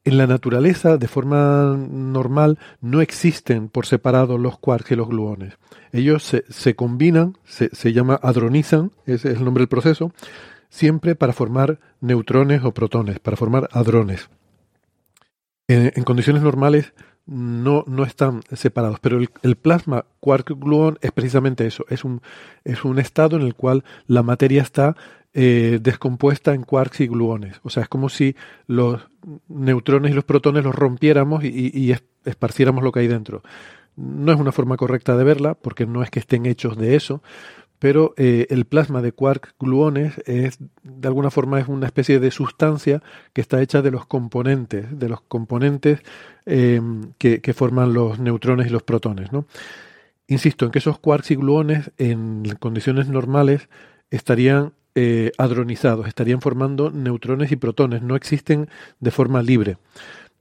En 0.06 0.20
la 0.20 0.28
naturaleza, 0.28 0.98
de 0.98 1.08
forma 1.08 1.76
normal, 1.76 2.60
no 2.80 3.02
existen 3.02 3.70
por 3.70 3.88
separado 3.88 4.38
los 4.38 4.60
quarks 4.60 4.92
y 4.92 4.96
los 4.96 5.10
gluones. 5.10 5.58
Ellos 5.92 6.24
se, 6.48 6.76
combinan, 6.76 7.38
se, 7.44 7.92
llama 7.92 8.20
hadronizan, 8.22 8.92
ese 9.08 9.32
es 9.32 9.38
el 9.40 9.46
nombre 9.46 9.64
del 9.64 9.68
proceso, 9.68 10.14
siempre 10.70 11.16
para 11.16 11.34
formar 11.34 11.80
neutrones 12.02 12.64
o 12.64 12.72
protones, 12.72 13.20
para 13.20 13.36
formar 13.36 13.68
hadrones. 13.72 14.30
En, 15.68 16.04
condiciones 16.04 16.44
normales 16.44 16.94
no, 17.26 17.84
no, 17.88 18.04
están 18.04 18.42
separados, 18.52 19.00
pero 19.00 19.18
el, 19.18 19.56
plasma 19.56 20.06
quark-gluón 20.20 21.00
es 21.02 21.14
precisamente 21.14 21.66
eso, 21.66 21.84
es 21.90 22.04
un, 22.04 22.22
es 22.64 22.86
un 22.86 23.00
estado 23.00 23.38
en 23.38 23.42
el 23.42 23.56
cual 23.56 23.84
la 24.06 24.22
materia 24.22 24.62
está 24.62 24.96
eh, 25.38 25.80
descompuesta 25.82 26.54
en 26.54 26.64
quarks 26.64 27.02
y 27.02 27.08
gluones. 27.08 27.60
O 27.64 27.70
sea, 27.70 27.84
es 27.84 27.90
como 27.90 28.08
si 28.08 28.38
los 28.68 29.06
neutrones 29.50 30.14
y 30.14 30.16
los 30.16 30.24
protones 30.24 30.64
los 30.64 30.74
rompiéramos 30.74 31.44
y, 31.44 31.94
esparciéramos 32.24 32.86
lo 32.86 32.94
que 32.94 33.02
hay 33.02 33.08
dentro. 33.08 33.44
No 33.98 34.32
es 34.32 34.40
una 34.40 34.54
forma 34.54 34.78
correcta 34.78 35.18
de 35.18 35.26
verla, 35.26 35.54
porque 35.54 35.86
no 35.86 36.04
es 36.04 36.10
que 36.10 36.20
estén 36.20 36.46
hechos 36.46 36.78
de 36.78 36.96
eso, 36.96 37.22
pero 37.80 38.14
eh, 38.16 38.48
el 38.50 38.64
plasma 38.64 39.02
de 39.02 39.12
quark 39.12 39.56
gluones 39.60 40.14
es, 40.26 40.58
de 40.84 41.08
alguna 41.10 41.30
forma, 41.32 41.60
es 41.60 41.68
una 41.68 41.88
especie 41.88 42.22
de 42.22 42.32
sustancia 42.32 43.04
que 43.34 43.42
está 43.42 43.62
hecha 43.62 43.82
de 43.82 43.92
los 43.92 44.06
componentes, 44.06 44.98
de 44.98 45.10
los 45.10 45.20
componentes 45.20 46.00
eh, 46.46 46.80
que, 47.18 47.42
que, 47.42 47.54
forman 47.54 47.94
los 47.94 48.20
neutrones 48.20 48.68
y 48.68 48.70
los 48.70 48.84
protones. 48.84 49.34
¿no? 49.34 49.48
Insisto 50.28 50.64
en 50.64 50.72
que 50.72 50.80
esos 50.80 50.98
quarks 50.98 51.32
y 51.32 51.36
gluones 51.36 51.92
en 51.98 52.46
condiciones 52.58 53.10
normales 53.10 53.68
estarían 54.12 54.72
eh, 54.96 55.34
hadronizados, 55.38 56.08
estarían 56.08 56.40
formando 56.40 56.90
neutrones 56.90 57.52
y 57.52 57.58
protones, 57.58 58.02
no 58.02 58.16
existen 58.16 58.70
de 59.02 59.12
forma 59.12 59.44
libre. 59.44 59.78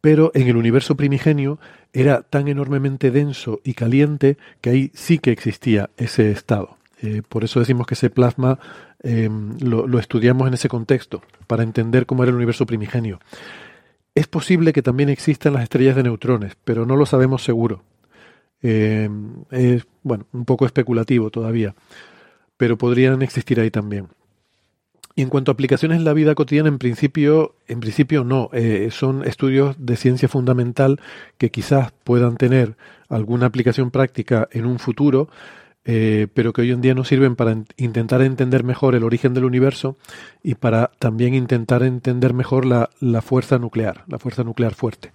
Pero 0.01 0.31
en 0.35 0.47
el 0.47 0.57
universo 0.57 0.97
primigenio 0.97 1.59
era 1.93 2.23
tan 2.23 2.47
enormemente 2.47 3.11
denso 3.11 3.61
y 3.65 3.75
caliente 3.75 4.37
que 4.61 4.71
ahí 4.71 4.91
sí 4.95 5.19
que 5.19 5.33
existía 5.33 5.91
ese 5.97 6.31
estado. 6.31 6.77
Eh, 7.03 7.23
por 7.29 7.43
eso 7.43 7.59
decimos 7.61 7.87
que 7.87 7.95
ese 7.95 8.11
plasma 8.11 8.59
em, 9.03 9.59
lo, 9.59 9.99
estudiamos 9.99 10.47
en 10.49 10.55
ese 10.55 10.69
contexto, 10.69 11.23
para 11.47 11.63
entender 11.63 12.07
cómo 12.07 12.23
era 12.23 12.31
el 12.31 12.37
universo 12.37 12.65
primigenio. 12.65 13.19
Es 14.15 14.27
posible 14.29 14.73
que 14.73 14.83
también 14.83 15.09
existan 15.09 15.55
las 15.55 15.65
estrellas 15.65 15.97
de 15.97 16.05
neutrones, 16.05 16.57
pero 16.65 16.87
no 16.87 16.97
lo 16.97 17.07
sabemos 17.07 17.43
seguro. 17.43 17.83
Em, 18.63 19.45
es, 19.51 19.85
bueno, 20.03 20.27
un 20.33 20.45
poco 20.45 20.65
especulativo 20.65 21.31
todavía, 21.31 21.75
pero 22.57 22.79
podrían 22.79 23.21
existir 23.23 23.61
ahí 23.61 23.71
también. 23.71 24.09
Y 25.17 25.23
en 25.23 25.29
cuanto 25.29 25.51
a 25.51 25.55
aplicaciones 25.55 25.99
en 25.99 26.05
la 26.05 26.13
vida 26.13 26.35
cotidiana, 26.35 26.69
en 26.69 26.79
principio, 26.79 27.55
en 27.69 27.81
principio 27.81 28.25
no. 28.25 28.51
Eh, 28.53 28.89
son 28.91 29.25
estudios 29.25 29.77
de 29.79 29.97
ciencia 29.97 30.29
fundamental 30.29 31.01
que 31.39 31.51
quizás 31.51 31.93
puedan 32.03 32.37
tener 32.37 32.77
alguna 33.09 33.47
aplicación 33.47 33.93
práctica 33.93 34.49
en 34.51 34.67
un 34.67 34.81
futuro, 34.81 35.29
eh, 35.85 36.27
pero 36.35 36.53
que 36.53 36.63
hoy 36.63 36.73
en 36.73 36.81
día 36.81 36.95
no 36.95 37.05
sirven 37.05 37.37
para 37.37 37.57
intentar 37.77 38.23
entender 38.23 38.65
mejor 38.65 38.97
el 38.97 39.05
origen 39.05 39.35
del 39.35 39.45
universo 39.45 39.97
y 40.43 40.57
para 40.57 40.91
también 40.99 41.35
intentar 41.35 41.85
entender 41.85 42.35
mejor 42.35 42.65
la, 42.65 42.91
la 43.01 43.23
fuerza 43.23 43.59
nuclear, 43.59 44.03
la 44.09 44.19
fuerza 44.19 44.43
nuclear 44.43 44.75
fuerte. 44.75 45.13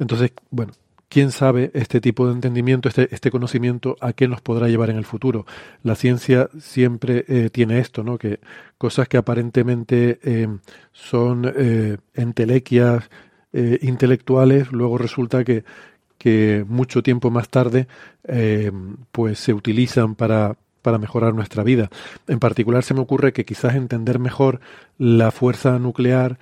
Entonces, 0.00 0.32
bueno, 0.50 0.72
quién 1.10 1.32
sabe 1.32 1.72
este 1.74 2.00
tipo 2.00 2.26
de 2.26 2.32
entendimiento, 2.32 2.88
este, 2.88 3.12
este, 3.12 3.30
conocimiento, 3.32 3.96
a 4.00 4.14
qué 4.14 4.28
nos 4.28 4.40
podrá 4.40 4.68
llevar 4.68 4.90
en 4.90 4.96
el 4.96 5.04
futuro. 5.04 5.44
La 5.82 5.96
ciencia 5.96 6.48
siempre 6.58 7.24
eh, 7.28 7.50
tiene 7.50 7.80
esto, 7.80 8.04
¿no? 8.04 8.16
Que 8.16 8.38
cosas 8.78 9.08
que 9.08 9.18
aparentemente 9.18 10.20
eh, 10.22 10.48
son 10.92 11.52
eh, 11.54 11.98
entelequias 12.14 13.10
intelectuales, 13.52 14.70
luego 14.70 14.96
resulta 14.96 15.42
que, 15.42 15.64
que, 16.18 16.64
mucho 16.68 17.02
tiempo 17.02 17.32
más 17.32 17.48
tarde 17.48 17.88
pues 19.10 19.40
se 19.40 19.52
utilizan 19.52 20.14
para, 20.14 20.54
para 20.82 20.98
mejorar 20.98 21.34
nuestra 21.34 21.64
vida. 21.64 21.90
En 22.28 22.38
particular 22.38 22.84
se 22.84 22.94
me 22.94 23.00
ocurre 23.00 23.32
que 23.32 23.44
quizás 23.44 23.74
entender 23.74 24.20
mejor 24.20 24.60
la 24.98 25.32
fuerza 25.32 25.80
nuclear 25.80 26.38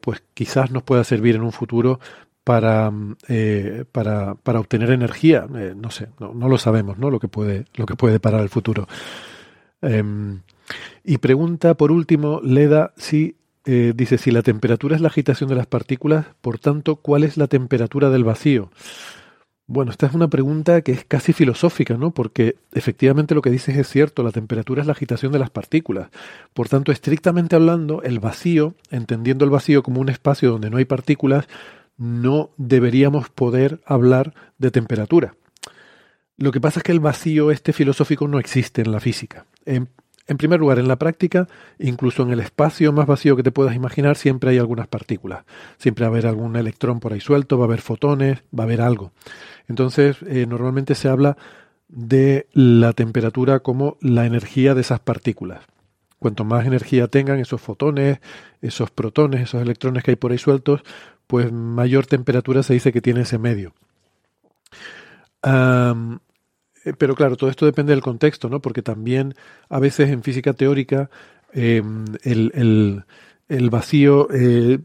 pues 0.00 0.24
quizás 0.34 0.72
nos 0.72 0.82
pueda 0.82 1.04
servir 1.04 1.36
en 1.36 1.42
un 1.42 1.52
futuro 1.52 2.00
para, 2.44 2.92
eh, 3.28 3.84
para, 3.90 4.34
para, 4.34 4.60
obtener 4.60 4.90
energía. 4.90 5.46
Eh, 5.56 5.74
no 5.74 5.90
sé, 5.90 6.08
no, 6.20 6.48
lo 6.48 6.58
sabemos, 6.58 6.98
¿no? 6.98 7.10
Lo 7.10 7.18
que 7.18 7.28
puede, 7.28 7.64
lo 7.74 7.86
que 7.86 7.96
puede 7.96 8.20
parar 8.20 8.42
el 8.42 8.50
futuro. 8.50 8.86
Em, 9.80 10.42
y 11.02 11.18
pregunta, 11.18 11.74
por 11.74 11.90
último, 11.90 12.40
Leda, 12.42 12.92
si 12.96 13.36
eh, 13.64 13.92
dice 13.96 14.18
si 14.18 14.30
la 14.30 14.42
temperatura 14.42 14.94
es 14.94 15.00
la 15.00 15.08
agitación 15.08 15.48
de 15.48 15.56
las 15.56 15.66
partículas, 15.66 16.26
por 16.42 16.58
tanto, 16.58 16.96
¿cuál 16.96 17.24
es 17.24 17.36
la 17.38 17.46
temperatura 17.46 18.10
del 18.10 18.24
vacío? 18.24 18.70
Bueno, 19.66 19.90
esta 19.90 20.06
es 20.06 20.12
una 20.12 20.28
pregunta 20.28 20.82
que 20.82 20.92
es 20.92 21.06
casi 21.06 21.32
filosófica, 21.32 21.96
¿no? 21.96 22.10
Porque 22.10 22.56
efectivamente 22.72 23.34
lo 23.34 23.40
que 23.40 23.48
dices 23.48 23.74
es 23.78 23.88
cierto, 23.88 24.22
la 24.22 24.30
temperatura 24.30 24.82
es 24.82 24.86
la 24.86 24.92
agitación 24.92 25.32
de 25.32 25.38
las 25.38 25.48
partículas. 25.48 26.10
Por 26.52 26.68
tanto, 26.68 26.92
estrictamente 26.92 27.56
hablando, 27.56 28.02
el 28.02 28.20
vacío, 28.20 28.74
entendiendo 28.90 29.46
el 29.46 29.50
vacío 29.50 29.82
como 29.82 30.02
un 30.02 30.10
espacio 30.10 30.50
donde 30.50 30.68
no 30.68 30.76
hay 30.76 30.84
partículas, 30.84 31.48
no 31.96 32.50
deberíamos 32.56 33.28
poder 33.28 33.80
hablar 33.86 34.34
de 34.58 34.70
temperatura. 34.70 35.34
Lo 36.36 36.50
que 36.50 36.60
pasa 36.60 36.80
es 36.80 36.84
que 36.84 36.92
el 36.92 37.00
vacío 37.00 37.50
este 37.50 37.72
filosófico 37.72 38.26
no 38.26 38.38
existe 38.38 38.82
en 38.82 38.90
la 38.90 39.00
física. 39.00 39.46
En, 39.64 39.88
primer 40.36 40.58
lugar, 40.58 40.78
en 40.78 40.88
la 40.88 40.96
práctica, 40.96 41.46
incluso 41.78 42.22
en 42.22 42.30
el 42.30 42.40
espacio 42.40 42.92
más 42.92 43.06
vacío 43.06 43.36
que 43.36 43.44
te 43.44 43.52
puedas 43.52 43.76
imaginar, 43.76 44.16
siempre 44.16 44.50
hay 44.50 44.58
algunas 44.58 44.88
partículas. 44.88 45.44
Siempre 45.78 46.04
va 46.04 46.08
a 46.08 46.10
haber 46.10 46.26
algún 46.26 46.56
electrón 46.56 46.98
por 46.98 47.12
ahí 47.12 47.20
suelto, 47.20 47.58
va 47.58 47.64
a 47.64 47.68
haber 47.68 47.80
fotones, 47.80 48.42
va 48.58 48.64
a 48.64 48.66
haber 48.66 48.80
algo. 48.80 49.12
Entonces, 49.68 50.16
eh, 50.26 50.46
normalmente 50.48 50.96
se 50.96 51.08
habla 51.08 51.36
de 51.88 52.48
la 52.52 52.92
temperatura 52.94 53.60
como 53.60 53.96
la 54.00 54.26
energía 54.26 54.74
de 54.74 54.80
esas 54.80 54.98
partículas. 54.98 55.60
Cuanto 56.24 56.46
más 56.46 56.64
energía 56.64 57.06
tengan 57.06 57.38
esos 57.38 57.60
fotones, 57.60 58.18
esos 58.62 58.90
protones, 58.90 59.42
esos 59.42 59.60
electrones 59.60 60.02
que 60.02 60.12
hay 60.12 60.16
por 60.16 60.32
ahí 60.32 60.38
sueltos, 60.38 60.80
pues 61.26 61.52
mayor 61.52 62.06
temperatura 62.06 62.62
se 62.62 62.72
dice 62.72 62.94
que 62.94 63.02
tiene 63.02 63.20
ese 63.20 63.36
medio. 63.36 63.74
Eh, 65.42 65.92
pero 66.96 67.14
claro, 67.14 67.36
todo 67.36 67.50
esto 67.50 67.66
depende 67.66 67.92
del 67.92 68.00
contexto, 68.00 68.48
¿no? 68.48 68.60
Porque 68.60 68.80
también 68.80 69.34
a 69.68 69.78
veces 69.78 70.08
en 70.08 70.22
física 70.22 70.54
teórica 70.54 71.10
em, 71.52 72.06
el, 72.22 73.04
vacío, 73.68 74.28
eh, 74.32 74.78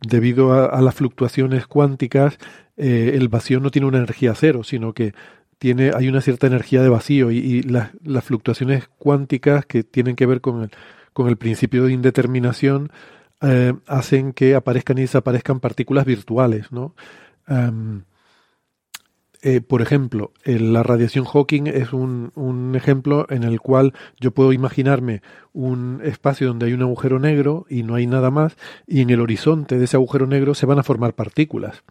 debido 0.00 0.54
a, 0.54 0.80
las 0.80 0.94
fluctuaciones 0.94 1.66
cuánticas, 1.66 2.38
eh, 2.78 3.12
el 3.12 3.28
vacío 3.28 3.60
no 3.60 3.70
tiene 3.70 3.88
una 3.88 3.98
energía 3.98 4.34
cero, 4.34 4.64
sino 4.64 4.94
que 4.94 5.12
tiene, 5.58 5.90
hay 5.94 6.08
una 6.08 6.20
cierta 6.20 6.46
energía 6.46 6.82
de 6.82 6.88
vacío 6.88 7.30
y, 7.30 7.62
las, 7.62 7.90
fluctuaciones 8.24 8.88
cuánticas 8.98 9.66
que 9.66 9.82
tienen 9.82 10.16
que 10.16 10.26
ver 10.26 10.40
con 10.40 10.70
el, 11.28 11.36
principio 11.36 11.84
de 11.84 11.92
indeterminación 11.92 12.90
hacen 13.86 14.32
que 14.32 14.54
aparezcan 14.54 14.98
y 14.98 15.02
desaparezcan 15.02 15.60
partículas 15.60 16.04
virtuales, 16.04 16.72
¿no? 16.72 16.94
Eh, 19.40 19.60
por 19.60 19.82
ejemplo, 19.82 20.32
la 20.44 20.82
radiación 20.82 21.24
Hawking 21.24 21.68
es 21.68 21.92
un, 21.92 22.72
ejemplo 22.74 23.26
en 23.30 23.44
el 23.44 23.60
cual 23.60 23.94
yo 24.18 24.32
puedo 24.32 24.52
imaginarme 24.52 25.22
un 25.52 26.00
espacio 26.02 26.48
donde 26.48 26.66
hay 26.66 26.72
un 26.72 26.82
agujero 26.82 27.20
negro 27.20 27.64
y 27.68 27.84
no 27.84 27.94
hay 27.94 28.06
nada 28.08 28.32
más, 28.32 28.56
y 28.86 29.00
en 29.00 29.10
el 29.10 29.20
horizonte 29.20 29.78
de 29.78 29.84
ese 29.84 29.96
agujero 29.96 30.26
negro 30.26 30.54
se 30.54 30.66
van 30.66 30.80
a 30.80 30.82
formar 30.82 31.14
partículas 31.14 31.84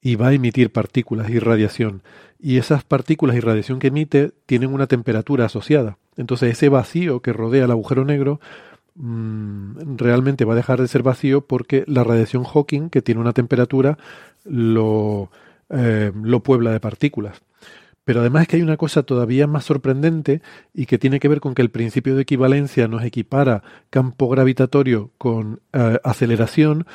y 0.00 0.14
va 0.16 0.28
a 0.28 0.32
emitir 0.32 0.70
partículas 0.72 1.30
y 1.30 1.38
radiación. 1.38 2.02
Y 2.38 2.58
esas 2.58 2.84
partículas 2.84 3.36
y 3.36 3.40
radiación 3.40 3.78
que 3.78 3.88
emite 3.88 4.32
tienen 4.46 4.72
una 4.72 4.86
temperatura 4.86 5.46
asociada. 5.46 5.98
Entonces 6.16 6.52
ese 6.52 6.68
vacío 6.68 7.20
que 7.20 7.32
rodea 7.32 7.64
el 7.64 7.70
agujero 7.70 8.04
negro 8.04 8.40
mm, 8.94 9.96
realmente 9.96 10.44
va 10.44 10.52
a 10.52 10.56
dejar 10.56 10.80
de 10.80 10.88
ser 10.88 11.02
vacío 11.02 11.46
porque 11.46 11.84
la 11.86 12.04
radiación 12.04 12.44
Hawking, 12.44 12.90
que 12.90 13.02
tiene 13.02 13.20
una 13.20 13.32
temperatura, 13.32 13.98
lo 14.44 15.30
eh, 15.70 16.12
lo 16.22 16.42
puebla 16.42 16.70
de 16.72 16.80
partículas. 16.80 17.42
Pero 18.04 18.20
además 18.20 18.42
es 18.42 18.48
que 18.48 18.56
hay 18.56 18.62
una 18.62 18.78
cosa 18.78 19.02
todavía 19.02 19.46
más 19.46 19.64
sorprendente 19.64 20.40
y 20.72 20.86
que 20.86 20.96
tiene 20.96 21.20
que 21.20 21.28
ver 21.28 21.40
con 21.40 21.54
que 21.54 21.60
el 21.60 21.70
principio 21.70 22.16
de 22.16 22.22
equivalencia 22.22 22.88
nos 22.88 23.04
equipara 23.04 23.62
campo 23.90 24.30
gravitatorio 24.30 25.10
con 25.18 25.60
eh, 25.74 25.98
aceleración, 26.04 26.86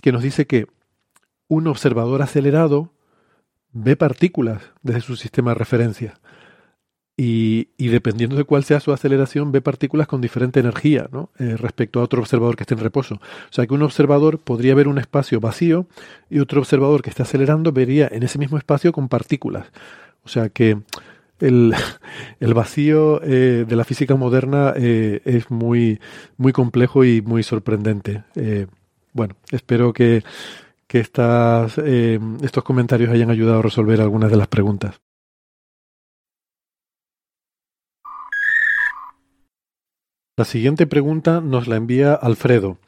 que 0.00 0.12
nos 0.12 0.22
dice 0.22 0.46
que 0.46 0.68
un 1.50 1.66
observador 1.66 2.22
acelerado 2.22 2.92
ve 3.72 3.96
partículas 3.96 4.62
desde 4.82 5.00
su 5.00 5.16
sistema 5.16 5.50
de 5.50 5.56
referencia 5.56 6.14
y, 7.22 7.66
dependiendo 7.76 8.34
de 8.36 8.44
cuál 8.44 8.64
sea 8.64 8.80
su 8.80 8.94
aceleración, 8.94 9.52
ve 9.52 9.60
partículas 9.60 10.06
con 10.06 10.22
diferente 10.22 10.58
energía 10.58 11.06
¿no? 11.12 11.28
Eh, 11.38 11.54
respecto 11.58 12.00
a 12.00 12.02
otro 12.02 12.22
observador 12.22 12.56
que 12.56 12.62
esté 12.62 12.72
en 12.72 12.80
reposo. 12.80 13.16
O 13.16 13.52
sea 13.52 13.66
que 13.66 13.74
un 13.74 13.82
observador 13.82 14.38
podría 14.38 14.74
ver 14.74 14.88
un 14.88 14.96
espacio 14.96 15.38
vacío 15.38 15.86
y 16.30 16.38
otro 16.38 16.60
observador 16.60 17.02
que 17.02 17.10
esté 17.10 17.22
acelerando 17.22 17.72
vería 17.72 18.08
en 18.10 18.22
ese 18.22 18.38
mismo 18.38 18.56
espacio 18.56 18.92
con 18.92 19.10
partículas. 19.10 19.66
O 20.24 20.30
sea 20.30 20.48
que 20.48 20.80
el, 21.40 21.74
vacío 22.54 23.20
eh, 23.22 23.66
de 23.68 23.76
la 23.76 23.84
física 23.84 24.14
moderna 24.14 24.72
eh, 24.76 25.20
es 25.26 25.50
muy, 25.50 26.00
muy 26.38 26.52
complejo 26.52 27.04
y 27.04 27.20
muy 27.20 27.42
sorprendente. 27.42 28.22
bueno, 29.12 29.36
espero 29.50 29.92
que, 29.92 30.22
que 30.90 30.98
estas, 30.98 31.78
estos 31.78 32.64
comentarios 32.64 33.10
hayan 33.10 33.30
ayudado 33.30 33.60
a 33.60 33.62
resolver 33.62 34.00
algunas 34.00 34.28
de 34.28 34.36
las 34.36 34.48
preguntas. 34.48 35.00
La 40.36 40.44
siguiente 40.44 40.88
pregunta 40.88 41.40
nos 41.40 41.68
la 41.68 41.76
envía 41.76 42.14
Alfredo. 42.14 42.78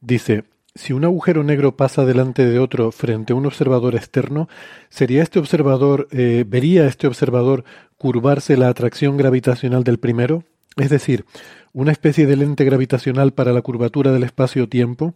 Dice, 0.00 0.44
si 0.76 0.92
un 0.92 1.04
agujero 1.04 1.42
negro 1.42 1.76
pasa 1.76 2.04
delante 2.04 2.46
de 2.46 2.60
otro 2.60 2.92
frente 2.92 3.32
a 3.32 3.36
un 3.36 3.46
observador 3.46 3.96
externo, 3.96 4.48
¿sería 4.88 5.24
este 5.24 5.40
observador, 5.40 6.06
eh, 6.12 6.44
vería 6.46 6.86
este 6.86 7.08
observador 7.08 7.64
curvarse 7.96 8.56
la 8.56 8.68
atracción 8.68 9.16
gravitacional 9.16 9.82
del 9.82 9.98
primero? 9.98 10.44
Es 10.76 10.90
decir, 10.90 11.24
una 11.72 11.90
especie 11.90 12.24
de 12.26 12.36
lente 12.36 12.64
gravitacional 12.64 13.32
para 13.32 13.52
la 13.52 13.62
curvatura 13.62 14.12
del 14.12 14.22
espacio-tiempo. 14.22 15.14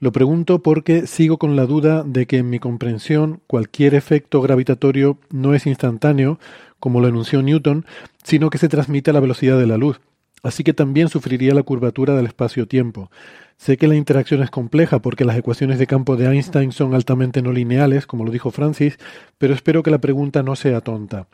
Lo 0.00 0.12
pregunto 0.12 0.62
porque 0.62 1.06
sigo 1.06 1.38
con 1.38 1.54
la 1.54 1.66
duda 1.66 2.02
de 2.04 2.26
que 2.26 2.38
en 2.38 2.50
mi 2.50 2.58
comprensión 2.58 3.40
cualquier 3.46 3.94
efecto 3.94 4.40
gravitatorio 4.40 5.18
no 5.30 5.54
es 5.54 5.66
instantáneo, 5.66 6.40
como 6.80 7.00
lo 7.00 7.08
enunció 7.08 7.42
Newton, 7.42 7.86
sino 8.24 8.50
que 8.50 8.58
se 8.58 8.68
transmite 8.68 9.10
a 9.10 9.14
la 9.14 9.20
velocidad 9.20 9.58
de 9.58 9.66
la 9.66 9.76
luz 9.76 10.00
así 10.42 10.64
que 10.64 10.72
también 10.72 11.08
sufriría 11.08 11.54
la 11.54 11.62
curvatura 11.62 12.14
del 12.14 12.26
espacio-tiempo. 12.26 13.10
Sé 13.56 13.76
que 13.76 13.88
la 13.88 13.96
interacción 13.96 14.42
es 14.42 14.50
compleja 14.50 15.00
porque 15.00 15.24
las 15.24 15.36
ecuaciones 15.36 15.78
de 15.78 15.86
campo 15.86 16.16
de 16.16 16.26
Einstein 16.26 16.72
son 16.72 16.94
altamente 16.94 17.42
no 17.42 17.52
lineales, 17.52 18.06
como 18.06 18.24
lo 18.24 18.30
dijo 18.30 18.50
Francis, 18.50 18.98
pero 19.38 19.52
espero 19.52 19.82
que 19.82 19.90
la 19.90 19.98
pregunta 19.98 20.42
no 20.42 20.56
sea 20.56 20.80
tonta. 20.80 21.26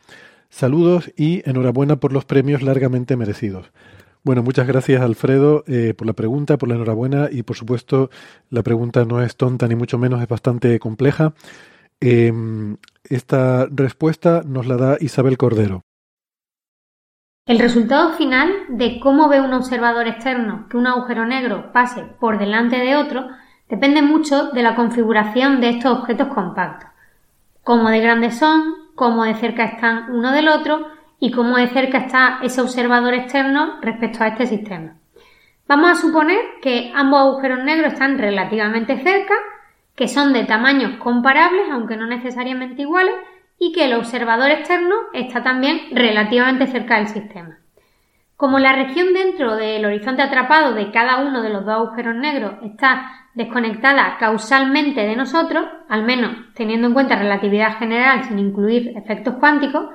Saludos 0.50 1.12
y 1.16 1.48
enhorabuena 1.48 1.96
por 1.96 2.12
los 2.12 2.24
premios 2.24 2.62
largamente 2.62 3.16
merecidos. 3.16 3.70
Bueno, 4.26 4.42
muchas 4.42 4.66
gracias 4.66 5.00
Alfredo 5.02 5.62
eh, 5.68 5.94
por 5.96 6.04
la 6.04 6.12
pregunta, 6.12 6.58
por 6.58 6.68
la 6.68 6.74
enhorabuena 6.74 7.28
y 7.30 7.44
por 7.44 7.54
supuesto 7.54 8.10
la 8.50 8.64
pregunta 8.64 9.04
no 9.04 9.22
es 9.22 9.36
tonta 9.36 9.68
ni 9.68 9.76
mucho 9.76 9.98
menos, 9.98 10.20
es 10.20 10.26
bastante 10.26 10.80
compleja. 10.80 11.32
Em, 12.00 12.76
esta 13.04 13.66
respuesta 13.70 14.42
nos 14.44 14.66
la 14.66 14.76
da 14.78 14.96
Isabel 14.98 15.38
Cordero. 15.38 15.82
El 17.46 17.60
resultado 17.60 18.14
final 18.14 18.50
de 18.68 18.98
cómo 18.98 19.28
ve 19.28 19.40
un 19.40 19.52
observador 19.52 20.08
externo 20.08 20.66
que 20.68 20.76
un 20.76 20.88
agujero 20.88 21.24
negro 21.24 21.70
pase 21.72 22.02
por 22.18 22.40
delante 22.40 22.78
de 22.80 22.96
otro 22.96 23.28
depende 23.68 24.02
mucho 24.02 24.50
de 24.50 24.64
la 24.64 24.74
configuración 24.74 25.60
de 25.60 25.68
estos 25.68 26.00
objetos 26.00 26.34
compactos, 26.34 26.90
cómo 27.62 27.90
de 27.90 28.00
grandes 28.00 28.36
son, 28.36 28.74
cómo 28.96 29.22
de 29.22 29.36
cerca 29.36 29.66
están 29.66 30.10
uno 30.10 30.32
del 30.32 30.48
otro 30.48 30.95
y 31.18 31.30
cómo 31.30 31.56
de 31.56 31.68
cerca 31.68 31.98
está 31.98 32.38
ese 32.42 32.60
observador 32.60 33.14
externo 33.14 33.78
respecto 33.80 34.22
a 34.22 34.28
este 34.28 34.46
sistema. 34.46 34.96
Vamos 35.68 35.90
a 35.90 35.94
suponer 36.00 36.38
que 36.62 36.92
ambos 36.94 37.20
agujeros 37.20 37.64
negros 37.64 37.94
están 37.94 38.18
relativamente 38.18 39.02
cerca, 39.02 39.34
que 39.96 40.08
son 40.08 40.32
de 40.32 40.44
tamaños 40.44 40.98
comparables, 40.98 41.68
aunque 41.72 41.96
no 41.96 42.06
necesariamente 42.06 42.82
iguales, 42.82 43.14
y 43.58 43.72
que 43.72 43.86
el 43.86 43.94
observador 43.94 44.50
externo 44.50 44.94
está 45.12 45.42
también 45.42 45.80
relativamente 45.92 46.66
cerca 46.66 46.98
del 46.98 47.08
sistema. 47.08 47.58
Como 48.36 48.58
la 48.58 48.74
región 48.74 49.14
dentro 49.14 49.56
del 49.56 49.84
horizonte 49.86 50.20
atrapado 50.20 50.74
de 50.74 50.90
cada 50.90 51.16
uno 51.18 51.42
de 51.42 51.48
los 51.48 51.64
dos 51.64 51.74
agujeros 51.74 52.14
negros 52.14 52.56
está 52.62 53.10
desconectada 53.32 54.18
causalmente 54.18 55.00
de 55.06 55.16
nosotros, 55.16 55.66
al 55.88 56.04
menos 56.04 56.32
teniendo 56.54 56.86
en 56.86 56.94
cuenta 56.94 57.16
relatividad 57.16 57.78
general 57.78 58.24
sin 58.24 58.38
incluir 58.38 58.92
efectos 58.96 59.36
cuánticos, 59.40 59.86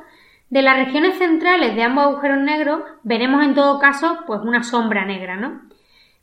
de 0.51 0.61
las 0.61 0.77
regiones 0.77 1.17
centrales 1.17 1.75
de 1.75 1.81
ambos 1.81 2.05
agujeros 2.05 2.39
negros 2.39 2.81
veremos 3.03 3.43
en 3.43 3.55
todo 3.55 3.79
caso 3.79 4.19
pues 4.27 4.41
una 4.43 4.63
sombra 4.63 5.05
negra, 5.05 5.37
¿no? 5.37 5.61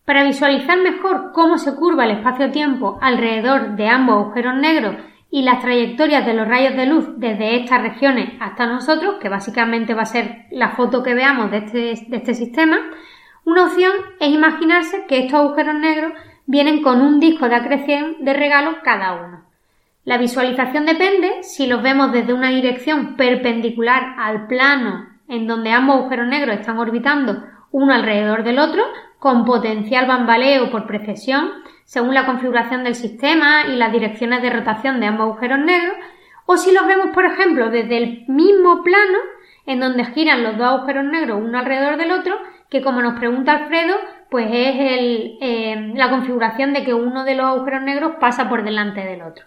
Para 0.05 0.23
visualizar 0.23 0.79
mejor 0.79 1.33
cómo 1.33 1.57
se 1.57 1.75
curva 1.75 2.05
el 2.05 2.13
espacio-tiempo 2.13 2.99
alrededor 3.01 3.77
de 3.77 3.89
ambos 3.89 4.27
agujeros 4.27 4.55
negros 4.57 4.97
y 5.31 5.43
las 5.43 5.61
trayectorias 5.61 6.27
de 6.27 6.35
los 6.35 6.47
rayos 6.47 6.77
de 6.77 6.87
luz 6.87 7.07
desde 7.17 7.57
estas 7.57 7.83
regiones 7.83 8.35
hasta 8.39 8.67
nosotros, 8.67 9.17
que 9.21 9.31
básicamente 9.31 9.95
va 9.95 10.03
a 10.03 10.07
ser 10.07 10.47
la 10.51 10.71
foto 10.71 11.03
que 11.03 11.15
veamos 11.15 11.51
de 11.51 11.59
este, 11.59 11.79
de 12.09 12.17
este 12.17 12.35
sistema, 12.35 12.79
una 13.47 13.65
opción 13.65 13.93
es 14.21 14.29
imaginarse 14.29 15.07
que 15.09 15.21
estos 15.21 15.41
agujeros 15.41 15.75
negros 15.75 16.13
vienen 16.45 16.83
con 16.83 17.01
un 17.01 17.19
disco 17.19 17.49
de 17.49 17.55
acreción 17.55 18.17
de 18.21 18.35
regalo 18.35 18.77
cada 18.83 19.15
uno. 19.15 19.48
La 20.09 20.17
visualización 20.17 20.87
depende 20.87 21.43
si 21.43 21.67
los 21.67 21.83
vemos 21.83 22.13
desde 22.13 22.33
una 22.33 22.49
dirección 22.49 23.15
perpendicular 23.15 24.15
al 24.17 24.47
plano 24.47 25.07
en 25.29 25.47
donde 25.47 25.71
ambos 25.71 25.97
agujeros 25.97 26.27
negros 26.29 26.59
están 26.59 26.79
orbitando 26.79 27.45
uno 27.73 27.93
alrededor 27.93 28.43
del 28.43 28.59
otro, 28.59 28.83
con 29.19 29.45
potencial 29.45 30.07
bambaleo 30.07 30.71
por 30.71 30.87
precesión, 30.87 31.51
según 31.85 32.15
la 32.15 32.25
configuración 32.25 32.85
del 32.85 32.95
sistema 32.95 33.67
y 33.67 33.77
las 33.77 33.93
direcciones 33.93 34.41
de 34.41 34.49
rotación 34.49 34.99
de 34.99 35.09
ambos 35.09 35.27
agujeros 35.27 35.59
negros, 35.59 35.95
o 36.47 36.57
si 36.57 36.73
los 36.73 36.87
vemos, 36.87 37.09
por 37.09 37.27
ejemplo, 37.27 37.69
desde 37.69 37.99
el 37.99 38.25
mismo 38.29 38.83
plano 38.83 39.19
en 39.67 39.79
donde 39.79 40.07
giran 40.07 40.43
los 40.43 40.57
dos 40.57 40.69
agujeros 40.69 41.05
negros 41.05 41.39
uno 41.45 41.59
alrededor 41.59 41.99
del 41.99 42.13
otro, 42.13 42.35
que 42.71 42.81
como 42.81 43.03
nos 43.03 43.19
pregunta 43.19 43.53
Alfredo, 43.53 43.97
pues 44.31 44.47
es 44.47 44.75
eh, 44.79 45.93
la 45.95 46.09
configuración 46.09 46.73
de 46.73 46.83
que 46.83 46.95
uno 46.95 47.25
de 47.25 47.35
los 47.35 47.45
agujeros 47.45 47.83
negros 47.83 48.13
pasa 48.19 48.49
por 48.49 48.65
delante 48.65 49.03
del 49.03 49.21
otro. 49.21 49.45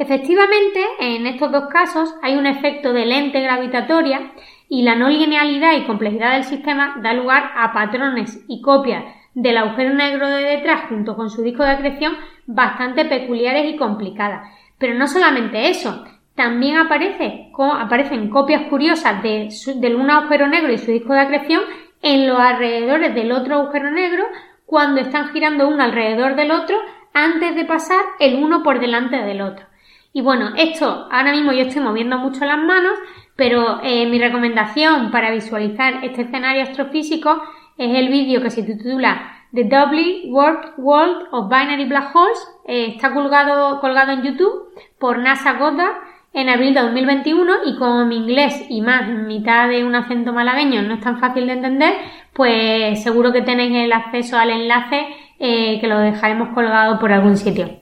Efectivamente, 0.00 0.82
en 0.98 1.26
estos 1.26 1.52
dos 1.52 1.66
casos 1.66 2.14
hay 2.22 2.36
un 2.36 2.46
efecto 2.46 2.94
de 2.94 3.04
lente 3.04 3.38
gravitatoria 3.42 4.32
y 4.66 4.80
la 4.80 4.94
no 4.94 5.10
linealidad 5.10 5.74
y 5.74 5.84
complejidad 5.84 6.32
del 6.32 6.44
sistema 6.44 6.96
da 7.02 7.12
lugar 7.12 7.50
a 7.54 7.74
patrones 7.74 8.42
y 8.48 8.62
copias 8.62 9.04
del 9.34 9.58
agujero 9.58 9.92
negro 9.92 10.26
de 10.26 10.42
detrás 10.42 10.88
junto 10.88 11.16
con 11.16 11.28
su 11.28 11.42
disco 11.42 11.64
de 11.64 11.72
acreción 11.72 12.14
bastante 12.46 13.04
peculiares 13.04 13.74
y 13.74 13.76
complicadas. 13.76 14.48
Pero 14.78 14.94
no 14.94 15.06
solamente 15.06 15.68
eso, 15.68 16.02
también 16.34 16.78
aparece, 16.78 17.52
aparecen 17.58 18.30
copias 18.30 18.70
curiosas 18.70 19.22
de, 19.22 19.50
de 19.76 19.94
un 19.94 20.10
agujero 20.10 20.48
negro 20.48 20.72
y 20.72 20.78
su 20.78 20.92
disco 20.92 21.12
de 21.12 21.20
acreción 21.20 21.60
en 22.00 22.26
los 22.26 22.38
alrededores 22.38 23.14
del 23.14 23.32
otro 23.32 23.56
agujero 23.56 23.90
negro 23.90 24.24
cuando 24.64 25.02
están 25.02 25.28
girando 25.28 25.68
uno 25.68 25.82
alrededor 25.82 26.36
del 26.36 26.52
otro 26.52 26.78
antes 27.12 27.54
de 27.54 27.66
pasar 27.66 28.02
el 28.18 28.42
uno 28.42 28.62
por 28.62 28.80
delante 28.80 29.18
del 29.18 29.42
otro. 29.42 29.69
Y 30.12 30.22
bueno, 30.22 30.50
esto 30.56 31.08
ahora 31.10 31.32
mismo 31.32 31.52
yo 31.52 31.62
estoy 31.62 31.82
moviendo 31.82 32.18
mucho 32.18 32.44
las 32.44 32.58
manos, 32.58 32.98
pero 33.36 33.80
eh, 33.82 34.06
mi 34.06 34.18
recomendación 34.18 35.10
para 35.10 35.30
visualizar 35.30 36.04
este 36.04 36.22
escenario 36.22 36.62
astrofísico 36.62 37.42
es 37.78 37.96
el 37.96 38.08
vídeo 38.08 38.42
que 38.42 38.50
se 38.50 38.62
titula 38.62 39.46
The 39.52 39.64
Doubly 39.64 40.30
World 40.30 40.74
World 40.78 41.28
of 41.30 41.48
Binary 41.48 41.84
Black 41.86 42.14
Holes. 42.14 42.38
Eh, 42.66 42.94
está 42.94 43.12
colgado, 43.14 43.80
colgado 43.80 44.12
en 44.12 44.22
YouTube 44.22 44.74
por 44.98 45.18
NASA 45.18 45.54
Goddard 45.54 45.96
en 46.32 46.48
abril 46.48 46.74
de 46.74 46.82
2021 46.82 47.52
y 47.66 47.76
como 47.76 48.04
mi 48.04 48.16
inglés 48.16 48.66
y 48.68 48.82
más 48.82 49.08
mitad 49.08 49.68
de 49.68 49.84
un 49.84 49.94
acento 49.94 50.32
malagueño 50.32 50.82
no 50.82 50.94
es 50.94 51.00
tan 51.00 51.18
fácil 51.18 51.46
de 51.46 51.54
entender, 51.54 51.94
pues 52.32 53.02
seguro 53.02 53.32
que 53.32 53.42
tenéis 53.42 53.74
el 53.74 53.92
acceso 53.92 54.36
al 54.36 54.50
enlace 54.50 55.06
eh, 55.38 55.80
que 55.80 55.88
lo 55.88 55.98
dejaremos 55.98 56.50
colgado 56.50 56.98
por 56.98 57.12
algún 57.12 57.36
sitio. 57.36 57.79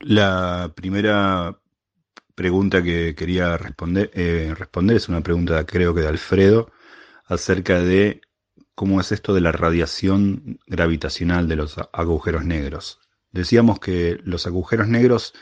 La 0.00 0.72
primera 0.74 1.60
pregunta 2.34 2.82
que 2.82 3.14
quería 3.14 3.58
responder, 3.58 4.10
eh, 4.14 4.54
responder 4.56 4.96
es 4.96 5.10
una 5.10 5.20
pregunta 5.20 5.66
creo 5.66 5.94
que 5.94 6.00
de 6.00 6.08
Alfredo 6.08 6.70
acerca 7.26 7.80
de 7.80 8.22
cómo 8.74 9.00
es 9.00 9.12
esto 9.12 9.34
de 9.34 9.42
la 9.42 9.52
radiación 9.52 10.58
gravitacional 10.66 11.48
de 11.48 11.56
los 11.56 11.76
agujeros 11.92 12.46
negros. 12.46 12.98
Decíamos 13.30 13.78
que 13.78 14.18
los 14.24 14.46
agujeros 14.46 14.88
negros 14.88 15.34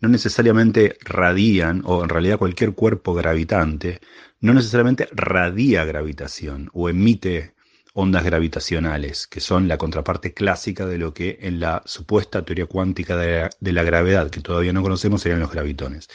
no 0.00 0.08
necesariamente 0.08 0.96
radian, 1.02 1.82
o 1.84 2.02
en 2.02 2.08
realidad 2.08 2.38
cualquier 2.38 2.72
cuerpo 2.72 3.12
gravitante, 3.12 4.00
no 4.40 4.54
necesariamente 4.54 5.08
radia 5.12 5.84
gravitación 5.84 6.70
o 6.72 6.88
emite 6.88 7.54
ondas 8.00 8.24
gravitacionales, 8.24 9.26
que 9.26 9.40
son 9.40 9.66
la 9.66 9.76
contraparte 9.76 10.32
clásica 10.32 10.86
de 10.86 10.98
lo 10.98 11.12
que 11.12 11.38
en 11.40 11.58
la 11.58 11.82
supuesta 11.84 12.44
teoría 12.44 12.66
cuántica 12.66 13.16
de 13.16 13.72
la, 13.72 13.82
gravedad, 13.82 14.30
que 14.30 14.40
todavía 14.40 14.72
no 14.72 14.82
conocemos, 14.82 15.20
serían 15.20 15.40
los 15.40 15.50
gravitones. 15.50 16.08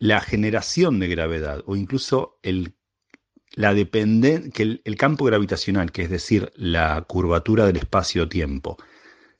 La 0.00 0.20
generación 0.20 0.98
de 0.98 1.06
gravedad 1.06 1.62
o 1.66 1.76
incluso 1.76 2.40
el, 2.42 2.74
la 3.52 3.72
que 3.72 4.80
el 4.84 4.96
campo 4.96 5.26
gravitacional, 5.26 5.92
que 5.92 6.02
es 6.02 6.10
decir, 6.10 6.52
la 6.56 7.00
curvatura 7.06 7.66
del 7.66 7.76
espacio-tiempo, 7.76 8.76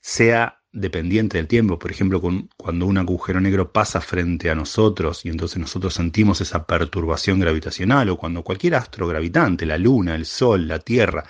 sea 0.00 0.60
dependiente 0.70 1.38
del 1.38 1.48
tiempo. 1.48 1.80
Por 1.80 1.90
ejemplo, 1.90 2.22
cuando 2.56 2.86
un 2.86 2.98
agujero 2.98 3.40
negro 3.40 3.72
pasa 3.72 4.00
frente 4.00 4.50
a 4.50 4.54
nosotros 4.54 5.24
y 5.24 5.30
entonces 5.30 5.58
nosotros 5.58 5.94
sentimos 5.94 6.40
esa 6.40 6.64
perturbación 6.64 7.40
gravitacional, 7.40 8.08
o 8.10 8.16
cuando 8.16 8.44
cualquier 8.44 8.76
astro 8.76 9.08
gravitante, 9.08 9.66
la 9.66 9.78
Luna, 9.78 10.14
el 10.14 10.26
Sol, 10.26 10.68
la 10.68 10.78
Tierra, 10.78 11.24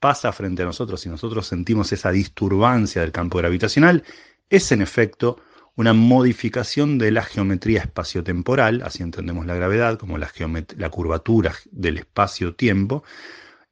pasa 0.00 0.32
frente 0.32 0.62
a 0.62 0.66
nosotros 0.66 1.04
y 1.06 1.08
nosotros 1.08 1.46
sentimos 1.46 1.92
esa 1.92 2.10
disturbancia 2.10 3.02
del 3.02 3.12
campo 3.12 3.38
gravitacional, 3.38 4.04
es 4.50 4.72
en 4.72 4.82
efecto 4.82 5.40
una 5.76 5.92
modificación 5.92 6.98
de 6.98 7.12
la 7.12 7.22
geometría 7.22 7.80
espaciotemporal, 7.80 8.82
así 8.82 9.02
entendemos 9.02 9.46
la 9.46 9.54
gravedad 9.54 9.98
como 9.98 10.18
la, 10.18 10.30
la 10.76 10.90
curvatura 10.90 11.54
del 11.70 11.98
espacio-tiempo, 11.98 13.04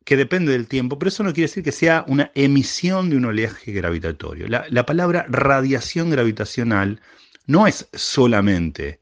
que 0.06 0.16
depende 0.16 0.52
del 0.52 0.68
tiempo, 0.68 1.00
pero 1.00 1.08
eso 1.08 1.24
no 1.24 1.32
quiere 1.32 1.48
decir 1.48 1.64
que 1.64 1.72
sea 1.72 2.04
una 2.06 2.30
emisión 2.36 3.10
de 3.10 3.16
un 3.16 3.24
oleaje 3.24 3.72
gravitatorio. 3.72 4.46
La, 4.46 4.86
palabra 4.86 5.26
radiación 5.28 6.10
gravitacional 6.10 7.00
no 7.46 7.66
es 7.66 7.88
solamente 7.92 9.00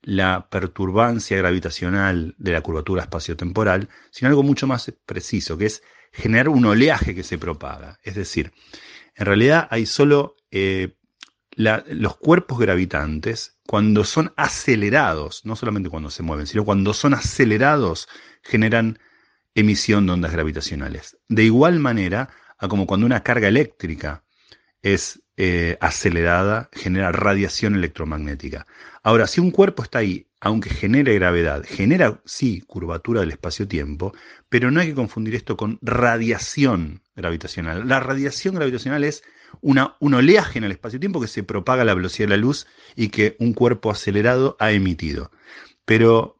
la 0.00 0.48
perturbancia 0.48 1.36
gravitacional 1.36 2.34
de 2.38 2.52
la 2.52 2.62
curvatura 2.62 3.02
espaciotemporal, 3.02 3.90
sino 4.10 4.30
algo 4.30 4.42
mucho 4.42 4.66
más 4.66 4.90
preciso, 5.04 5.58
que 5.58 5.66
es 5.66 5.82
generar 6.12 6.48
un 6.48 6.64
oleaje 6.64 7.14
que 7.14 7.22
se 7.22 7.38
propaga. 7.38 7.98
Es 8.02 8.14
decir, 8.14 8.52
en 9.14 9.26
realidad 9.26 9.68
hay 9.70 9.86
solo 9.86 10.36
eh, 10.50 10.94
los 11.56 12.16
cuerpos 12.16 12.58
gravitantes, 12.58 13.58
cuando 13.66 14.04
son 14.04 14.32
acelerados, 14.36 15.44
no 15.44 15.56
solamente 15.56 15.90
cuando 15.90 16.10
se 16.10 16.22
mueven, 16.22 16.46
sino 16.46 16.64
cuando 16.64 16.94
son 16.94 17.14
acelerados, 17.14 18.08
generan 18.42 18.98
emisión 19.54 20.06
de 20.06 20.12
ondas 20.12 20.32
gravitacionales. 20.32 21.18
De 21.28 21.44
igual 21.44 21.78
manera 21.78 22.30
a 22.58 22.68
como 22.68 22.86
cuando 22.86 23.06
una 23.06 23.22
carga 23.22 23.48
eléctrica 23.48 24.24
es 24.82 25.22
eh, 25.36 25.76
acelerada, 25.80 26.68
genera 26.72 27.12
radiación 27.12 27.74
electromagnética. 27.74 28.66
Ahora, 29.02 29.26
si 29.26 29.40
un 29.40 29.50
cuerpo 29.50 29.82
está 29.82 29.98
ahí, 29.98 30.28
aunque 30.44 30.70
genere 30.70 31.14
gravedad, 31.14 31.64
genera 31.64 32.20
sí 32.24 32.62
curvatura 32.66 33.20
del 33.20 33.30
espacio-tiempo, 33.30 34.12
pero 34.48 34.72
no 34.72 34.80
hay 34.80 34.88
que 34.88 34.94
confundir 34.94 35.36
esto 35.36 35.56
con 35.56 35.78
radiación 35.82 37.00
gravitacional. 37.14 37.86
La 37.86 38.00
radiación 38.00 38.56
gravitacional 38.56 39.04
es 39.04 39.22
una, 39.60 39.96
un 40.00 40.14
oleaje 40.14 40.58
en 40.58 40.64
el 40.64 40.72
espacio-tiempo 40.72 41.20
que 41.20 41.28
se 41.28 41.44
propaga 41.44 41.82
a 41.82 41.84
la 41.84 41.94
velocidad 41.94 42.26
de 42.26 42.36
la 42.36 42.42
luz 42.42 42.66
y 42.96 43.10
que 43.10 43.36
un 43.38 43.52
cuerpo 43.52 43.92
acelerado 43.92 44.56
ha 44.58 44.72
emitido. 44.72 45.30
Pero 45.84 46.36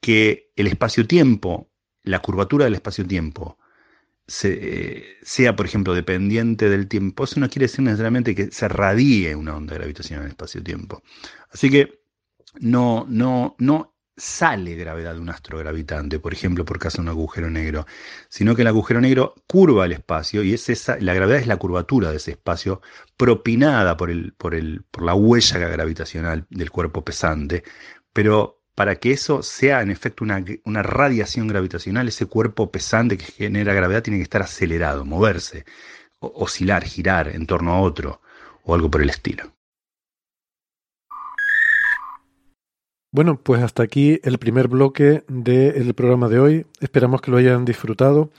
que 0.00 0.50
el 0.56 0.66
espacio-tiempo 0.66 1.70
la 2.04 2.20
curvatura 2.20 2.64
del 2.64 2.74
espacio-tiempo 2.74 3.58
sea, 4.26 5.56
por 5.56 5.66
ejemplo, 5.66 5.92
dependiente 5.92 6.70
del 6.70 6.88
tiempo, 6.88 7.24
eso 7.24 7.38
no 7.38 7.50
quiere 7.50 7.66
decir 7.66 7.84
necesariamente 7.84 8.34
que 8.34 8.50
se 8.50 8.66
radie 8.66 9.36
una 9.36 9.54
onda 9.54 9.74
gravitacional 9.74 10.22
en 10.22 10.26
el 10.28 10.30
espacio-tiempo. 10.30 11.02
Así 11.50 11.68
que 11.68 12.01
no, 12.60 13.06
no, 13.08 13.56
no 13.58 13.94
sale 14.16 14.76
gravedad 14.76 15.14
de 15.14 15.20
un 15.20 15.30
astro 15.30 15.58
gravitante, 15.58 16.18
por 16.18 16.32
ejemplo, 16.32 16.64
por 16.64 16.78
caso 16.78 16.98
de 16.98 17.02
un 17.02 17.08
agujero 17.08 17.50
negro, 17.50 17.86
sino 18.28 18.54
que 18.54 18.62
el 18.62 18.68
agujero 18.68 19.00
negro 19.00 19.34
curva 19.46 19.86
el 19.86 19.92
espacio 19.92 20.42
y 20.42 20.52
es 20.54 20.68
esa, 20.68 20.98
la 21.00 21.14
gravedad 21.14 21.40
es 21.40 21.46
la 21.46 21.56
curvatura 21.56 22.10
de 22.10 22.18
ese 22.18 22.32
espacio 22.32 22.82
propinada 23.16 23.96
por, 23.96 24.10
el, 24.10 24.32
por, 24.34 24.54
el, 24.54 24.84
por 24.90 25.02
la 25.04 25.14
huella 25.14 25.58
gravitacional 25.58 26.46
del 26.50 26.70
cuerpo 26.70 27.04
pesante, 27.04 27.64
pero 28.12 28.62
para 28.74 28.96
que 28.96 29.12
eso 29.12 29.42
sea 29.42 29.82
en 29.82 29.90
efecto 29.90 30.24
una, 30.24 30.82
radiación 30.82 31.46
gravitacional, 31.46 32.08
ese 32.08 32.26
cuerpo 32.26 32.70
pesante 32.70 33.18
que 33.18 33.24
genera 33.26 33.74
gravedad 33.74 34.02
tiene 34.02 34.18
que 34.18 34.24
estar 34.24 34.42
acelerado, 34.42 35.04
moverse, 35.04 35.64
oscilar, 36.20 36.84
girar 36.84 37.28
en 37.28 37.46
torno 37.46 37.72
a 37.72 37.80
otro 37.80 38.22
o 38.64 38.74
algo 38.74 38.90
por 38.90 39.02
el 39.02 39.10
estilo. 39.10 39.52
Bueno, 43.14 43.38
pues 43.38 43.62
hasta 43.62 43.82
aquí 43.82 44.20
el 44.24 44.38
primer 44.38 44.68
bloque 44.68 45.22
del 45.28 45.92
programa 45.92 46.30
de 46.30 46.40
hoy. 46.40 46.66
Esperamos 46.80 47.20
que 47.20 47.30
lo 47.30 47.36
hayan 47.36 47.66
disfrutado. 47.66 48.30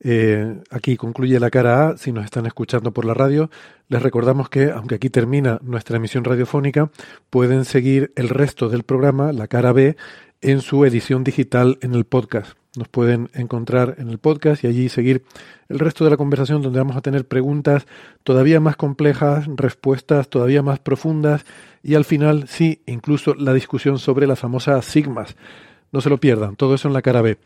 Eh, 0.00 0.58
aquí 0.70 0.96
concluye 0.96 1.38
la 1.38 1.50
cara 1.50 1.90
A. 1.90 1.98
Si 1.98 2.12
nos 2.12 2.24
están 2.24 2.46
escuchando 2.46 2.92
por 2.92 3.04
la 3.04 3.12
radio, 3.12 3.50
les 3.88 4.02
recordamos 4.02 4.48
que, 4.48 4.70
aunque 4.70 4.94
aquí 4.94 5.10
termina 5.10 5.58
nuestra 5.62 5.98
emisión 5.98 6.24
radiofónica, 6.24 6.90
pueden 7.28 7.66
seguir 7.66 8.10
el 8.16 8.30
resto 8.30 8.70
del 8.70 8.84
programa, 8.84 9.32
la 9.34 9.48
cara 9.48 9.74
B, 9.74 9.96
en 10.40 10.62
su 10.62 10.86
edición 10.86 11.22
digital 11.22 11.76
en 11.82 11.94
el 11.94 12.06
podcast. 12.06 12.56
Nos 12.76 12.88
pueden 12.88 13.30
encontrar 13.32 13.96
en 13.98 14.10
el 14.10 14.18
podcast 14.18 14.62
y 14.62 14.66
allí 14.66 14.88
seguir 14.88 15.24
el 15.68 15.78
resto 15.78 16.04
de 16.04 16.10
la 16.10 16.16
conversación 16.16 16.62
donde 16.62 16.78
vamos 16.78 16.96
a 16.96 17.00
tener 17.00 17.26
preguntas 17.26 17.86
todavía 18.22 18.60
más 18.60 18.76
complejas, 18.76 19.46
respuestas 19.48 20.28
todavía 20.28 20.62
más 20.62 20.78
profundas 20.78 21.44
y 21.82 21.94
al 21.94 22.04
final, 22.04 22.48
sí, 22.48 22.82
incluso 22.86 23.34
la 23.34 23.54
discusión 23.54 23.98
sobre 23.98 24.26
las 24.26 24.38
famosas 24.38 24.84
sigmas. 24.84 25.36
No 25.92 26.00
se 26.00 26.10
lo 26.10 26.18
pierdan, 26.18 26.56
todo 26.56 26.74
eso 26.74 26.88
en 26.88 26.94
la 26.94 27.02
cara 27.02 27.22
B. 27.22 27.38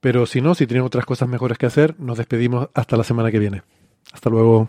Pero 0.00 0.24
si 0.26 0.40
no, 0.40 0.54
si 0.54 0.66
tienen 0.66 0.84
otras 0.84 1.04
cosas 1.04 1.28
mejores 1.28 1.58
que 1.58 1.66
hacer, 1.66 1.94
nos 1.98 2.16
despedimos 2.16 2.68
hasta 2.72 2.96
la 2.96 3.04
semana 3.04 3.30
que 3.30 3.38
viene. 3.38 3.62
Hasta 4.12 4.30
luego. 4.30 4.68